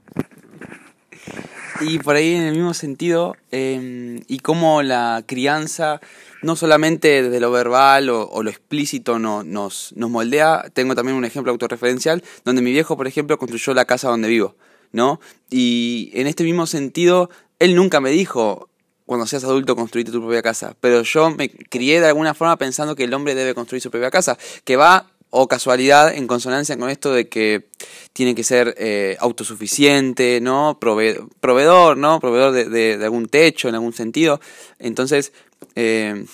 Y 1.81 1.99
por 1.99 2.15
ahí 2.15 2.35
en 2.35 2.43
el 2.43 2.55
mismo 2.55 2.73
sentido, 2.73 3.35
em, 3.51 4.21
y 4.27 4.39
cómo 4.39 4.81
la 4.83 5.23
crianza 5.25 6.01
no 6.41 6.55
solamente 6.55 7.23
desde 7.23 7.39
lo 7.39 7.51
verbal 7.51 8.09
o, 8.09 8.43
lo 8.43 8.49
explícito 8.49 9.19
no, 9.19 9.43
nos, 9.43 9.93
nos 9.95 10.09
moldea, 10.09 10.65
tengo 10.73 10.95
también 10.95 11.17
un 11.17 11.25
ejemplo 11.25 11.51
autorreferencial 11.51 12.23
donde 12.45 12.61
mi 12.61 12.71
viejo, 12.71 12.97
por 12.97 13.07
ejemplo, 13.07 13.37
construyó 13.37 13.73
la 13.73 13.85
casa 13.85 14.09
donde 14.09 14.29
vivo, 14.29 14.55
¿no? 14.91 15.19
Y 15.49 16.11
en 16.13 16.27
este 16.27 16.43
mismo 16.43 16.65
sentido, 16.65 17.29
él 17.59 17.75
nunca 17.75 17.99
me 17.99 18.09
dijo, 18.09 18.69
cuando 19.05 19.25
seas 19.25 19.43
adulto 19.43 19.75
construirte 19.75 20.11
tu 20.11 20.21
propia 20.21 20.41
casa, 20.41 20.75
pero 20.79 21.01
yo 21.01 21.29
me 21.31 21.49
crié 21.49 21.99
de 21.99 22.07
alguna 22.07 22.33
forma 22.33 22.57
pensando 22.57 22.95
que 22.95 23.03
el 23.03 23.13
hombre 23.13 23.35
debe 23.35 23.53
construir 23.53 23.81
su 23.81 23.91
propia 23.91 24.11
casa, 24.11 24.37
que 24.63 24.75
va 24.75 25.07
o 25.31 25.47
casualidad 25.47 26.13
en 26.13 26.27
consonancia 26.27 26.77
con 26.77 26.89
esto 26.89 27.13
de 27.13 27.27
que 27.27 27.67
tiene 28.13 28.35
que 28.35 28.43
ser 28.43 28.75
eh, 28.77 29.17
autosuficiente, 29.19 30.41
¿no? 30.41 30.79
proveedor, 30.79 31.97
¿no? 31.97 32.19
Proveedor 32.19 32.51
de, 32.51 32.99
algún 33.03 33.27
techo 33.27 33.69
en 33.69 33.75
algún 33.75 33.93
sentido. 33.93 34.39
Entonces, 34.79 35.31
eh, 35.75 36.25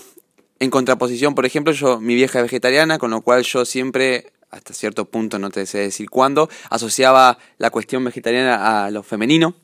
en 0.59 0.69
contraposición, 0.69 1.35
por 1.35 1.45
ejemplo, 1.45 1.73
yo, 1.73 1.99
mi 1.99 2.15
vieja 2.15 2.39
es 2.39 2.43
vegetariana, 2.43 2.97
con 2.97 3.11
lo 3.11 3.21
cual 3.21 3.43
yo 3.43 3.65
siempre, 3.65 4.31
hasta 4.49 4.73
cierto 4.73 5.05
punto, 5.05 5.37
no 5.39 5.49
te 5.49 5.65
sé 5.65 5.79
decir 5.79 6.09
cuándo, 6.09 6.49
asociaba 6.69 7.37
la 7.57 7.69
cuestión 7.69 8.03
vegetariana 8.05 8.85
a 8.85 8.91
lo 8.91 9.03
femenino. 9.03 9.55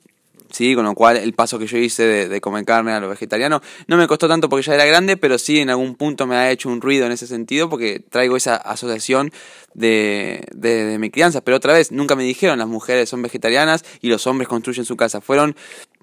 ¿Sí? 0.52 0.76
Con 0.76 0.86
lo 0.86 0.94
cual 0.94 1.18
el 1.18 1.34
paso 1.34 1.60
que 1.60 1.68
yo 1.68 1.78
hice 1.78 2.28
de, 2.28 2.42
comer 2.42 2.66
carne 2.66 2.92
a 2.92 3.00
lo 3.00 3.10
vegetariano 3.10 3.62
no 3.88 3.98
me 3.98 4.08
costó 4.08 4.28
tanto 4.28 4.50
porque 4.50 4.66
ya 4.66 4.76
era 4.76 4.86
grande, 4.86 5.18
pero 5.18 5.38
sí 5.38 5.60
en 5.60 5.70
algún 5.70 5.96
punto 5.96 6.28
me 6.28 6.36
ha 6.36 6.52
hecho 6.52 6.70
un 6.70 6.82
ruido 6.82 7.06
en 7.06 7.12
ese 7.12 7.28
sentido 7.28 7.70
porque 7.70 8.00
traigo 8.00 8.36
esa 8.36 8.56
asociación 8.56 9.32
de, 9.74 10.46
de, 10.54 10.98
mi 11.00 11.10
crianza. 11.10 11.42
Pero 11.42 11.58
otra 11.58 11.74
vez, 11.74 11.92
nunca 11.92 12.16
me 12.16 12.24
dijeron 12.24 12.60
las 12.60 12.68
mujeres 12.68 13.10
son 13.10 13.22
vegetarianas 13.22 13.84
y 14.02 14.10
los 14.10 14.28
hombres 14.28 14.48
construyen 14.48 14.86
su 14.86 14.98
casa. 14.98 15.22
Fueron 15.22 15.56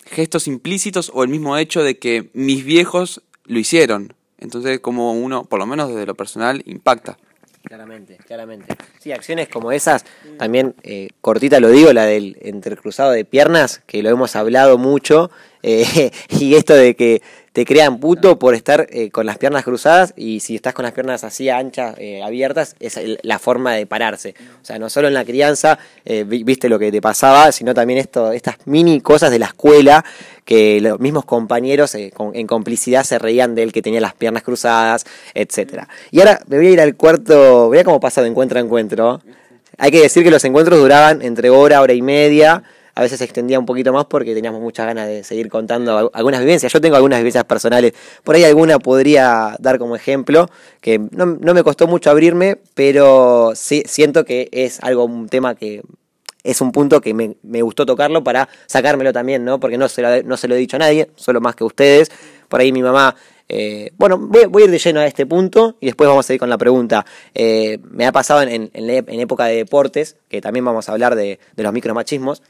gestos 0.06 0.46
implícitos 0.46 1.10
o 1.14 1.22
el 1.22 1.28
mismo 1.28 1.56
hecho 1.56 1.82
de 1.82 1.98
que 1.98 2.30
mis 2.32 2.64
viejos 2.64 3.22
lo 3.44 3.58
hicieron. 3.58 4.14
Entonces, 4.38 4.80
como 4.80 5.12
uno, 5.12 5.44
por 5.44 5.58
lo 5.58 5.66
menos 5.66 5.88
desde 5.88 6.06
lo 6.06 6.14
personal, 6.14 6.62
impacta. 6.66 7.18
Claramente, 7.68 8.16
claramente. 8.26 8.74
Sí, 8.98 9.12
acciones 9.12 9.48
como 9.48 9.72
esas, 9.72 10.06
también 10.38 10.74
eh, 10.82 11.08
cortita 11.20 11.60
lo 11.60 11.68
digo, 11.68 11.92
la 11.92 12.06
del 12.06 12.38
entrecruzado 12.40 13.10
de 13.10 13.26
piernas, 13.26 13.82
que 13.86 14.02
lo 14.02 14.08
hemos 14.08 14.36
hablado 14.36 14.78
mucho, 14.78 15.30
eh, 15.62 16.10
y 16.40 16.54
esto 16.54 16.74
de 16.74 16.94
que 16.94 17.22
te 17.58 17.64
crean 17.64 17.98
puto 17.98 18.38
por 18.38 18.54
estar 18.54 18.86
eh, 18.90 19.10
con 19.10 19.26
las 19.26 19.36
piernas 19.36 19.64
cruzadas 19.64 20.14
y 20.16 20.38
si 20.38 20.54
estás 20.54 20.74
con 20.74 20.84
las 20.84 20.92
piernas 20.92 21.24
así 21.24 21.48
anchas, 21.48 21.96
eh, 21.98 22.22
abiertas, 22.22 22.76
es 22.78 23.00
la 23.22 23.40
forma 23.40 23.74
de 23.74 23.84
pararse. 23.84 24.36
O 24.62 24.64
sea, 24.64 24.78
no 24.78 24.88
solo 24.88 25.08
en 25.08 25.14
la 25.14 25.24
crianza 25.24 25.76
eh, 26.04 26.22
viste 26.22 26.68
lo 26.68 26.78
que 26.78 26.92
te 26.92 27.00
pasaba, 27.00 27.50
sino 27.50 27.74
también 27.74 27.98
esto, 27.98 28.30
estas 28.30 28.58
mini 28.66 29.00
cosas 29.00 29.32
de 29.32 29.40
la 29.40 29.46
escuela 29.46 30.04
que 30.44 30.80
los 30.80 31.00
mismos 31.00 31.24
compañeros 31.24 31.96
en 31.96 32.46
complicidad 32.46 33.02
se 33.02 33.18
reían 33.18 33.56
de 33.56 33.64
él 33.64 33.72
que 33.72 33.82
tenía 33.82 34.00
las 34.00 34.14
piernas 34.14 34.44
cruzadas, 34.44 35.04
etcétera. 35.34 35.88
Y 36.12 36.20
ahora 36.20 36.40
me 36.46 36.58
voy 36.58 36.68
a 36.68 36.70
ir 36.70 36.80
al 36.80 36.94
cuarto, 36.94 37.66
voy 37.66 37.78
a 37.78 37.82
cómo 37.82 37.98
pasa 37.98 38.22
de 38.22 38.28
encuentro 38.28 38.60
a 38.60 38.62
encuentro. 38.62 39.20
Hay 39.78 39.90
que 39.90 40.00
decir 40.00 40.22
que 40.22 40.30
los 40.30 40.44
encuentros 40.44 40.78
duraban 40.78 41.22
entre 41.22 41.50
hora, 41.50 41.80
hora 41.80 41.92
y 41.92 42.02
media 42.02 42.62
a 42.98 43.02
veces 43.02 43.18
se 43.18 43.24
extendía 43.24 43.60
un 43.60 43.64
poquito 43.64 43.92
más 43.92 44.06
porque 44.06 44.34
teníamos 44.34 44.60
muchas 44.60 44.84
ganas 44.86 45.06
de 45.06 45.22
seguir 45.22 45.48
contando 45.48 46.10
algunas 46.12 46.40
vivencias. 46.40 46.72
Yo 46.72 46.80
tengo 46.80 46.96
algunas 46.96 47.20
vivencias 47.20 47.44
personales, 47.44 47.92
por 48.24 48.34
ahí 48.34 48.42
alguna 48.42 48.80
podría 48.80 49.54
dar 49.60 49.78
como 49.78 49.94
ejemplo, 49.94 50.50
que 50.80 50.98
no, 51.12 51.36
me 51.54 51.62
costó 51.62 51.86
mucho 51.86 52.10
abrirme, 52.10 52.58
pero 52.74 53.52
sí 53.54 53.84
siento 53.86 54.24
que 54.24 54.48
es 54.50 54.80
algo, 54.82 55.04
un 55.04 55.28
tema 55.28 55.54
que 55.54 55.82
es 56.42 56.60
un 56.60 56.72
punto 56.72 57.00
que 57.00 57.14
me, 57.14 57.62
gustó 57.62 57.86
tocarlo 57.86 58.24
para 58.24 58.48
sacármelo 58.66 59.12
también, 59.12 59.44
¿no? 59.44 59.60
Porque 59.60 59.78
no 59.78 59.88
se, 59.88 60.02
lo, 60.02 60.20
no 60.24 60.36
se 60.36 60.48
lo 60.48 60.56
he 60.56 60.58
dicho 60.58 60.74
a 60.74 60.80
nadie, 60.80 61.08
solo 61.14 61.40
más 61.40 61.54
que 61.54 61.62
ustedes. 61.62 62.10
Por 62.48 62.58
ahí 62.58 62.72
mi 62.72 62.82
mamá 62.82 63.14
eh, 63.50 63.92
bueno, 63.96 64.18
voy, 64.18 64.62
a 64.62 64.64
ir 64.66 64.70
de 64.70 64.78
lleno 64.78 65.00
a 65.00 65.06
este 65.06 65.24
punto 65.24 65.76
y 65.80 65.86
después 65.86 66.08
vamos 66.08 66.28
a 66.28 66.34
ir 66.34 66.38
con 66.38 66.50
la 66.50 66.58
pregunta. 66.58 67.06
Eh, 67.34 67.78
me 67.82 68.06
ha 68.06 68.12
pasado 68.12 68.42
en, 68.42 68.70
en, 68.72 69.20
época 69.20 69.46
de 69.46 69.56
deportes, 69.56 70.16
que 70.28 70.40
también 70.40 70.64
vamos 70.64 70.88
a 70.88 70.92
hablar 70.92 71.16
de, 71.16 71.38
de 71.56 71.62
los 71.62 71.72
micromachismos, 71.72 72.42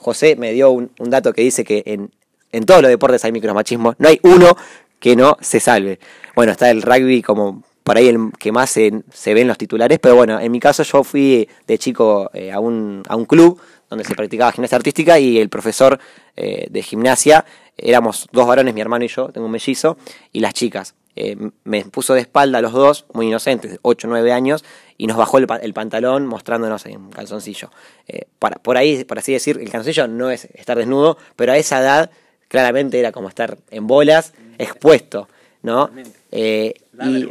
José 0.00 0.34
me 0.36 0.52
dio 0.52 0.70
un, 0.70 0.90
dato 0.98 1.32
que 1.32 1.42
dice 1.42 1.62
que 1.62 1.82
en, 1.86 2.10
en, 2.52 2.64
todos 2.64 2.82
los 2.82 2.90
deportes 2.90 3.24
hay 3.24 3.32
micromachismo, 3.32 3.94
no 3.98 4.08
hay 4.08 4.18
uno 4.22 4.56
que 4.98 5.14
no 5.14 5.36
se 5.40 5.60
salve. 5.60 6.00
Bueno, 6.34 6.52
está 6.52 6.70
el 6.70 6.82
rugby 6.82 7.22
como 7.22 7.62
por 7.82 7.96
ahí 7.96 8.08
el 8.08 8.32
que 8.38 8.50
más 8.50 8.70
se, 8.70 9.02
se 9.12 9.34
ve 9.34 9.42
en 9.42 9.48
los 9.48 9.58
titulares, 9.58 9.98
pero 9.98 10.16
bueno, 10.16 10.40
en 10.40 10.50
mi 10.50 10.60
caso 10.60 10.82
yo 10.82 11.04
fui 11.04 11.48
de 11.66 11.78
chico 11.78 12.30
eh, 12.32 12.50
a, 12.50 12.60
un, 12.60 13.02
a 13.08 13.16
un 13.16 13.26
club 13.26 13.60
donde 13.88 14.04
se 14.04 14.14
practicaba 14.14 14.52
gimnasia 14.52 14.76
artística 14.76 15.18
y 15.18 15.38
el 15.38 15.48
profesor 15.48 15.98
eh, 16.36 16.66
de 16.70 16.82
gimnasia, 16.82 17.44
éramos 17.76 18.28
dos 18.32 18.46
varones, 18.46 18.72
mi 18.74 18.80
hermano 18.80 19.04
y 19.04 19.08
yo, 19.08 19.28
tengo 19.28 19.46
un 19.46 19.52
mellizo, 19.52 19.96
y 20.32 20.40
las 20.40 20.54
chicas. 20.54 20.94
Eh, 21.16 21.36
me 21.64 21.84
puso 21.84 22.14
de 22.14 22.20
espalda 22.20 22.58
a 22.58 22.62
los 22.62 22.72
dos, 22.72 23.06
muy 23.12 23.26
inocentes, 23.26 23.78
8 23.82 24.06
o 24.06 24.10
9 24.10 24.32
años, 24.32 24.64
y 24.96 25.06
nos 25.06 25.16
bajó 25.16 25.38
el, 25.38 25.74
pantalón 25.74 26.26
mostrándonos 26.26 26.86
en 26.86 26.98
un 26.98 27.10
calzoncillo. 27.10 27.70
Eh, 28.06 28.26
para, 28.38 28.56
por 28.56 28.76
ahí, 28.76 29.04
por 29.04 29.18
así 29.18 29.32
decir, 29.32 29.58
el 29.60 29.70
calzoncillo 29.70 30.06
no 30.08 30.30
es 30.30 30.46
estar 30.54 30.78
desnudo, 30.78 31.18
pero 31.36 31.52
a 31.52 31.56
esa 31.56 31.80
edad 31.80 32.10
claramente 32.48 32.98
era 32.98 33.12
como 33.12 33.28
estar 33.28 33.58
en 33.70 33.86
bolas, 33.86 34.34
expuesto, 34.58 35.28
¿no? 35.62 35.90
Eh, 36.32 36.74
y, 37.02 37.28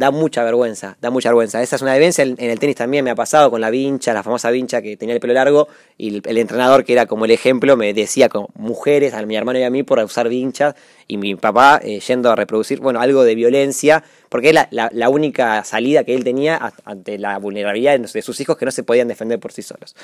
da 0.00 0.10
mucha 0.10 0.42
vergüenza, 0.42 0.96
da 0.98 1.10
mucha 1.10 1.28
vergüenza. 1.28 1.60
Esa 1.60 1.76
es 1.76 1.82
una 1.82 1.92
vivencia, 1.92 2.24
en, 2.24 2.34
el 2.38 2.58
tenis 2.58 2.74
también 2.74 3.04
me 3.04 3.10
ha 3.10 3.14
pasado 3.14 3.50
con 3.50 3.60
la 3.60 3.68
vincha, 3.68 4.14
la 4.14 4.22
famosa 4.22 4.50
vincha 4.50 4.80
que 4.80 4.96
tenía 4.96 5.14
el 5.14 5.20
pelo 5.20 5.34
largo, 5.34 5.68
y 5.98 6.22
el, 6.26 6.38
entrenador, 6.38 6.86
que 6.86 6.94
era 6.94 7.04
como 7.04 7.26
el 7.26 7.30
ejemplo, 7.30 7.76
me 7.76 7.92
decía 7.92 8.30
con 8.30 8.46
mujeres, 8.54 9.12
a 9.12 9.22
mi 9.26 9.36
hermano 9.36 9.58
y 9.58 9.62
a 9.62 9.68
mí, 9.68 9.82
por 9.82 9.98
usar 9.98 10.30
vinchas, 10.30 10.74
y 11.06 11.18
mi 11.18 11.34
papá 11.34 11.82
eh, 11.84 12.00
yendo 12.00 12.30
a 12.30 12.34
reproducir, 12.34 12.80
bueno, 12.80 12.98
algo 12.98 13.24
de 13.24 13.34
violencia, 13.34 14.02
porque 14.30 14.48
es 14.48 14.56
la, 14.70 15.08
única 15.10 15.62
salida 15.64 16.02
que 16.04 16.14
él 16.14 16.24
tenía 16.24 16.72
ante 16.86 17.18
la 17.18 17.38
vulnerabilidad 17.38 18.00
de 18.00 18.22
sus 18.22 18.40
hijos 18.40 18.56
que 18.56 18.64
no 18.64 18.70
se 18.70 18.82
podían 18.82 19.06
defender 19.06 19.38
por 19.38 19.52
sí 19.52 19.60
solos. 19.60 19.94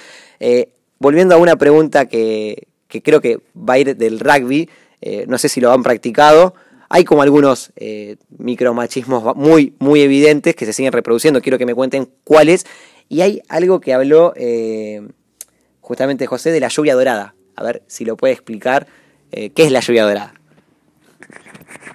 Eh, 0.40 0.68
volviendo 0.98 1.34
a 1.34 1.38
una 1.38 1.56
pregunta 1.56 2.04
que, 2.04 2.68
creo 3.02 3.22
que 3.22 3.38
va 3.56 3.74
a 3.74 3.78
ir 3.78 3.96
del 3.96 4.20
rugby, 4.20 4.68
eh, 5.00 5.24
no 5.26 5.38
sé 5.38 5.48
si 5.48 5.62
lo 5.62 5.72
han 5.72 5.82
practicado, 5.82 6.54
hay 6.88 7.04
como 7.04 7.22
algunos 7.22 7.72
eh, 7.76 8.16
micromachismos 8.38 9.36
muy, 9.36 9.74
muy 9.78 10.00
evidentes 10.00 10.54
que 10.54 10.66
se 10.66 10.72
siguen 10.72 10.92
reproduciendo. 10.92 11.40
Quiero 11.40 11.58
que 11.58 11.66
me 11.66 11.74
cuenten 11.74 12.10
cuáles. 12.24 12.66
Y 13.08 13.20
hay 13.20 13.42
algo 13.48 13.80
que 13.80 13.94
habló 13.94 14.32
eh, 14.36 15.06
justamente 15.80 16.26
José 16.26 16.50
de 16.50 16.60
la 16.60 16.68
lluvia 16.68 16.94
dorada. 16.94 17.34
A 17.56 17.62
ver 17.62 17.82
si 17.86 18.04
lo 18.04 18.16
puede 18.16 18.34
explicar. 18.34 18.86
Eh, 19.32 19.50
¿Qué 19.50 19.64
es 19.64 19.72
la 19.72 19.80
lluvia 19.80 20.04
dorada? 20.04 20.34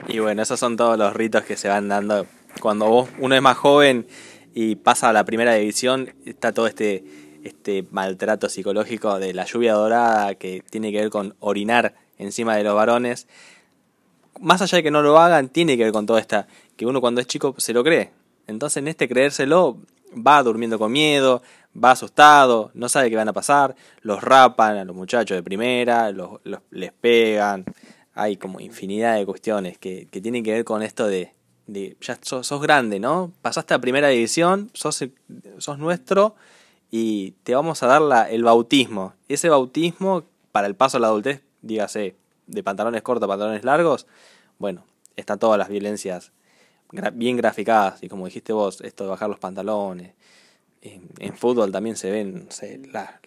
Y 0.07 0.19
bueno, 0.19 0.41
esos 0.41 0.59
son 0.59 0.75
todos 0.75 0.97
los 0.97 1.13
ritos 1.13 1.43
que 1.43 1.55
se 1.55 1.69
van 1.69 1.87
dando. 1.87 2.25
Cuando 2.59 2.87
vos, 2.87 3.09
uno 3.19 3.35
es 3.35 3.41
más 3.41 3.57
joven 3.57 4.07
y 4.53 4.75
pasa 4.75 5.09
a 5.09 5.13
la 5.13 5.23
primera 5.23 5.53
división, 5.53 6.13
está 6.25 6.51
todo 6.51 6.67
este, 6.67 7.05
este 7.43 7.85
maltrato 7.91 8.49
psicológico 8.49 9.19
de 9.19 9.33
la 9.33 9.45
lluvia 9.45 9.73
dorada 9.73 10.35
que 10.35 10.61
tiene 10.69 10.91
que 10.91 10.99
ver 10.99 11.09
con 11.09 11.35
orinar 11.39 11.95
encima 12.17 12.57
de 12.57 12.63
los 12.63 12.75
varones 12.75 13.27
más 14.41 14.61
allá 14.61 14.77
de 14.77 14.83
que 14.83 14.91
no 14.91 15.01
lo 15.01 15.17
hagan, 15.17 15.49
tiene 15.49 15.77
que 15.77 15.83
ver 15.83 15.93
con 15.93 16.05
todo 16.05 16.17
esta, 16.17 16.47
que 16.75 16.85
uno 16.85 16.99
cuando 16.99 17.21
es 17.21 17.27
chico 17.27 17.55
se 17.57 17.73
lo 17.73 17.83
cree. 17.83 18.11
Entonces 18.47 18.77
en 18.77 18.87
este 18.87 19.07
creérselo 19.07 19.77
va 20.13 20.43
durmiendo 20.43 20.77
con 20.77 20.91
miedo, 20.91 21.41
va 21.81 21.91
asustado, 21.91 22.71
no 22.73 22.89
sabe 22.89 23.09
qué 23.09 23.15
van 23.15 23.29
a 23.29 23.33
pasar, 23.33 23.75
los 24.01 24.21
rapan 24.21 24.77
a 24.77 24.85
los 24.85 24.95
muchachos 24.95 25.35
de 25.35 25.43
primera, 25.43 26.11
los, 26.11 26.39
les 26.69 26.91
pegan, 26.91 27.65
hay 28.13 28.37
como 28.37 28.59
infinidad 28.59 29.15
de 29.15 29.25
cuestiones 29.25 29.77
que, 29.77 30.07
que 30.11 30.21
tienen 30.21 30.43
que 30.43 30.51
ver 30.51 30.65
con 30.65 30.81
esto 30.81 31.07
de, 31.07 31.33
ya 32.01 32.19
sos, 32.21 32.45
sos, 32.45 32.61
grande, 32.61 32.99
¿no? 32.99 33.31
Pasaste 33.41 33.73
a 33.73 33.79
primera 33.79 34.09
división, 34.09 34.69
sos, 34.73 35.05
sos 35.59 35.79
nuestro 35.79 36.35
y 36.89 37.31
te 37.43 37.55
vamos 37.55 37.81
a 37.83 37.87
dar 37.87 38.01
la, 38.01 38.29
el 38.29 38.43
bautismo. 38.43 39.13
Ese 39.29 39.47
bautismo 39.47 40.23
para 40.51 40.67
el 40.67 40.75
paso 40.75 40.97
a 40.97 40.99
la 40.99 41.07
adultez, 41.07 41.41
dígase, 41.61 42.15
de 42.51 42.63
pantalones 42.63 43.01
cortos, 43.01 43.27
pantalones 43.27 43.63
largos, 43.63 44.07
bueno, 44.59 44.85
están 45.15 45.39
todas 45.39 45.57
las 45.57 45.69
violencias 45.69 46.31
bien 47.13 47.37
graficadas 47.37 48.03
y 48.03 48.09
como 48.09 48.25
dijiste 48.25 48.53
vos, 48.53 48.81
esto 48.81 49.05
de 49.05 49.09
bajar 49.09 49.29
los 49.29 49.39
pantalones. 49.39 50.13
En, 50.83 51.37
fútbol 51.37 51.71
también 51.71 51.95
se 51.95 52.09
ven 52.09 52.47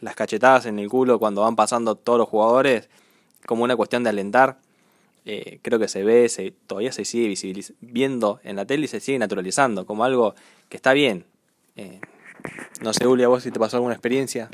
las 0.01 0.15
cachetadas 0.17 0.67
en 0.67 0.81
el 0.81 0.89
culo 0.89 1.21
cuando 1.21 1.43
van 1.43 1.55
pasando 1.55 1.95
todos 1.95 2.19
los 2.19 2.29
jugadores 2.29 2.89
como 3.47 3.63
una 3.63 3.77
cuestión 3.77 4.03
de 4.03 4.11
alentar. 4.11 4.59
Eh, 5.25 5.61
creo 5.63 5.79
que 5.79 5.89
se 5.89 6.03
ve, 6.03 6.29
se, 6.29 6.53
todavía 6.67 6.93
se 6.93 7.05
sigue 7.05 7.35
viendo 7.81 8.41
en 8.43 8.57
la 8.57 8.67
tele 8.67 8.85
y 8.85 8.89
se 8.89 9.01
sigue 9.01 9.19
naturalizando 9.19 9.87
como 9.87 10.05
algo 10.05 10.35
que 10.69 10.77
está 10.77 10.93
bien. 10.93 11.25
Eh, 11.77 12.01
no 12.83 12.93
sé, 12.93 13.05
Julia, 13.05 13.29
vos 13.29 13.43
si 13.43 13.51
te 13.51 13.59
pasó 13.59 13.77
alguna 13.77 13.95
experiencia. 13.95 14.51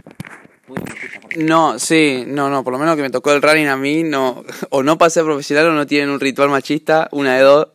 No, 1.37 1.79
sí, 1.79 2.25
no, 2.27 2.51
no, 2.51 2.65
por 2.65 2.73
lo 2.73 2.79
menos 2.79 2.97
que 2.97 3.03
me 3.03 3.11
tocó 3.11 3.33
el 3.33 3.43
running 3.43 3.69
a 3.69 3.77
mí, 3.77 4.03
no, 4.03 4.45
o 4.71 4.83
no 4.83 4.99
pasé 4.99 5.23
profesional 5.23 5.69
o 5.69 5.73
no 5.73 5.87
tienen 5.87 6.11
un 6.11 6.21
ritual 6.21 6.49
machista, 6.49 7.09
una 7.13 7.37
de 7.37 7.43
dos. 7.43 7.69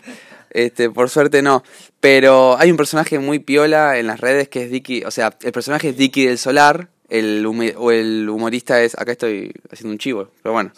Este, 0.49 0.89
por 0.89 1.09
suerte 1.09 1.41
no. 1.41 1.63
Pero 1.99 2.57
hay 2.57 2.71
un 2.71 2.77
personaje 2.77 3.19
muy 3.19 3.39
piola 3.39 3.97
en 3.97 4.07
las 4.07 4.21
redes 4.21 4.47
que 4.47 4.63
es 4.63 4.71
Dicky, 4.71 5.03
o 5.03 5.11
sea, 5.11 5.35
el 5.41 5.51
personaje 5.51 5.89
es 5.89 5.97
Dicky 5.97 6.25
del 6.25 6.37
Solar, 6.37 6.87
el, 7.09 7.45
o 7.77 7.91
el 7.91 8.29
humorista 8.29 8.81
es, 8.81 8.97
acá 8.97 9.11
estoy 9.11 9.51
haciendo 9.71 9.91
un 9.91 9.97
chivo, 9.97 10.29
pero 10.41 10.53
bueno, 10.53 10.71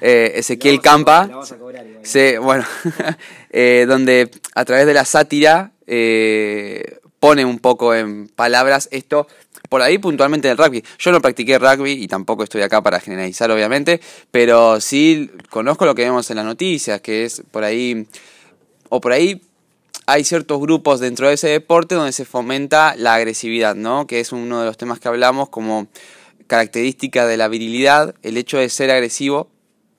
eh, 0.00 0.32
Ezequiel 0.36 0.80
Campa, 0.80 1.28
sí, 2.02 2.36
bueno, 2.40 2.64
eh, 3.50 3.84
donde 3.86 4.30
a 4.54 4.64
través 4.64 4.86
de 4.86 4.94
la 4.94 5.04
sátira 5.04 5.72
eh, 5.86 6.98
pone 7.20 7.44
un 7.44 7.58
poco 7.58 7.94
en 7.94 8.28
palabras 8.28 8.88
esto 8.92 9.26
por 9.68 9.82
ahí 9.82 9.98
puntualmente 9.98 10.48
del 10.48 10.58
rugby. 10.58 10.84
Yo 10.98 11.12
no 11.12 11.20
practiqué 11.20 11.58
rugby 11.58 11.92
y 11.92 12.08
tampoco 12.08 12.44
estoy 12.44 12.62
acá 12.62 12.82
para 12.82 13.00
generalizar, 13.00 13.50
obviamente, 13.50 14.00
pero 14.30 14.80
sí 14.80 15.30
conozco 15.50 15.84
lo 15.86 15.94
que 15.94 16.02
vemos 16.02 16.30
en 16.30 16.36
las 16.36 16.44
noticias, 16.44 17.00
que 17.00 17.24
es 17.24 17.42
por 17.50 17.64
ahí, 17.64 18.06
o 18.88 19.00
por 19.00 19.12
ahí 19.12 19.42
hay 20.06 20.24
ciertos 20.24 20.60
grupos 20.60 21.00
dentro 21.00 21.28
de 21.28 21.34
ese 21.34 21.48
deporte 21.48 21.94
donde 21.94 22.12
se 22.12 22.24
fomenta 22.24 22.94
la 22.96 23.14
agresividad, 23.14 23.74
¿no? 23.74 24.06
Que 24.06 24.20
es 24.20 24.32
uno 24.32 24.60
de 24.60 24.66
los 24.66 24.76
temas 24.76 25.00
que 25.00 25.08
hablamos 25.08 25.48
como 25.48 25.88
característica 26.46 27.26
de 27.26 27.36
la 27.36 27.48
virilidad, 27.48 28.14
el 28.22 28.36
hecho 28.36 28.58
de 28.58 28.68
ser 28.68 28.90
agresivo 28.90 29.48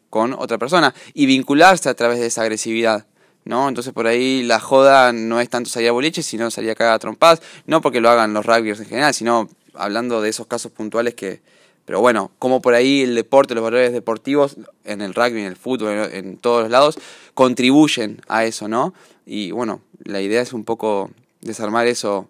con 0.09 0.33
otra 0.33 0.57
persona 0.57 0.93
y 1.13 1.25
vincularse 1.25 1.89
a 1.89 1.95
través 1.95 2.19
de 2.19 2.27
esa 2.27 2.43
agresividad. 2.43 3.07
¿No? 3.45 3.69
Entonces 3.69 3.93
por 3.93 4.07
ahí 4.07 4.43
la 4.43 4.59
joda 4.59 5.13
no 5.13 5.39
es 5.39 5.49
tanto 5.49 5.69
salir 5.69 5.89
a 5.89 5.91
boliche, 5.93 6.23
sino 6.23 6.51
salir 6.51 6.71
a 6.71 6.75
cagar 6.75 6.95
a 6.95 6.99
trompadas, 6.99 7.41
no 7.65 7.81
porque 7.81 8.01
lo 8.01 8.09
hagan 8.09 8.33
los 8.33 8.45
rugbyers 8.45 8.79
en 8.79 8.87
general, 8.87 9.13
sino 9.13 9.47
hablando 9.73 10.21
de 10.21 10.29
esos 10.29 10.47
casos 10.47 10.71
puntuales 10.71 11.13
que... 11.13 11.41
Pero 11.85 12.01
bueno, 12.01 12.31
como 12.39 12.63
por 12.63 12.73
ahí 12.73 13.03
el 13.03 13.13
deporte, 13.13 13.53
los 13.53 13.63
valores 13.63 13.93
deportivos, 13.93 14.57
en 14.85 15.01
el 15.01 15.13
rugby, 15.13 15.41
en 15.41 15.45
el 15.45 15.55
fútbol, 15.55 16.09
en 16.11 16.37
todos 16.37 16.63
los 16.63 16.71
lados, 16.71 16.97
contribuyen 17.35 18.21
a 18.27 18.43
eso, 18.43 18.67
¿no? 18.67 18.95
Y 19.27 19.51
bueno, 19.51 19.81
la 20.03 20.19
idea 20.19 20.41
es 20.41 20.51
un 20.51 20.63
poco 20.63 21.11
desarmar 21.41 21.85
eso, 21.85 22.27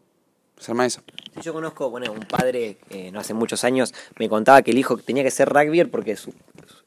desarmar 0.58 0.88
eso. 0.88 1.02
Yo 1.42 1.52
conozco, 1.54 1.90
bueno, 1.90 2.12
un 2.14 2.22
padre, 2.22 2.78
eh, 2.90 3.12
no 3.12 3.20
hace 3.20 3.34
muchos 3.34 3.66
años, 3.66 3.94
me 4.18 4.30
contaba 4.30 4.62
que 4.62 4.72
el 4.72 4.78
hijo 4.78 4.98
tenía 4.98 5.22
que 5.22 5.32
ser 5.32 5.50
rugbyer 5.50 5.92
porque 5.92 6.18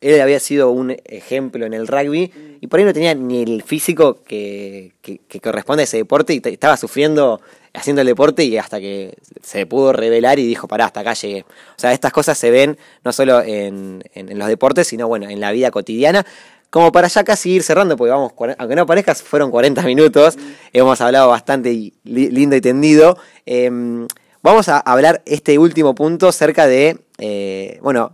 él 0.00 0.20
había 0.20 0.40
sido 0.40 0.70
un 0.70 0.96
ejemplo 1.04 1.66
en 1.66 1.74
el 1.74 1.86
rugby 1.86 2.58
y 2.60 2.66
por 2.66 2.80
ahí 2.80 2.86
no 2.86 2.94
tenía 2.94 3.14
ni 3.14 3.42
el 3.42 3.62
físico 3.62 4.22
que, 4.22 4.92
que, 5.02 5.40
corresponde 5.40 5.82
a 5.82 5.84
ese 5.84 5.98
deporte 5.98 6.32
y 6.34 6.40
estaba 6.44 6.76
sufriendo 6.78 7.40
haciendo 7.74 8.00
el 8.00 8.06
deporte 8.08 8.42
y 8.42 8.56
hasta 8.56 8.80
que 8.80 9.18
se 9.42 9.66
pudo 9.66 9.92
revelar 9.92 10.38
y 10.38 10.46
dijo, 10.46 10.66
pará, 10.66 10.86
hasta 10.86 11.00
acá 11.00 11.12
llegué. 11.12 11.42
O 11.42 11.78
sea, 11.78 11.92
estas 11.92 12.12
cosas 12.12 12.38
se 12.38 12.50
ven 12.50 12.78
no 13.04 13.12
solo 13.12 13.42
en, 13.42 14.02
en, 14.14 14.38
los 14.38 14.48
deportes, 14.48 14.88
sino 14.88 15.06
bueno, 15.06 15.28
en 15.28 15.40
la 15.40 15.52
vida 15.52 15.70
cotidiana. 15.70 16.24
Como 16.70 16.90
para 16.90 17.08
ya 17.08 17.22
casi 17.22 17.52
ir 17.52 17.62
cerrando, 17.62 17.96
porque 17.96 18.10
vamos, 18.10 18.32
aunque 18.58 18.76
no 18.76 18.84
parezca, 18.84 19.14
fueron 19.14 19.50
40 19.50 19.82
minutos, 19.82 20.36
hemos 20.72 21.00
hablado 21.00 21.28
bastante 21.28 21.92
lindo 22.04 22.56
y 22.56 22.60
tendido. 22.60 23.16
Eh, 23.46 24.06
vamos 24.42 24.68
a 24.68 24.78
hablar 24.78 25.22
este 25.26 25.58
último 25.58 25.94
punto 25.94 26.32
cerca 26.32 26.66
de, 26.66 26.98
eh, 27.18 27.78
bueno, 27.82 28.12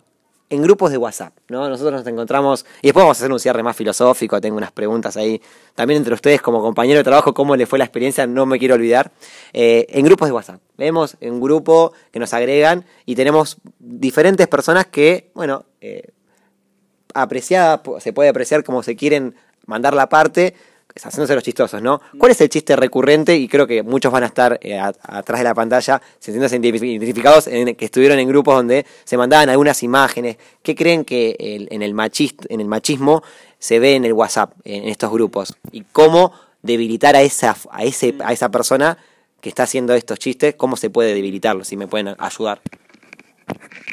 en 0.51 0.63
grupos 0.63 0.91
de 0.91 0.99
WhatsApp, 0.99 1.33
¿no? 1.49 1.69
Nosotros 1.69 2.01
nos 2.01 2.07
encontramos, 2.07 2.65
y 2.83 2.89
después 2.89 3.03
vamos 3.03 3.19
a 3.19 3.21
hacer 3.21 3.33
un 3.33 3.41
cierre 3.41 3.63
más 3.63 3.77
filosófico, 3.77 4.41
tengo 4.41 4.57
unas 4.57 4.73
preguntas 4.73 5.17
ahí, 5.17 5.41
también 5.75 5.99
entre 5.99 6.15
ustedes 6.15 6.41
como 6.41 6.61
compañero 6.61 6.99
de 6.99 7.05
trabajo, 7.05 7.35
cómo 7.35 7.57
le 7.57 7.67
fue 7.67 7.79
la 7.79 7.85
experiencia, 7.85 8.27
no 8.27 8.47
me 8.47 8.59
quiero 8.59 8.75
olvidar, 8.75 9.11
eh, 9.53 9.87
en 9.89 10.05
grupos 10.05 10.29
de 10.29 10.33
WhatsApp. 10.33 10.61
Vemos 10.77 11.17
en 11.21 11.41
grupo 11.41 11.93
que 12.13 12.19
nos 12.19 12.35
agregan 12.35 12.85
y 13.07 13.15
tenemos 13.15 13.57
diferentes 13.79 14.47
personas 14.47 14.87
que, 14.87 15.31
bueno, 15.35 15.65
eh, 15.81 16.13
apreciada, 17.15 17.83
se 18.01 18.13
puede 18.13 18.29
apreciar 18.29 18.65
como 18.65 18.83
se 18.83 18.97
quieren 18.97 19.35
mandar 19.67 19.95
la 19.95 20.09
parte, 20.09 20.55
haciéndose 21.03 21.35
los 21.35 21.43
chistosos, 21.43 21.83
¿no? 21.83 22.01
¿Cuál 22.19 22.33
es 22.33 22.41
el 22.41 22.49
chiste 22.49 22.77
recurrente? 22.77 23.37
Y 23.37 23.49
creo 23.49 23.67
que 23.67 23.83
muchos 23.83 24.13
van 24.13 24.23
a 24.23 24.27
estar 24.27 24.59
eh, 24.63 24.79
atrás 24.79 25.41
de 25.41 25.45
la 25.45 25.55
pantalla 25.55 26.01
sintiéndose 26.21 26.57
identificados 26.57 27.49
en, 27.49 27.75
que 27.75 27.87
estuvieron 27.87 28.19
en 28.19 28.29
grupos 28.29 28.55
donde 28.55 28.87
se 29.05 29.17
mandaban 29.17 29.49
algunas 29.49 29.83
imágenes. 29.83 30.37
¿Qué 30.63 30.75
creen 30.75 31.05
que 31.05 31.37
en, 31.39 31.83
el 31.83 31.95
machist, 31.95 32.45
en 32.49 32.61
el 32.61 32.69
machismo 32.69 33.23
se 33.59 33.79
ve 33.81 33.97
en 33.97 34.05
el 34.05 34.13
WhatsApp, 34.13 34.53
en 34.65 34.89
estos 34.89 35.11
grupos? 35.11 35.57
¿Y 35.73 35.83
cómo 35.83 36.33
debilitar 36.63 37.17
a 37.17 37.23
esa, 37.23 37.57
a 37.71 37.83
ese, 37.83 38.15
a 38.25 38.33
esa 38.33 38.51
persona 38.51 38.97
que 39.41 39.49
está 39.49 39.65
haciendo 39.65 39.95
estos 39.95 40.19
chistes? 40.19 40.55
¿Cómo 40.55 40.77
se 40.77 40.91
puede 40.91 41.13
debilitarlo? 41.15 41.65
Si 41.65 41.77
me 41.77 41.89
pueden 41.89 42.15
ayudar. 42.19 42.61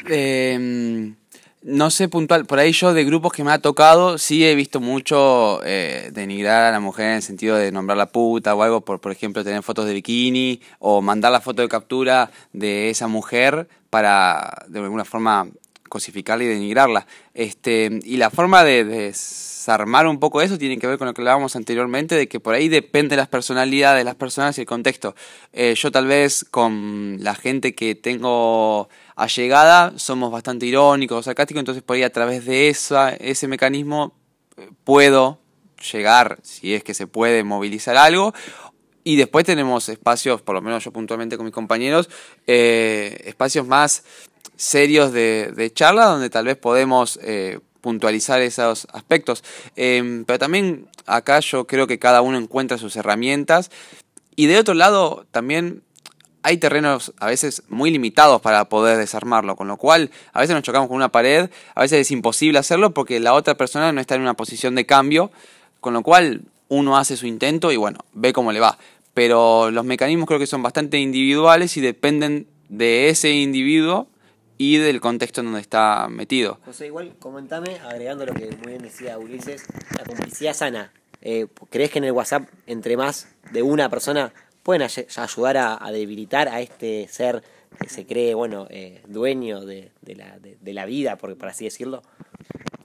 Eh 0.08 1.14
no 1.62 1.90
sé 1.90 2.08
puntual, 2.08 2.44
por 2.46 2.58
ahí 2.58 2.72
yo 2.72 2.92
de 2.92 3.04
grupos 3.04 3.32
que 3.32 3.44
me 3.44 3.52
ha 3.52 3.58
tocado, 3.58 4.18
sí 4.18 4.44
he 4.44 4.54
visto 4.54 4.80
mucho 4.80 5.60
eh, 5.64 6.10
denigrar 6.12 6.64
a 6.64 6.72
la 6.72 6.80
mujer 6.80 7.06
en 7.06 7.14
el 7.16 7.22
sentido 7.22 7.56
de 7.56 7.70
nombrar 7.70 7.96
la 7.96 8.06
puta 8.06 8.54
o 8.54 8.62
algo, 8.62 8.80
por, 8.80 9.00
por 9.00 9.12
ejemplo, 9.12 9.44
tener 9.44 9.62
fotos 9.62 9.86
de 9.86 9.94
bikini 9.94 10.60
o 10.80 11.02
mandar 11.02 11.32
la 11.32 11.40
foto 11.40 11.62
de 11.62 11.68
captura 11.68 12.30
de 12.52 12.90
esa 12.90 13.06
mujer 13.06 13.68
para 13.90 14.64
de 14.68 14.80
alguna 14.80 15.04
forma 15.04 15.48
cosificarla 15.92 16.44
y 16.44 16.48
denigrarla. 16.48 17.06
Este, 17.34 18.00
y 18.02 18.16
la 18.16 18.30
forma 18.30 18.64
de, 18.64 18.84
desarmar 19.62 20.06
un 20.06 20.18
poco 20.18 20.40
eso 20.40 20.56
tiene 20.56 20.78
que 20.78 20.86
ver 20.86 20.96
con 20.96 21.06
lo 21.06 21.12
que 21.12 21.20
hablábamos 21.20 21.54
anteriormente, 21.54 22.14
de 22.14 22.28
que 22.28 22.40
por 22.40 22.54
ahí 22.54 22.68
depende 22.68 23.10
de 23.10 23.18
las 23.18 23.28
personalidades 23.28 24.00
de 24.00 24.04
las 24.04 24.14
personas 24.14 24.56
y 24.56 24.62
el 24.62 24.66
contexto. 24.66 25.14
Eh, 25.52 25.74
yo 25.76 25.92
tal 25.92 26.06
vez 26.06 26.46
con 26.50 27.18
la 27.20 27.34
gente 27.34 27.74
que 27.74 27.94
tengo 27.94 28.88
allegada 29.16 29.92
somos 29.98 30.30
bastante 30.30 30.66
irónicos, 30.66 31.24
sarcásticos, 31.24 31.60
entonces 31.60 31.82
por 31.82 31.96
ahí 31.96 32.02
a 32.02 32.12
través 32.12 32.44
de 32.44 32.68
esa, 32.68 33.10
ese 33.10 33.48
mecanismo 33.48 34.14
eh, 34.56 34.70
puedo 34.84 35.38
llegar, 35.92 36.38
si 36.42 36.74
es 36.74 36.84
que 36.84 36.94
se 36.94 37.06
puede, 37.06 37.44
movilizar 37.44 37.96
algo. 37.96 38.32
Y 39.04 39.16
después 39.16 39.44
tenemos 39.44 39.88
espacios, 39.88 40.42
por 40.42 40.54
lo 40.54 40.62
menos 40.62 40.84
yo 40.84 40.92
puntualmente 40.92 41.36
con 41.36 41.44
mis 41.44 41.54
compañeros, 41.54 42.08
eh, 42.46 43.20
espacios 43.24 43.66
más 43.66 44.04
serios 44.56 45.12
de, 45.12 45.70
charla 45.74 46.06
donde 46.06 46.30
tal 46.30 46.44
vez 46.44 46.56
podemos 46.56 47.18
eh, 47.22 47.58
puntualizar 47.80 48.40
esos 48.40 48.86
aspectos. 48.92 49.42
Em, 49.74 50.24
pero 50.24 50.38
también 50.38 50.86
acá 51.06 51.40
yo 51.40 51.66
creo 51.66 51.88
que 51.88 51.98
cada 51.98 52.22
uno 52.22 52.38
encuentra 52.38 52.78
sus 52.78 52.94
herramientas. 52.94 53.70
Y 54.36 54.46
de 54.46 54.58
otro 54.58 54.74
lado, 54.74 55.26
también 55.32 55.82
hay 56.42 56.56
terrenos 56.56 57.12
a 57.18 57.26
veces 57.26 57.62
muy 57.68 57.90
limitados 57.90 58.40
para 58.40 58.64
poder 58.68 58.98
desarmarlo, 58.98 59.56
con 59.56 59.68
lo 59.68 59.76
cual 59.76 60.10
a 60.32 60.40
veces 60.40 60.54
nos 60.54 60.62
chocamos 60.62 60.88
con 60.88 60.96
una 60.96 61.10
pared, 61.10 61.50
a 61.74 61.80
veces 61.80 62.00
es 62.00 62.10
imposible 62.10 62.58
hacerlo 62.58 62.92
porque 62.92 63.20
la 63.20 63.34
otra 63.34 63.56
persona 63.56 63.92
no 63.92 64.00
está 64.00 64.14
en 64.14 64.22
una 64.22 64.34
posición 64.34 64.74
de 64.74 64.86
cambio, 64.86 65.30
con 65.80 65.94
lo 65.94 66.02
cual 66.02 66.42
uno 66.68 66.96
hace 66.96 67.16
su 67.16 67.26
intento 67.26 67.70
y 67.70 67.76
bueno, 67.76 67.98
ve 68.12 68.32
cómo 68.32 68.52
le 68.52 68.60
va. 68.60 68.78
Pero 69.14 69.70
los 69.70 69.84
mecanismos 69.84 70.26
creo 70.26 70.38
que 70.38 70.46
son 70.46 70.62
bastante 70.62 70.98
individuales 70.98 71.76
y 71.76 71.80
dependen 71.80 72.46
de 72.68 73.10
ese 73.10 73.30
individuo 73.30 74.08
y 74.56 74.78
del 74.78 75.00
contexto 75.00 75.40
en 75.40 75.48
donde 75.48 75.60
está 75.60 76.08
metido. 76.08 76.58
José, 76.64 76.86
igual 76.86 77.14
comentame, 77.18 77.78
agregando 77.80 78.24
lo 78.24 78.32
que 78.32 78.46
muy 78.62 78.68
bien 78.68 78.82
decía 78.82 79.18
Ulises, 79.18 79.66
la 79.96 80.04
complicidad 80.04 80.54
sana. 80.54 80.92
Eh, 81.20 81.46
¿Crees 81.70 81.90
que 81.90 81.98
en 81.98 82.04
el 82.04 82.12
WhatsApp, 82.12 82.48
entre 82.66 82.96
más 82.96 83.28
de 83.52 83.62
una 83.62 83.88
persona, 83.88 84.32
pueden 84.62 84.82
ayudar 84.82 85.56
a, 85.56 85.84
a, 85.84 85.92
debilitar 85.92 86.48
a 86.48 86.60
este 86.60 87.08
ser 87.08 87.42
que 87.80 87.88
se 87.88 88.06
cree, 88.06 88.34
bueno, 88.34 88.66
eh, 88.70 89.02
dueño 89.06 89.64
de, 89.64 89.90
de, 90.02 90.14
la, 90.14 90.38
de, 90.38 90.56
de, 90.60 90.72
la 90.74 90.84
vida, 90.86 91.16
por, 91.16 91.36
por 91.36 91.48
así 91.48 91.64
decirlo? 91.64 92.02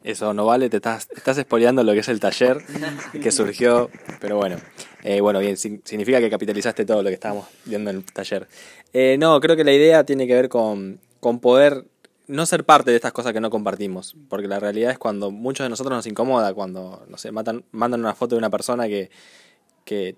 Eso 0.04 0.34
no 0.34 0.46
vale, 0.46 0.70
te 0.70 0.78
estás, 0.78 1.10
estás 1.16 1.38
expoliando 1.38 1.84
lo 1.84 1.92
que 1.92 2.00
es 2.00 2.08
el 2.08 2.20
taller 2.20 2.64
que 3.22 3.32
surgió, 3.32 3.90
pero 4.22 4.38
bueno, 4.38 4.58
eh, 5.04 5.20
bueno, 5.20 5.40
bien, 5.40 5.58
significa 5.58 6.20
que 6.20 6.30
capitalizaste 6.30 6.86
todo 6.86 7.04
lo 7.04 7.10
que 7.10 7.16
estábamos 7.16 7.48
viendo 7.66 7.90
en 7.90 7.98
el 7.98 8.06
taller. 8.06 8.48
Eh, 8.94 9.18
no, 9.20 9.40
creo 9.42 9.56
que 9.56 9.66
la 9.66 9.74
idea 9.74 10.06
tiene 10.06 10.26
que 10.26 10.34
ver 10.34 10.50
con, 10.50 11.00
con 11.20 11.40
poder 11.40 11.86
no 12.28 12.46
ser 12.46 12.64
parte 12.64 12.92
de 12.92 12.98
estas 12.98 13.12
cosas 13.12 13.34
que 13.34 13.42
no 13.42 13.50
compartimos, 13.50 14.16
porque 14.30 14.48
la 14.48 14.60
realidad 14.60 14.92
es 14.92 14.98
cuando 14.98 15.32
muchos 15.32 15.66
de 15.66 15.70
nosotros 15.70 15.96
nos 15.96 16.08
incomoda, 16.08 16.54
cuando, 16.54 17.06
no 17.10 17.18
sé, 17.18 17.32
matan, 17.32 17.64
mandan 17.72 18.00
una 18.02 18.16
foto 18.16 18.36
de 18.36 18.40
una 18.40 18.50
persona 18.50 18.88
que, 18.88 19.10
que 19.84 20.16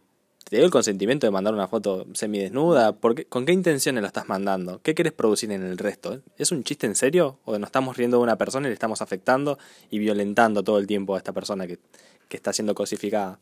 te 0.49 0.55
dio 0.55 0.65
el 0.65 0.71
consentimiento 0.71 1.27
de 1.27 1.31
mandar 1.31 1.53
una 1.53 1.67
foto 1.67 2.07
semidesnuda, 2.13 2.93
¿Por 2.93 3.27
¿con 3.27 3.45
qué 3.45 3.51
intenciones 3.51 4.01
la 4.01 4.07
estás 4.07 4.27
mandando? 4.27 4.81
¿Qué 4.81 4.95
quieres 4.95 5.13
producir 5.13 5.51
en 5.51 5.63
el 5.63 5.77
resto? 5.77 6.21
¿Es 6.37 6.51
un 6.51 6.63
chiste 6.63 6.87
en 6.87 6.95
serio? 6.95 7.37
¿O 7.45 7.57
nos 7.59 7.67
estamos 7.67 7.97
riendo 7.97 8.17
de 8.17 8.23
una 8.23 8.35
persona 8.35 8.67
y 8.67 8.69
le 8.69 8.73
estamos 8.73 9.01
afectando 9.03 9.59
y 9.91 9.99
violentando 9.99 10.63
todo 10.63 10.79
el 10.79 10.87
tiempo 10.87 11.13
a 11.13 11.19
esta 11.19 11.33
persona 11.33 11.67
que, 11.67 11.77
que 12.27 12.37
está 12.37 12.51
siendo 12.51 12.73
cosificada? 12.73 13.39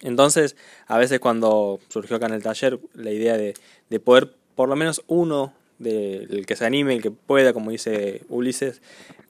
Entonces, 0.00 0.56
a 0.86 0.96
veces 0.96 1.20
cuando 1.20 1.78
surgió 1.88 2.16
acá 2.16 2.26
en 2.26 2.34
el 2.34 2.42
taller 2.42 2.80
la 2.94 3.10
idea 3.10 3.36
de, 3.36 3.54
de 3.90 4.00
poder, 4.00 4.34
por 4.54 4.70
lo 4.70 4.76
menos 4.76 5.02
uno, 5.06 5.52
del 5.78 6.28
de, 6.28 6.44
que 6.44 6.56
se 6.56 6.64
anime, 6.64 6.94
el 6.94 7.02
que 7.02 7.10
pueda, 7.10 7.52
como 7.52 7.70
dice 7.70 8.22
Ulises, 8.30 8.80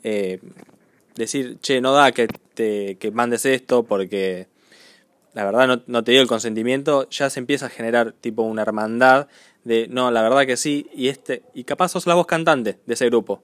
eh, 0.05 0.41
decir, 1.17 1.59
che, 1.61 1.81
no 1.81 1.93
da 1.93 2.13
que, 2.13 2.29
te, 2.55 2.97
que 2.99 3.11
mandes 3.11 3.47
esto 3.47 3.83
porque 3.83 4.47
la 5.35 5.45
verdad 5.45 5.83
no, 5.87 6.05
te 6.05 6.13
dio 6.13 6.21
el 6.21 6.29
consentimiento, 6.29 7.09
ya 7.11 7.29
se 7.29 7.41
empieza 7.41 7.67
a 7.67 7.69
generar 7.69 8.13
tipo 8.13 8.43
una 8.43 8.63
hermandad 8.63 9.29
de 9.65 9.89
no, 9.89 10.11
la 10.11 10.23
verdad 10.23 10.47
que 10.47 10.57
sí, 10.57 10.89
y 10.95 11.09
este, 11.09 11.43
y 11.55 11.65
capaz 11.65 11.89
sos 11.89 12.07
la 12.07 12.15
voz 12.15 12.27
cantante 12.27 12.79
de 12.87 12.95
ese 12.95 13.07
grupo. 13.07 13.43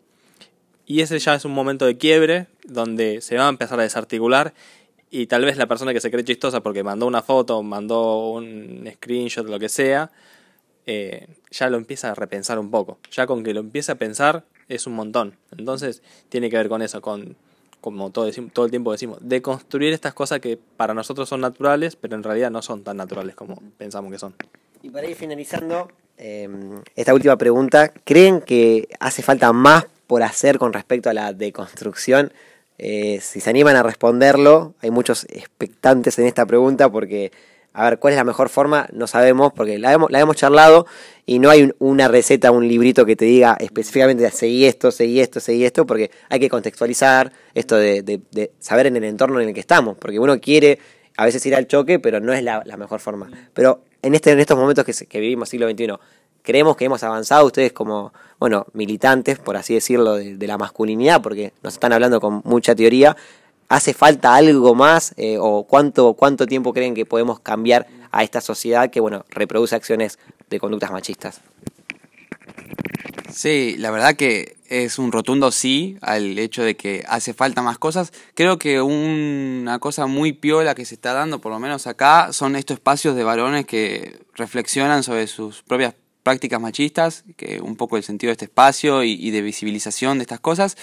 Y 0.86 1.03
ese 1.03 1.18
ya 1.18 1.34
es 1.34 1.45
un 1.45 1.53
momento 1.53 1.86
de 1.86 1.97
quiebre 1.97 2.47
donde 2.64 3.20
se 3.20 3.36
va 3.36 3.47
a 3.47 3.49
empezar 3.49 3.78
a 3.78 3.84
desarticular 3.84 4.55
y 5.11 5.26
tal 5.26 5.45
vez 5.45 5.57
la 5.57 5.66
persona 5.66 5.93
que 5.93 6.01
se 6.01 6.11
cree 6.11 6.24
chistosa 6.24 6.62
porque 6.62 6.82
mandó 6.84 7.07
una 7.07 7.22
foto, 7.22 7.62
mandó 7.62 8.30
un 8.30 8.88
screenshot, 8.95 9.47
lo 9.47 9.59
que 9.59 9.68
sea, 9.68 10.11
eh, 10.86 11.26
ya 11.51 11.68
lo 11.70 11.76
empieza 11.76 12.11
a 12.11 12.14
repensar 12.14 12.59
un 12.59 12.70
poco. 12.70 12.99
Ya 13.11 13.26
con 13.26 13.43
que 13.43 13.53
lo 13.53 13.61
empiece 13.61 13.93
a 13.93 13.97
pensar 13.97 14.45
es 14.68 14.86
un 14.86 14.95
montón. 14.95 15.36
Entonces 15.57 16.03
tiene 16.28 16.49
que 16.49 16.57
ver 16.57 16.68
con 16.68 16.82
eso, 16.82 17.01
con 17.01 17.36
como 17.81 18.11
todo, 18.11 18.31
todo 18.53 18.64
el 18.64 18.70
tiempo 18.70 18.93
decimos, 18.93 19.18
de 19.20 19.43
construir 19.43 19.93
estas 19.93 20.14
cosas 20.14 20.41
que 20.41 20.59
para 20.76 20.95
nosotros 20.95 21.28
son 21.28 21.41
naturales, 21.41 21.97
pero 21.97 22.16
en 22.16 22.22
realidad 22.22 22.51
no 22.51 22.62
son 22.62 22.83
tan 22.85 22.97
naturales 22.97 23.35
como 23.35 23.62
pensamos 23.78 24.12
que 24.12 24.18
son. 24.18 24.35
Y 24.83 24.91
para 24.91 25.09
ir 25.09 25.16
finalizando, 25.16 25.89
eh, 26.16 26.49
esta 26.97 27.14
última 27.14 27.37
pregunta, 27.37 27.93
¿creen 28.05 28.41
que 28.41 28.89
hace 28.99 29.22
falta 29.22 29.53
más 29.53 29.87
por 30.07 30.22
hacer 30.22 30.59
con 30.59 30.72
respecto 30.72 31.11
a 31.11 31.14
la 31.14 31.33
deconstrucción? 31.33 32.33
Eh, 32.78 33.20
si 33.20 33.41
se 33.41 33.51
animan 33.51 33.76
a 33.76 33.83
responderlo, 33.83 34.74
hay 34.81 34.91
muchos 34.91 35.24
expectantes 35.31 36.18
en 36.18 36.26
esta 36.26 36.47
pregunta 36.47 36.91
porque 36.91 37.31
a 37.73 37.85
ver, 37.85 37.99
¿cuál 37.99 38.12
es 38.12 38.16
la 38.18 38.25
mejor 38.25 38.49
forma? 38.49 38.89
No 38.93 39.07
sabemos, 39.07 39.53
porque 39.53 39.79
la 39.79 39.93
hemos, 39.93 40.11
la 40.11 40.18
hemos 40.21 40.37
charlado 40.37 40.87
y 41.27 41.39
no 41.39 41.51
hay 41.51 41.62
un- 41.62 41.75
una 41.79 42.09
receta, 42.09 42.51
un 42.51 42.66
librito 42.66 43.07
que 43.07 43.14
te 43.16 43.25
diga 43.25 43.57
específicamente 43.61 44.29
seguí 44.31 44.64
esto, 44.64 44.91
seguí 44.91 45.21
esto, 45.21 45.39
seguí 45.41 45.64
esto, 45.64 45.87
porque 45.87 46.11
hay 46.29 46.41
que 46.41 46.49
contextualizar 46.49 47.33
esto 47.55 47.77
de, 47.77 48.03
de- 48.03 48.21
de 48.33 48.51
saber 48.59 48.87
en 48.87 48.97
el 48.97 49.05
entorno 49.05 49.41
en 49.41 49.49
el 49.49 49.55
que 49.55 49.61
estamos, 49.61 49.97
porque 49.99 50.18
uno 50.18 50.41
quiere 50.41 50.79
a 51.16 51.25
veces 51.25 51.45
ir 51.47 51.55
al 51.55 51.66
choque, 51.66 51.99
pero 51.99 52.18
no 52.21 52.33
es 52.33 52.43
la, 52.43 52.62
mejor 52.77 53.01
forma. 53.01 53.31
Pero 53.55 53.83
en, 54.03 54.14
este, 54.14 54.31
en 54.33 54.41
estos 54.41 54.57
momentos 54.59 54.85
que, 54.85 54.93
que 55.07 55.21
vivimos 55.21 55.49
siglo 55.49 55.68
XXI, 55.71 55.93
creemos 56.43 56.77
que 56.77 56.87
hemos 56.87 57.03
avanzado 57.03 57.45
ustedes 57.47 57.73
como, 57.73 58.12
bueno, 58.39 58.66
militantes, 58.73 59.39
por 59.39 59.57
así 59.57 59.75
decirlo, 59.75 60.14
de, 60.14 60.37
de 60.37 60.47
la 60.47 60.57
masculinidad, 60.59 61.21
porque 61.23 61.53
nos 61.62 61.75
están 61.75 61.93
hablando 61.93 62.21
con 62.21 62.41
mucha 62.45 62.75
teoría. 62.75 63.16
¿Hace 63.71 63.95
falta 63.95 64.35
algo 64.35 64.75
más 64.75 65.14
eh, 65.16 65.37
o 65.39 65.62
cuánto, 65.62 66.14
cuánto 66.14 66.45
tiempo 66.49 66.73
creen 66.73 66.93
que 66.93 67.07
podemos 67.07 67.39
cambiar 67.39 67.87
a 68.11 68.25
esta 68.25 68.41
sociedad 68.41 68.91
que, 68.91 68.99
bueno, 68.99 69.25
reproduce 69.31 69.77
acciones 69.77 70.18
de 70.51 70.59
conductas 70.59 70.91
machistas? 70.91 71.41
Sí, 73.33 73.77
la 73.79 73.93
verdad 73.93 74.16
que 74.16 74.57
es 74.68 74.99
un 74.99 75.12
rotundo 75.12 75.53
sí 75.53 75.97
al 76.01 76.37
hecho 76.41 76.64
de 76.64 76.77
que 76.77 77.05
hace 77.07 77.33
falta 77.33 77.62
más 77.62 77.79
cosas. 77.79 78.12
Creo 78.35 78.59
que 78.59 78.83
una 78.83 79.79
cosa 79.79 80.07
muy 80.07 80.33
piola 80.33 80.75
que 80.75 80.85
se 80.85 80.97
está 80.97 81.12
dando, 81.12 81.41
por 81.41 81.53
lo 81.53 81.61
menos 81.61 81.87
acá, 81.87 82.33
son 82.33 82.57
estos 82.57 82.79
espacios 82.79 83.14
de 83.14 83.23
varones 83.23 83.66
que 83.66 84.18
reflexionan 84.35 85.05
sobre 85.05 85.29
sus 85.29 85.62
propias 85.62 85.95
prácticas 86.25 86.61
machistas, 86.61 87.23
que 87.37 87.61
un 87.61 87.77
poco 87.77 87.97
el 87.97 88.03
sentido 88.03 88.31
de 88.31 88.33
este 88.33 88.47
espacio 88.47 89.05
y, 89.05 89.31
de 89.31 89.43
visibilización 89.43 90.18
de 90.18 90.23
estas 90.23 90.41
cosas. 90.41 90.77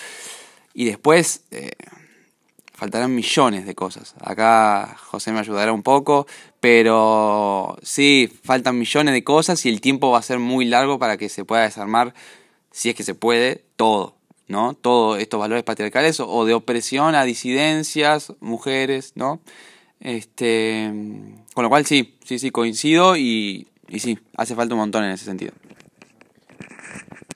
Y 0.73 0.85
después 0.85 1.41
eh, 1.51 1.71
faltarán 2.77 3.15
millones 3.15 3.65
de 3.65 3.73
cosas. 3.73 4.13
Acá 4.21 4.95
José 4.99 5.31
me 5.31 5.39
ayudará 5.39 5.73
un 5.73 5.81
poco, 5.81 6.27
pero 6.59 7.75
sí, 7.81 8.31
faltan 8.43 8.77
millones 8.77 9.15
de 9.15 9.23
cosas 9.23 9.65
y 9.65 9.69
el 9.69 9.81
tiempo 9.81 10.11
va 10.11 10.19
a 10.19 10.21
ser 10.21 10.37
muy 10.37 10.63
largo 10.65 10.99
para 10.99 11.17
que 11.17 11.27
se 11.27 11.43
pueda 11.43 11.63
desarmar, 11.63 12.13
si 12.69 12.89
es 12.89 12.95
que 12.95 13.01
se 13.01 13.15
puede, 13.15 13.65
todo, 13.77 14.15
¿no? 14.47 14.75
Todos 14.75 15.17
estos 15.19 15.39
valores 15.39 15.63
patriarcales 15.63 16.19
o, 16.19 16.45
de 16.45 16.53
opresión 16.53 17.15
a 17.15 17.23
disidencias, 17.23 18.33
mujeres, 18.41 19.13
¿no? 19.15 19.41
Este, 19.99 20.91
con 21.55 21.63
lo 21.63 21.69
cual 21.69 21.87
sí, 21.87 22.15
sí, 22.23 22.37
sí, 22.37 22.51
coincido 22.51 23.17
y, 23.17 23.69
y 23.87 24.01
sí, 24.01 24.19
hace 24.37 24.53
falta 24.53 24.75
un 24.75 24.81
montón 24.81 25.03
en 25.03 25.13
ese 25.13 25.25
sentido. 25.25 25.53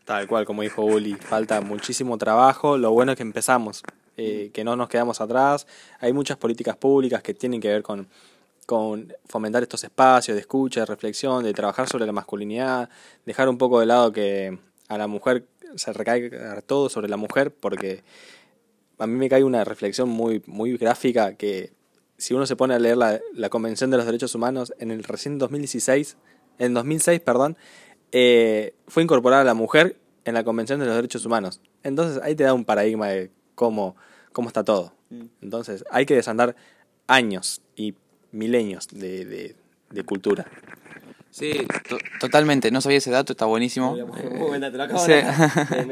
Tal 0.05 0.27
cual, 0.27 0.45
como 0.45 0.61
dijo 0.61 0.83
Uli, 0.83 1.15
falta 1.15 1.61
muchísimo 1.61 2.19
trabajo. 2.19 2.77
Lo 2.77 2.91
bueno 2.91 3.13
es 3.13 3.15
que 3.15 3.23
empezamos, 3.23 3.81
eh, 4.17 4.51
que 4.53 4.63
no 4.63 4.75
nos 4.75 4.89
quedamos 4.89 5.21
atrás. 5.21 5.67
Hay 5.99 6.13
muchas 6.13 6.37
políticas 6.37 6.75
públicas 6.77 7.21
que 7.21 7.33
tienen 7.33 7.61
que 7.61 7.69
ver 7.69 7.83
con, 7.83 8.07
con 8.65 9.13
fomentar 9.25 9.63
estos 9.63 9.83
espacios 9.83 10.35
de 10.35 10.41
escucha, 10.41 10.81
de 10.81 10.85
reflexión, 10.85 11.43
de 11.43 11.53
trabajar 11.53 11.87
sobre 11.87 12.05
la 12.05 12.11
masculinidad, 12.11 12.89
dejar 13.25 13.49
un 13.49 13.57
poco 13.57 13.79
de 13.79 13.85
lado 13.85 14.11
que 14.11 14.57
a 14.87 14.97
la 14.97 15.07
mujer 15.07 15.45
se 15.75 15.93
recaiga 15.93 16.61
todo 16.61 16.89
sobre 16.89 17.07
la 17.07 17.17
mujer, 17.17 17.53
porque 17.53 18.03
a 18.97 19.07
mí 19.07 19.17
me 19.17 19.29
cae 19.29 19.43
una 19.43 19.63
reflexión 19.63 20.09
muy, 20.09 20.43
muy 20.45 20.77
gráfica 20.77 21.35
que 21.35 21.73
si 22.17 22.33
uno 22.33 22.45
se 22.45 22.55
pone 22.55 22.75
a 22.75 22.79
leer 22.79 22.97
la, 22.97 23.19
la 23.33 23.49
Convención 23.49 23.89
de 23.89 23.97
los 23.97 24.05
Derechos 24.05 24.35
Humanos 24.35 24.73
en 24.79 24.91
el 24.91 25.03
recién 25.03 25.39
2016, 25.39 26.17
en 26.59 26.73
2006, 26.75 27.19
perdón, 27.21 27.57
eh, 28.11 28.75
fue 28.87 29.01
incorporada 29.01 29.43
la 29.43 29.53
mujer 29.53 29.97
en 30.25 30.35
la 30.35 30.43
Convención 30.43 30.79
de 30.79 30.85
los 30.85 30.95
Derechos 30.95 31.25
Humanos. 31.25 31.61
Entonces 31.83 32.21
ahí 32.21 32.35
te 32.35 32.43
da 32.43 32.53
un 32.53 32.65
paradigma 32.65 33.07
de 33.07 33.31
cómo, 33.55 33.95
cómo 34.31 34.47
está 34.47 34.63
todo. 34.63 34.93
Entonces 35.41 35.83
hay 35.91 36.05
que 36.05 36.15
desandar 36.15 36.55
años 37.07 37.61
y 37.75 37.93
milenios 38.31 38.87
de, 38.89 39.25
de, 39.25 39.55
de 39.89 40.03
cultura. 40.03 40.45
Sí, 41.31 41.53
to- 41.87 41.97
totalmente, 42.19 42.71
no 42.71 42.81
sabía 42.81 42.97
ese 42.97 43.09
dato, 43.09 43.31
está 43.33 43.45
buenísimo. 43.45 43.95
Eh, 43.97 44.29
sí. 45.05 45.13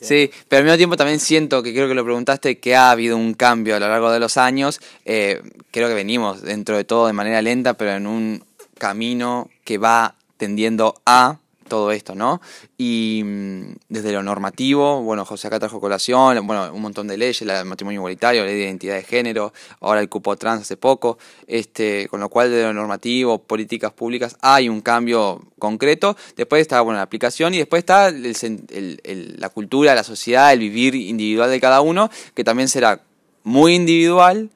Sí, 0.00 0.30
pero 0.48 0.58
al 0.60 0.64
mismo 0.64 0.76
tiempo 0.76 0.96
también 0.96 1.18
siento 1.20 1.62
que 1.62 1.72
creo 1.72 1.88
que 1.88 1.94
lo 1.94 2.04
preguntaste 2.04 2.58
que 2.58 2.74
ha 2.76 2.90
habido 2.92 3.16
un 3.16 3.34
cambio 3.34 3.74
a 3.76 3.80
lo 3.80 3.88
largo 3.88 4.10
de 4.12 4.20
los 4.20 4.36
años. 4.36 4.80
Eh, 5.04 5.42
creo 5.72 5.88
que 5.88 5.94
venimos 5.94 6.42
dentro 6.42 6.76
de 6.76 6.84
todo 6.84 7.06
de 7.08 7.12
manera 7.12 7.42
lenta, 7.42 7.74
pero 7.74 7.92
en 7.92 8.06
un 8.06 8.44
camino 8.78 9.48
que 9.64 9.78
va 9.78 10.14
tendiendo 10.36 10.94
a 11.06 11.38
todo 11.68 11.92
esto, 11.92 12.14
¿no? 12.14 12.40
Y 12.78 13.22
mm, 13.24 13.74
desde 13.88 14.12
lo 14.12 14.22
normativo, 14.22 15.02
bueno, 15.02 15.24
José 15.24 15.46
acá 15.48 15.58
trajo 15.58 15.80
colación, 15.80 16.46
bueno, 16.46 16.72
un 16.72 16.82
montón 16.82 17.08
de 17.08 17.16
leyes, 17.16 17.46
del 17.46 17.64
matrimonio 17.64 18.00
igualitario, 18.00 18.42
la 18.42 18.48
ley 18.48 18.56
de 18.58 18.64
identidad 18.64 18.94
de 18.96 19.02
género, 19.02 19.52
ahora 19.80 20.00
el 20.00 20.08
cupo 20.08 20.36
trans 20.36 20.62
hace 20.62 20.76
poco, 20.76 21.18
este, 21.46 22.08
con 22.08 22.20
lo 22.20 22.28
cual 22.28 22.50
de 22.50 22.62
lo 22.62 22.72
normativo, 22.72 23.38
políticas 23.38 23.92
públicas, 23.92 24.36
hay 24.40 24.68
un 24.68 24.80
cambio 24.80 25.42
concreto, 25.58 26.16
después 26.36 26.60
está, 26.62 26.80
bueno, 26.80 26.96
la 26.98 27.02
aplicación 27.02 27.54
y 27.54 27.58
después 27.58 27.80
está 27.80 28.08
el 28.08 28.24
el- 28.26 29.00
el- 29.04 29.36
la 29.38 29.48
cultura, 29.48 29.94
la 29.94 30.04
sociedad, 30.04 30.52
el 30.52 30.58
vivir 30.58 30.94
individual 30.94 31.50
de 31.50 31.60
cada 31.60 31.80
uno, 31.80 32.10
que 32.34 32.44
también 32.44 32.68
será 32.68 33.00
muy 33.44 33.74
individual, 33.74 34.50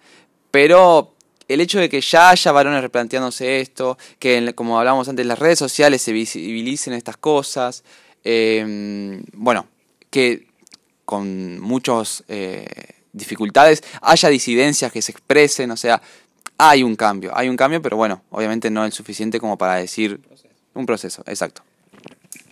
pero 0.51 1.13
el 1.49 1.61
hecho 1.61 1.79
de 1.79 1.89
que 1.89 2.01
ya 2.01 2.31
haya 2.31 2.53
varones 2.53 2.83
replanteándose 2.83 3.61
esto, 3.61 3.99
que 4.19 4.53
como 4.55 4.79
hablábamos 4.79 5.09
antes, 5.09 5.27
las 5.27 5.39
redes 5.39 5.59
sociales 5.59 6.03
se 6.03 6.13
visibilicen 6.13 6.93
estas 6.93 7.17
cosas, 7.17 7.85
eh, 8.25 9.23
bueno, 9.33 9.67
que 10.11 10.49
con 11.05 11.61
muchas 11.61 12.25
dificultades 13.13 13.83
haya 14.03 14.29
disidencias 14.29 14.91
que 14.93 15.01
se 15.03 15.13
expresen, 15.13 15.71
o 15.71 15.77
sea, 15.77 16.03
hay 16.59 16.83
un 16.83 16.97
cambio, 16.97 17.37
hay 17.37 17.49
un 17.49 17.57
cambio, 17.57 17.83
pero 17.83 17.97
bueno, 17.97 18.23
obviamente 18.31 18.71
no 18.71 18.85
es 18.85 18.95
suficiente 18.95 19.41
como 19.41 19.59
para 19.59 19.77
decir 19.77 20.21
un 20.75 20.87
proceso, 20.87 21.23
exacto. 21.27 21.63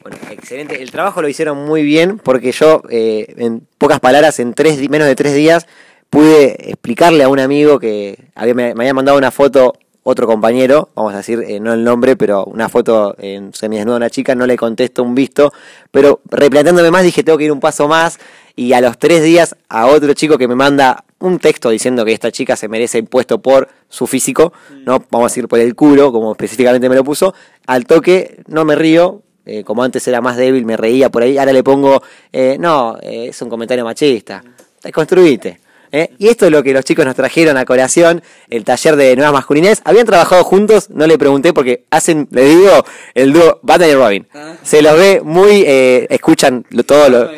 Bueno, 0.02 0.18
excelente. 0.30 0.82
El 0.82 0.90
trabajo 0.90 1.22
lo 1.22 1.28
hicieron 1.28 1.64
muy 1.64 1.82
bien 1.82 2.18
porque 2.18 2.52
yo, 2.52 2.82
eh, 2.90 3.34
en 3.38 3.66
pocas 3.78 4.00
palabras, 4.00 4.38
en 4.38 4.52
tres, 4.52 4.78
menos 4.90 5.08
de 5.08 5.14
tres 5.14 5.34
días, 5.34 5.66
pude 6.14 6.70
explicarle 6.70 7.24
a 7.24 7.28
un 7.28 7.40
amigo 7.40 7.80
que 7.80 8.16
había, 8.36 8.54
me, 8.54 8.70
había 8.70 8.94
mandado 8.94 9.18
una 9.18 9.32
foto, 9.32 9.74
otro 10.04 10.28
compañero, 10.28 10.90
vamos 10.94 11.12
a 11.12 11.16
decir, 11.16 11.42
eh, 11.44 11.58
no 11.58 11.72
el 11.72 11.82
nombre, 11.82 12.14
pero 12.14 12.44
una 12.44 12.68
foto 12.68 13.16
en 13.18 13.52
semidesnuda 13.52 13.94
de 13.94 13.96
una 13.96 14.10
chica, 14.10 14.36
no 14.36 14.46
le 14.46 14.56
contesto 14.56 15.02
un 15.02 15.16
visto, 15.16 15.52
pero 15.90 16.20
replanteándome 16.30 16.92
más 16.92 17.02
dije, 17.02 17.24
tengo 17.24 17.36
que 17.36 17.46
ir 17.46 17.52
un 17.52 17.58
paso 17.58 17.88
más 17.88 18.20
y 18.54 18.74
a 18.74 18.80
los 18.80 18.96
tres 18.96 19.24
días 19.24 19.56
a 19.68 19.86
otro 19.86 20.12
chico 20.12 20.38
que 20.38 20.46
me 20.46 20.54
manda 20.54 21.04
un 21.18 21.40
texto 21.40 21.70
diciendo 21.70 22.04
que 22.04 22.12
esta 22.12 22.30
chica 22.30 22.54
se 22.54 22.68
merece 22.68 22.98
el 22.98 23.06
puesto 23.06 23.42
por 23.42 23.68
su 23.88 24.06
físico, 24.06 24.52
no 24.84 25.02
vamos 25.10 25.32
a 25.32 25.32
decir 25.32 25.48
por 25.48 25.58
el 25.58 25.74
culo, 25.74 26.12
como 26.12 26.30
específicamente 26.30 26.88
me 26.88 26.94
lo 26.94 27.02
puso, 27.02 27.34
al 27.66 27.86
toque 27.86 28.40
no 28.46 28.64
me 28.64 28.76
río, 28.76 29.22
eh, 29.46 29.64
como 29.64 29.82
antes 29.82 30.06
era 30.06 30.20
más 30.20 30.36
débil, 30.36 30.64
me 30.64 30.76
reía 30.76 31.10
por 31.10 31.24
ahí, 31.24 31.38
ahora 31.38 31.52
le 31.52 31.64
pongo, 31.64 32.04
eh, 32.32 32.56
no, 32.60 32.98
es 33.02 33.42
un 33.42 33.48
comentario 33.48 33.84
machista, 33.84 34.44
construite. 34.92 35.63
¿Eh? 35.94 36.10
Y 36.18 36.28
esto 36.28 36.46
es 36.46 36.52
lo 36.52 36.62
que 36.62 36.72
los 36.72 36.84
chicos 36.84 37.04
nos 37.04 37.14
trajeron 37.14 37.56
a 37.56 37.64
colación, 37.64 38.22
el 38.50 38.64
taller 38.64 38.96
de 38.96 39.14
nuevas 39.16 39.32
masculinidades. 39.32 39.80
Habían 39.84 40.06
trabajado 40.06 40.42
juntos, 40.44 40.90
no 40.90 41.06
le 41.06 41.16
pregunté 41.18 41.52
porque 41.52 41.84
hacen, 41.90 42.28
les 42.30 42.48
digo, 42.48 42.84
el 43.14 43.32
dúo 43.32 43.60
Batman 43.62 43.90
y 43.90 43.94
Robin. 43.94 44.28
Se 44.62 44.82
los 44.82 44.96
ve 44.98 45.20
muy, 45.24 45.62
eh, 45.66 46.06
escuchan 46.10 46.64
lo- 46.70 46.84
todo 46.84 47.08
lo... 47.08 47.30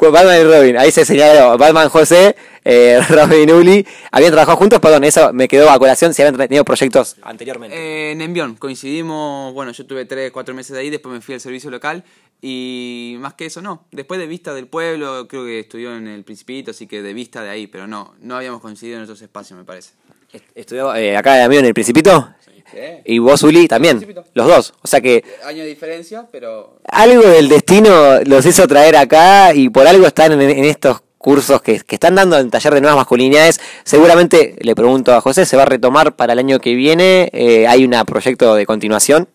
Batman 0.00 0.40
y 0.40 0.44
Robin, 0.44 0.78
ahí 0.78 0.90
se 0.90 1.04
señaló, 1.04 1.58
Batman 1.58 1.90
José, 1.90 2.34
eh, 2.64 2.98
Robin 3.10 3.52
Uli, 3.52 3.86
habían 4.10 4.30
trabajado 4.32 4.56
juntos, 4.56 4.78
perdón, 4.80 5.04
eso 5.04 5.30
me 5.34 5.46
quedó 5.46 5.68
a 5.68 5.78
colación, 5.78 6.14
si 6.14 6.22
habían 6.22 6.38
tenido 6.38 6.64
proyectos 6.64 7.16
anteriormente. 7.20 7.76
Eh, 7.76 8.12
en 8.12 8.22
Envión 8.22 8.54
coincidimos, 8.54 9.52
bueno, 9.52 9.72
yo 9.72 9.84
tuve 9.84 10.06
tres, 10.06 10.30
cuatro 10.32 10.54
meses 10.54 10.72
de 10.72 10.80
ahí, 10.80 10.88
después 10.88 11.12
me 11.12 11.20
fui 11.20 11.34
al 11.34 11.40
servicio 11.42 11.70
local 11.70 12.02
y 12.42 13.16
más 13.20 13.34
que 13.34 13.46
eso 13.46 13.60
no. 13.62 13.84
Después 13.90 14.18
de 14.20 14.26
Vista 14.26 14.54
del 14.54 14.66
Pueblo, 14.66 15.26
creo 15.28 15.44
que 15.44 15.60
estudió 15.60 15.94
en 15.96 16.08
el 16.08 16.24
Principito, 16.24 16.70
así 16.70 16.86
que 16.86 17.02
de 17.02 17.12
vista 17.14 17.42
de 17.42 17.50
ahí, 17.50 17.66
pero 17.66 17.86
no, 17.86 18.14
no 18.20 18.36
habíamos 18.36 18.60
coincidido 18.60 18.98
en 18.98 19.04
esos 19.04 19.20
espacios, 19.22 19.58
me 19.58 19.64
parece. 19.64 19.92
Est- 20.32 20.44
Estudió 20.54 20.94
eh, 20.94 21.16
acá 21.16 21.34
de 21.34 21.42
amigo 21.42 21.60
en 21.60 21.66
el 21.66 21.74
Principito, 21.74 22.30
y 23.04 23.18
vos 23.18 23.42
Uli 23.42 23.66
también, 23.66 24.14
los 24.34 24.46
dos, 24.46 24.74
o 24.80 24.86
sea 24.86 25.00
que 25.00 25.24
Año 25.44 25.64
de 25.64 25.68
diferencia, 25.68 26.28
pero 26.30 26.78
algo 26.84 27.22
del 27.22 27.48
destino 27.48 28.20
los 28.24 28.46
hizo 28.46 28.66
traer 28.68 28.96
acá 28.96 29.52
y 29.52 29.68
por 29.70 29.88
algo 29.88 30.06
están 30.06 30.32
en, 30.32 30.40
en 30.42 30.64
estos 30.64 31.02
cursos 31.18 31.60
que, 31.62 31.80
que 31.80 31.96
están 31.96 32.14
dando 32.14 32.38
en 32.38 32.46
el 32.46 32.50
taller 32.50 32.72
de 32.72 32.80
nuevas 32.80 32.96
masculinidades. 32.96 33.60
Seguramente, 33.84 34.54
le 34.60 34.74
pregunto 34.74 35.12
a 35.12 35.20
José, 35.20 35.44
¿se 35.46 35.56
va 35.56 35.64
a 35.64 35.66
retomar 35.66 36.14
para 36.16 36.32
el 36.32 36.38
año 36.38 36.60
que 36.60 36.74
viene? 36.74 37.28
Eh, 37.32 37.66
¿Hay 37.66 37.84
un 37.84 37.92
proyecto 38.06 38.54
de 38.54 38.64
continuación? 38.64 39.28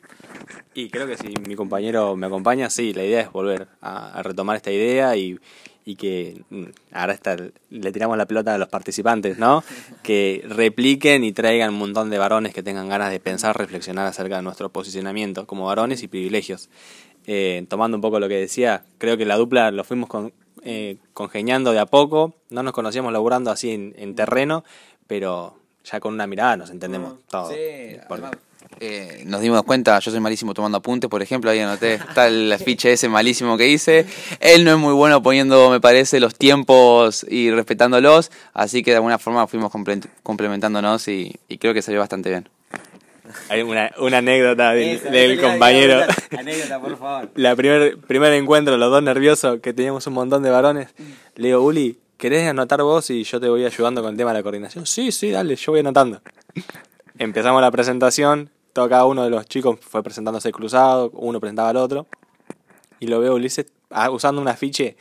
Y 0.76 0.90
creo 0.90 1.08
que 1.08 1.18
si 1.18 1.34
mi 1.48 1.56
compañero 1.56 2.16
me 2.18 2.28
acompaña, 2.28 2.70
sí, 2.70 2.94
la 2.94 3.04
idea 3.04 3.22
es 3.22 3.32
volver 3.32 3.70
a, 3.80 4.20
a 4.20 4.24
retomar 4.24 4.58
esta 4.58 4.72
idea 4.72 5.16
y, 5.16 5.40
y 5.86 5.96
que 5.96 6.44
mm, 6.50 6.66
ahora 6.92 7.14
está, 7.14 7.38
le 7.70 7.92
tiramos 7.92 8.18
la 8.18 8.26
pelota 8.26 8.56
a 8.56 8.58
los 8.58 8.68
participantes, 8.68 9.38
¿no? 9.38 9.64
Que 10.04 10.44
repliquen 10.48 11.24
y 11.24 11.32
traigan 11.32 11.70
un 11.70 11.80
montón 11.80 12.10
de 12.10 12.18
varones 12.18 12.54
que 12.54 12.62
tengan 12.62 12.90
ganas 12.90 13.12
de 13.12 13.20
pensar, 13.20 13.58
reflexionar 13.58 14.06
acerca 14.06 14.36
de 14.36 14.42
nuestro 14.42 14.70
posicionamiento 14.70 15.48
como 15.48 15.66
varones 15.66 16.04
y 16.04 16.08
privilegios. 16.08 16.70
Eh, 17.26 17.66
tomando 17.70 17.98
un 17.98 18.02
poco 18.02 18.20
lo 18.20 18.28
que 18.28 18.36
decía, 18.36 18.84
creo 18.98 19.16
que 19.16 19.26
la 19.26 19.38
dupla 19.38 19.72
lo 19.72 19.84
fuimos 19.84 20.10
con, 20.10 20.34
eh, 20.64 20.98
congeniando 21.14 21.72
de 21.72 21.80
a 21.80 21.86
poco, 21.86 22.36
no 22.50 22.64
nos 22.64 22.74
conocíamos 22.74 23.14
laburando 23.14 23.50
así 23.50 23.72
en, 23.72 23.94
en 23.98 24.14
terreno, 24.14 24.64
pero 25.08 25.58
ya 25.84 26.00
con 26.00 26.14
una 26.14 26.28
mirada 26.28 26.58
nos 26.58 26.70
entendemos 26.70 27.16
todos. 27.30 27.54
Sí, 27.54 27.98
eh, 28.80 29.24
nos 29.26 29.42
dimos 29.42 29.64
cuenta, 29.64 29.98
yo 30.00 30.12
soy 30.12 30.20
malísimo 30.20 30.54
tomando 30.54 30.78
apuntes, 30.80 31.10
por 31.10 31.22
ejemplo, 31.22 31.50
ahí 31.52 31.60
anoté, 31.60 31.96
está 31.96 32.28
el 32.28 32.52
afiche 32.54 32.92
ese 32.94 33.08
malísimo 33.10 33.58
que 33.58 33.68
hice. 33.70 34.06
Él 34.40 34.64
no 34.66 34.72
es 34.72 34.78
muy 34.78 34.94
bueno 34.94 35.22
poniendo, 35.24 35.70
me 35.70 35.80
parece, 35.80 36.20
los 36.20 36.36
tiempos 36.36 37.26
y 37.30 37.52
respetándolos, 37.52 38.32
así 38.54 38.84
que 38.84 38.92
de 38.92 38.98
alguna 38.98 39.18
forma 39.20 39.48
fuimos 39.48 39.72
comple- 39.72 40.08
complementándonos 40.24 41.08
y, 41.08 41.34
y 41.48 41.58
creo 41.58 41.74
que 41.74 41.82
salió 41.82 42.00
bastante 42.00 42.30
bien. 42.30 42.50
Hay 43.50 43.64
una, 43.64 43.92
una 43.98 44.20
anécdota 44.20 44.72
del, 44.74 45.02
del 45.02 45.42
compañero. 45.42 46.04
Anécdota, 46.38 46.80
por 46.80 46.98
favor. 46.98 47.32
La 47.36 47.56
primer, 47.56 47.98
primer 47.98 48.34
encuentro, 48.34 48.78
los 48.78 48.92
dos 48.92 49.02
nerviosos, 49.02 49.60
que 49.62 49.74
teníamos 49.74 50.06
un 50.08 50.14
montón 50.14 50.44
de 50.44 50.52
varones. 50.52 50.90
Le 51.36 51.48
digo, 51.48 51.62
Uli, 51.62 51.98
¿querés 52.18 52.48
anotar 52.48 52.82
vos 52.84 53.10
y 53.10 53.24
yo 53.24 53.40
te 53.40 53.50
voy 53.50 53.66
ayudando 53.66 54.02
con 54.04 54.12
el 54.12 54.18
tema 54.18 54.32
de 54.32 54.40
la 54.40 54.44
coordinación? 54.44 54.86
Sí, 54.86 55.12
sí, 55.12 55.32
dale, 55.32 55.56
yo 55.56 55.72
voy 55.72 55.80
anotando. 55.82 56.22
Empezamos 57.18 57.62
la 57.62 57.72
presentación, 57.72 58.50
todo 58.76 58.90
cada 58.90 59.06
uno 59.06 59.24
de 59.24 59.30
los 59.30 59.46
chicos 59.46 59.80
fue 59.80 60.04
presentándose 60.04 60.52
cruzado, 60.52 61.10
uno 61.14 61.40
presentaba 61.40 61.70
al 61.70 61.78
otro. 61.78 62.08
Y 63.00 63.08
lo 63.08 63.22
veo 63.22 63.36
Ulises 63.36 63.68
ah, 63.90 64.10
usando 64.10 64.42
un 64.42 64.50
afiche 64.50 64.98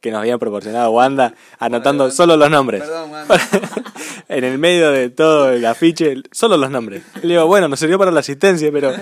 que 0.00 0.10
nos 0.10 0.20
habían 0.20 0.38
proporcionado 0.38 0.90
Wanda, 0.92 1.34
anotando 1.58 2.10
solo 2.10 2.36
los 2.36 2.50
nombres. 2.50 2.82
en 4.28 4.44
el 4.44 4.58
medio 4.58 4.90
de 4.92 5.10
todo 5.10 5.50
el 5.52 5.64
afiche, 5.66 6.16
solo 6.32 6.56
los 6.56 6.70
nombres. 6.70 7.02
Le 7.22 7.34
digo, 7.34 7.46
bueno, 7.46 7.68
nos 7.68 7.78
sirvió 7.80 7.98
para 7.98 8.10
la 8.10 8.20
asistencia, 8.20 8.70
pero 8.72 8.92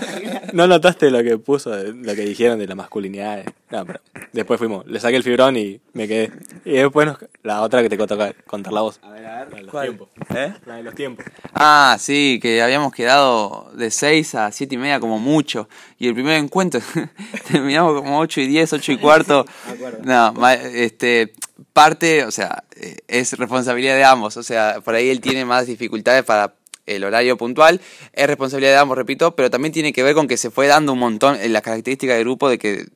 no 0.53 0.67
notaste 0.67 1.11
lo 1.11 1.23
que 1.23 1.39
puso, 1.39 1.71
de- 1.71 1.93
lo 1.93 2.15
que 2.15 2.23
dijeron 2.23 2.59
de 2.59 2.67
la 2.67 2.75
masculinidad. 2.75 3.45
No, 3.71 3.85
pero 3.85 4.01
después 4.33 4.59
fuimos, 4.59 4.87
le 4.87 4.99
saqué 4.99 5.17
el 5.17 5.23
fibrón 5.23 5.57
y 5.57 5.81
me 5.93 6.09
quedé. 6.09 6.33
Y 6.65 6.73
después 6.73 7.07
nos- 7.07 7.19
la 7.43 7.61
otra 7.63 7.83
que 7.83 7.89
te 7.91 7.97
toca 7.99 8.33
contar 8.47 8.73
la 8.73 8.81
voz. 8.81 8.99
A 9.03 9.11
ver, 9.11 9.27
a 9.27 9.39
La 9.41 9.45
de 9.45 9.55
ver. 9.55 9.63
los 9.63 9.71
¿Cuál? 9.71 9.87
tiempos. 9.89 10.09
¿Eh? 10.35 10.55
La 10.67 10.75
de 10.77 10.83
los 10.83 10.95
tiempos. 10.95 11.25
Ah, 11.55 11.97
sí, 12.01 12.39
que 12.41 12.63
habíamos 12.63 12.93
quedado 12.93 13.71
de 13.75 13.91
6 13.91 14.35
a 14.35 14.51
7 14.51 14.75
y 14.75 14.79
media 14.79 14.99
como 15.01 15.19
mucho. 15.19 15.69
Y 15.99 16.09
el 16.09 16.15
primer 16.15 16.39
encuentro 16.39 16.81
terminamos 17.53 18.01
como 18.01 18.19
8 18.19 18.41
y 18.41 18.47
10, 18.47 18.73
8 18.73 18.93
y 18.93 18.97
cuarto. 18.99 19.45
No, 20.03 20.33
ma- 20.33 20.55
este, 20.89 21.33
parte, 21.73 22.25
o 22.25 22.31
sea, 22.31 22.65
eh, 22.77 22.97
es 23.09 23.33
responsabilidad 23.39 23.95
de 23.95 24.05
ambos. 24.05 24.37
O 24.37 24.43
sea, 24.43 24.81
por 24.85 24.95
ahí 24.95 25.09
él 25.09 25.21
tiene 25.21 25.45
más 25.45 25.67
dificultades 25.67 26.25
para 26.25 26.55
el 26.87 27.05
horario 27.05 27.37
puntual. 27.37 27.81
Es 28.13 28.27
responsabilidad 28.27 28.73
de 28.73 28.79
ambos, 28.79 28.97
repito, 28.97 29.35
pero 29.37 29.51
también 29.51 29.73
tiene 29.73 29.93
que 29.93 30.03
ver 30.03 30.15
con 30.15 30.27
que 30.27 30.37
se 30.37 30.51
fue 30.51 30.67
dando 30.67 30.93
un 30.93 30.99
montón, 30.99 31.37
en 31.37 31.53
la 31.53 31.61
característica 31.61 32.15
del 32.15 32.25
grupo 32.25 32.49
de 32.49 32.59
que 32.59 32.87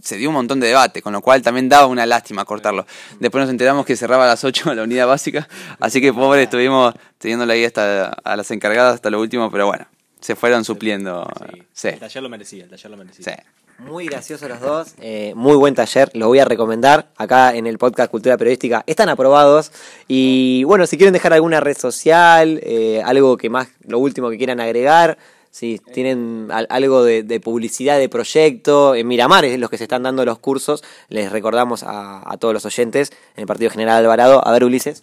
se 0.00 0.16
dio 0.16 0.30
un 0.30 0.34
montón 0.34 0.58
de 0.58 0.66
debate, 0.66 1.00
con 1.00 1.12
lo 1.12 1.20
cual 1.20 1.42
también 1.42 1.68
daba 1.68 1.86
una 1.86 2.06
lástima 2.06 2.44
cortarlo. 2.44 2.86
Después 3.20 3.42
nos 3.42 3.50
enteramos 3.50 3.86
que 3.86 3.94
cerraba 3.96 4.24
a 4.24 4.28
las 4.28 4.42
8 4.42 4.74
la 4.74 4.82
unidad 4.82 5.06
básica, 5.06 5.48
así 5.78 6.00
que 6.00 6.12
pobre, 6.12 6.42
estuvimos 6.42 6.94
teniéndole 7.18 7.54
ahí 7.54 7.64
hasta 7.64 8.08
a 8.08 8.36
las 8.36 8.50
encargadas 8.50 8.96
hasta 8.96 9.10
lo 9.10 9.20
último, 9.20 9.50
pero 9.50 9.66
bueno, 9.66 9.86
se 10.20 10.34
fueron 10.34 10.64
supliendo. 10.64 11.28
Sí, 11.72 11.88
El 11.88 12.00
taller 12.00 12.22
lo 12.22 12.28
merecía, 12.28 12.64
el 12.64 12.70
taller 12.70 12.90
lo 12.90 12.96
merecía. 12.96 13.24
sí. 13.24 13.42
Muy 13.78 14.06
graciosos 14.06 14.48
los 14.48 14.60
dos, 14.60 14.94
eh, 15.00 15.32
muy 15.34 15.56
buen 15.56 15.74
taller, 15.74 16.08
los 16.14 16.28
voy 16.28 16.38
a 16.38 16.44
recomendar 16.44 17.10
acá 17.16 17.54
en 17.54 17.66
el 17.66 17.78
podcast 17.78 18.10
Cultura 18.12 18.36
Periodística. 18.36 18.84
Están 18.86 19.08
aprobados 19.08 19.72
y 20.06 20.62
bueno, 20.64 20.86
si 20.86 20.96
quieren 20.96 21.12
dejar 21.12 21.32
alguna 21.32 21.58
red 21.58 21.76
social, 21.76 22.60
eh, 22.62 23.02
algo 23.04 23.36
que 23.36 23.50
más, 23.50 23.68
lo 23.84 23.98
último 23.98 24.30
que 24.30 24.38
quieran 24.38 24.60
agregar, 24.60 25.18
si 25.50 25.78
tienen 25.92 26.48
al- 26.52 26.68
algo 26.70 27.02
de, 27.04 27.24
de 27.24 27.40
publicidad 27.40 27.98
de 27.98 28.08
proyecto, 28.08 28.94
en 28.94 29.06
Miramar 29.08 29.44
es 29.44 29.58
los 29.58 29.68
que 29.68 29.76
se 29.78 29.82
están 29.84 30.04
dando 30.04 30.24
los 30.24 30.38
cursos, 30.38 30.82
les 31.08 31.32
recordamos 31.32 31.82
a, 31.82 32.22
a 32.24 32.36
todos 32.36 32.54
los 32.54 32.64
oyentes 32.64 33.10
en 33.34 33.42
el 33.42 33.46
Partido 33.46 33.70
General 33.70 33.96
Alvarado. 33.98 34.46
A 34.46 34.52
ver, 34.52 34.64
Ulises. 34.64 35.02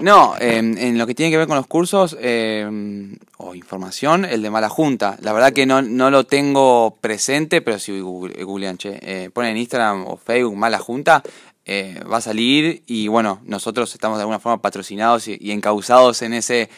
No, 0.00 0.36
en, 0.38 0.78
en 0.78 0.96
lo 0.96 1.06
que 1.08 1.14
tiene 1.14 1.30
que 1.32 1.38
ver 1.38 1.48
con 1.48 1.56
los 1.56 1.66
cursos 1.66 2.16
eh, 2.20 3.16
o 3.36 3.54
información, 3.56 4.24
el 4.24 4.42
de 4.42 4.50
Mala 4.50 4.68
Junta. 4.68 5.16
La 5.22 5.32
verdad 5.32 5.52
que 5.52 5.66
no, 5.66 5.82
no 5.82 6.10
lo 6.10 6.24
tengo 6.24 6.96
presente, 7.00 7.62
pero 7.62 7.80
si 7.80 7.98
google- 8.00 8.44
googlean, 8.44 8.78
che, 8.78 8.98
eh, 9.02 9.30
en 9.34 9.56
Instagram 9.56 10.06
o 10.06 10.16
Facebook 10.16 10.56
Mala 10.56 10.78
Junta, 10.78 11.22
eh, 11.64 12.00
va 12.10 12.18
a 12.18 12.20
salir 12.20 12.82
y 12.86 13.08
bueno, 13.08 13.40
nosotros 13.44 13.92
estamos 13.92 14.18
de 14.18 14.22
alguna 14.22 14.38
forma 14.38 14.62
patrocinados 14.62 15.26
y, 15.26 15.36
y 15.40 15.50
encausados 15.50 16.22
en, 16.22 16.32
ese, 16.32 16.70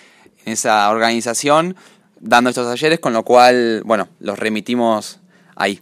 en 0.46 0.52
esa 0.54 0.88
organización 0.90 1.76
dando 2.20 2.50
estos 2.50 2.66
talleres, 2.66 3.00
con 3.00 3.12
lo 3.12 3.22
cual, 3.22 3.82
bueno, 3.84 4.08
los 4.18 4.38
remitimos 4.38 5.20
ahí. 5.56 5.80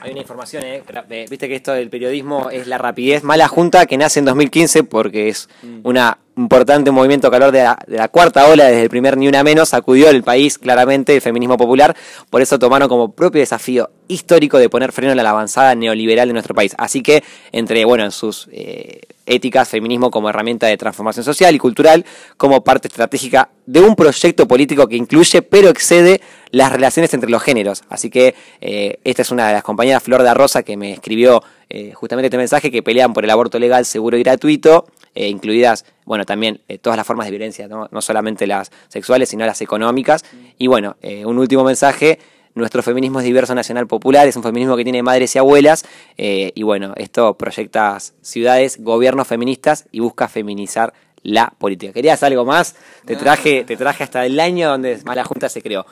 Hay 0.00 0.12
una 0.12 0.20
información, 0.20 0.62
¿eh? 0.64 0.82
Viste 1.28 1.48
que 1.48 1.56
esto 1.56 1.72
del 1.72 1.90
periodismo 1.90 2.50
es 2.50 2.66
la 2.66 2.78
rapidez. 2.78 3.24
Mala 3.24 3.48
Junta 3.48 3.86
que 3.86 3.98
nace 3.98 4.20
en 4.20 4.26
2015 4.26 4.84
porque 4.84 5.28
es 5.28 5.48
una 5.82 6.18
importante 6.38 6.90
movimiento 6.90 7.30
calor 7.30 7.52
de 7.52 7.64
la, 7.64 7.78
de 7.86 7.98
la 7.98 8.08
cuarta 8.08 8.46
ola 8.46 8.66
desde 8.66 8.82
el 8.82 8.88
primer 8.88 9.16
Ni 9.16 9.28
Una 9.28 9.42
Menos. 9.42 9.70
Sacudió 9.70 10.08
el 10.08 10.22
país 10.22 10.58
claramente, 10.58 11.14
el 11.14 11.20
feminismo 11.20 11.56
popular. 11.56 11.96
Por 12.30 12.40
eso 12.40 12.58
tomaron 12.58 12.88
como 12.88 13.12
propio 13.12 13.40
desafío 13.40 13.90
histórico 14.08 14.58
de 14.58 14.68
poner 14.68 14.92
freno 14.92 15.12
a 15.12 15.14
la 15.14 15.30
avanzada 15.30 15.74
neoliberal 15.74 16.28
de 16.28 16.32
nuestro 16.32 16.54
país. 16.54 16.74
Así 16.78 17.02
que, 17.02 17.22
entre, 17.52 17.84
bueno, 17.84 18.04
en 18.04 18.10
sus 18.10 18.48
eh, 18.52 19.00
éticas, 19.26 19.68
feminismo 19.68 20.10
como 20.10 20.30
herramienta 20.30 20.66
de 20.66 20.76
transformación 20.76 21.24
social 21.24 21.54
y 21.54 21.58
cultural, 21.58 22.04
como 22.36 22.64
parte 22.64 22.88
estratégica 22.88 23.50
de 23.66 23.80
un 23.80 23.94
proyecto 23.94 24.48
político 24.48 24.88
que 24.88 24.96
incluye, 24.96 25.42
pero 25.42 25.68
excede 25.68 26.20
las 26.50 26.72
relaciones 26.72 27.12
entre 27.12 27.30
los 27.30 27.42
géneros. 27.42 27.82
Así 27.88 28.08
que 28.08 28.34
eh, 28.60 28.98
esta 29.04 29.22
es 29.22 29.30
una 29.30 29.48
de 29.48 29.52
las 29.52 29.62
compañeras 29.62 30.02
Flor 30.02 30.22
de 30.22 30.32
Rosa 30.32 30.62
que 30.62 30.76
me 30.76 30.92
escribió 30.92 31.42
eh, 31.68 31.92
justamente 31.92 32.28
este 32.28 32.38
mensaje 32.38 32.70
que 32.70 32.82
pelean 32.82 33.12
por 33.12 33.24
el 33.24 33.30
aborto 33.30 33.58
legal, 33.58 33.84
seguro 33.84 34.16
y 34.16 34.22
gratuito, 34.22 34.86
eh, 35.18 35.26
incluidas, 35.26 35.84
bueno, 36.04 36.24
también 36.24 36.60
eh, 36.68 36.78
todas 36.78 36.96
las 36.96 37.04
formas 37.04 37.26
de 37.26 37.32
violencia, 37.32 37.66
¿no? 37.66 37.88
no 37.90 38.00
solamente 38.00 38.46
las 38.46 38.70
sexuales, 38.86 39.28
sino 39.28 39.44
las 39.44 39.60
económicas. 39.60 40.24
Y 40.58 40.68
bueno, 40.68 40.96
eh, 41.02 41.26
un 41.26 41.38
último 41.40 41.64
mensaje. 41.64 42.20
Nuestro 42.54 42.84
feminismo 42.84 43.18
es 43.18 43.24
diverso, 43.24 43.52
nacional, 43.52 43.88
popular, 43.88 44.28
es 44.28 44.36
un 44.36 44.44
feminismo 44.44 44.76
que 44.76 44.84
tiene 44.84 45.02
madres 45.02 45.34
y 45.34 45.38
abuelas, 45.38 45.84
y 46.16 46.62
bueno, 46.64 46.92
esto 46.96 47.34
proyecta 47.34 47.98
ciudades, 48.20 48.82
gobiernos 48.82 49.28
feministas 49.28 49.86
y 49.92 50.00
busca 50.00 50.26
feminizar 50.26 50.92
la 51.22 51.52
política. 51.56 51.92
¿Querías 51.92 52.20
algo 52.24 52.44
más? 52.44 52.74
Te 53.04 53.14
traje, 53.14 53.62
te 53.62 53.76
traje 53.76 54.02
hasta 54.02 54.26
el 54.26 54.40
año 54.40 54.70
donde 54.70 54.98
Mala 55.04 55.24
Junta 55.24 55.48
se 55.48 55.62
creó. 55.62 55.86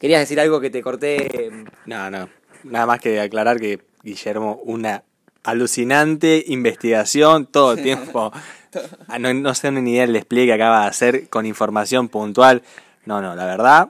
¿Querías 0.00 0.20
decir 0.20 0.40
algo 0.40 0.60
que 0.60 0.70
te 0.70 0.82
corté? 0.82 1.50
No, 1.86 2.10
no. 2.10 2.28
Nada 2.64 2.86
más 2.86 2.98
que 2.98 3.20
aclarar 3.20 3.60
que 3.60 3.80
Guillermo, 4.02 4.60
una 4.64 5.04
alucinante 5.44 6.44
investigación 6.46 7.46
todo 7.46 7.72
el 7.72 7.82
tiempo. 7.82 8.32
Ah, 9.08 9.18
No, 9.18 9.34
no 9.34 9.52
sé 9.56 9.72
ni 9.72 9.90
idea 9.90 10.04
el 10.04 10.12
despliegue 10.12 10.46
que 10.46 10.52
acaba 10.52 10.82
de 10.82 10.86
hacer 10.86 11.28
con 11.28 11.44
información 11.44 12.08
puntual. 12.08 12.62
No, 13.04 13.20
no, 13.20 13.34
la 13.34 13.44
verdad, 13.44 13.88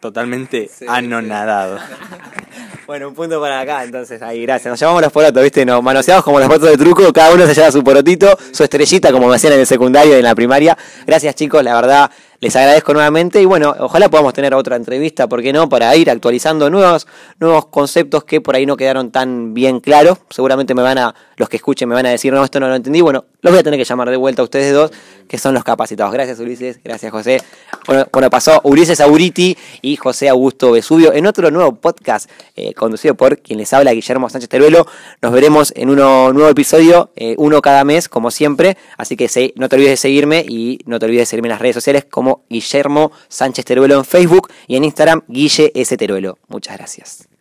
totalmente 0.00 0.68
Sí, 0.68 0.84
anonadado. 0.86 1.78
Bueno, 2.86 3.08
un 3.08 3.14
punto 3.14 3.40
para 3.40 3.60
acá, 3.60 3.84
entonces, 3.84 4.20
ahí, 4.20 4.42
gracias. 4.42 4.70
Nos 4.70 4.78
llamamos 4.78 5.00
los 5.00 5.12
porotos, 5.12 5.42
¿viste? 5.42 5.64
Nos 5.64 5.82
manoseamos 5.82 6.22
como 6.24 6.40
los 6.40 6.48
patos 6.48 6.68
de 6.68 6.76
truco, 6.76 7.10
cada 7.10 7.32
uno 7.32 7.46
se 7.46 7.54
lleva 7.54 7.70
su 7.72 7.82
porotito, 7.82 8.36
su 8.50 8.64
estrellita, 8.64 9.12
como 9.12 9.28
me 9.28 9.36
hacían 9.36 9.54
en 9.54 9.60
el 9.60 9.66
secundario 9.66 10.14
y 10.14 10.18
en 10.18 10.24
la 10.24 10.34
primaria. 10.34 10.76
Gracias, 11.06 11.34
chicos, 11.36 11.62
la 11.62 11.74
verdad, 11.74 12.10
les 12.42 12.56
agradezco 12.56 12.92
nuevamente 12.92 13.40
y 13.40 13.44
bueno, 13.44 13.72
ojalá 13.78 14.10
podamos 14.10 14.34
tener 14.34 14.52
otra 14.52 14.74
entrevista, 14.74 15.28
¿por 15.28 15.42
qué 15.42 15.52
no? 15.52 15.68
Para 15.68 15.94
ir 15.94 16.10
actualizando 16.10 16.68
nuevos, 16.70 17.06
nuevos 17.38 17.66
conceptos 17.66 18.24
que 18.24 18.40
por 18.40 18.56
ahí 18.56 18.66
no 18.66 18.76
quedaron 18.76 19.12
tan 19.12 19.54
bien 19.54 19.78
claros. 19.78 20.18
Seguramente 20.28 20.74
me 20.74 20.82
van 20.82 20.98
a, 20.98 21.14
los 21.36 21.48
que 21.48 21.58
escuchen 21.58 21.88
me 21.88 21.94
van 21.94 22.06
a 22.06 22.10
decir, 22.10 22.32
no, 22.32 22.42
esto 22.42 22.58
no 22.58 22.66
lo 22.66 22.74
entendí. 22.74 23.00
Bueno, 23.00 23.26
los 23.42 23.52
voy 23.52 23.60
a 23.60 23.62
tener 23.62 23.78
que 23.78 23.84
llamar 23.84 24.10
de 24.10 24.16
vuelta 24.16 24.42
a 24.42 24.44
ustedes 24.44 24.74
dos, 24.74 24.90
que 25.28 25.38
son 25.38 25.54
los 25.54 25.62
capacitados. 25.62 26.12
Gracias, 26.12 26.40
Ulises, 26.40 26.80
gracias, 26.82 27.12
José. 27.12 27.40
Bueno, 27.86 28.28
pasó 28.28 28.60
Ulises 28.64 29.00
Auriti 29.00 29.56
y 29.80 29.94
José 29.94 30.28
Augusto 30.28 30.72
Vesubio 30.72 31.12
en 31.12 31.26
otro 31.26 31.48
nuevo 31.52 31.76
podcast 31.76 32.28
eh, 32.56 32.74
conducido 32.74 33.14
por 33.14 33.38
quien 33.38 33.60
les 33.60 33.72
habla, 33.72 33.92
Guillermo 33.92 34.28
Sánchez 34.28 34.48
Teruelo. 34.48 34.88
Nos 35.20 35.32
veremos 35.32 35.72
en 35.76 35.90
un 35.90 35.96
nuevo 35.96 36.48
episodio, 36.48 37.10
eh, 37.14 37.36
uno 37.38 37.62
cada 37.62 37.84
mes, 37.84 38.08
como 38.08 38.32
siempre. 38.32 38.76
Así 38.96 39.16
que 39.16 39.52
no 39.54 39.68
te 39.68 39.76
olvides 39.76 39.92
de 39.92 39.96
seguirme 39.96 40.44
y 40.48 40.80
no 40.86 40.98
te 40.98 41.06
olvides 41.06 41.22
de 41.22 41.26
seguirme 41.26 41.46
en 41.46 41.52
las 41.52 41.60
redes 41.60 41.74
sociales 41.74 42.04
Guillermo 42.48 43.12
Sánchez 43.28 43.64
Teruelo 43.64 43.96
en 43.96 44.04
Facebook 44.04 44.50
y 44.66 44.76
en 44.76 44.84
Instagram, 44.84 45.22
Guille 45.28 45.72
S. 45.74 45.96
Teruelo. 45.96 46.38
Muchas 46.48 46.76
gracias. 46.76 47.31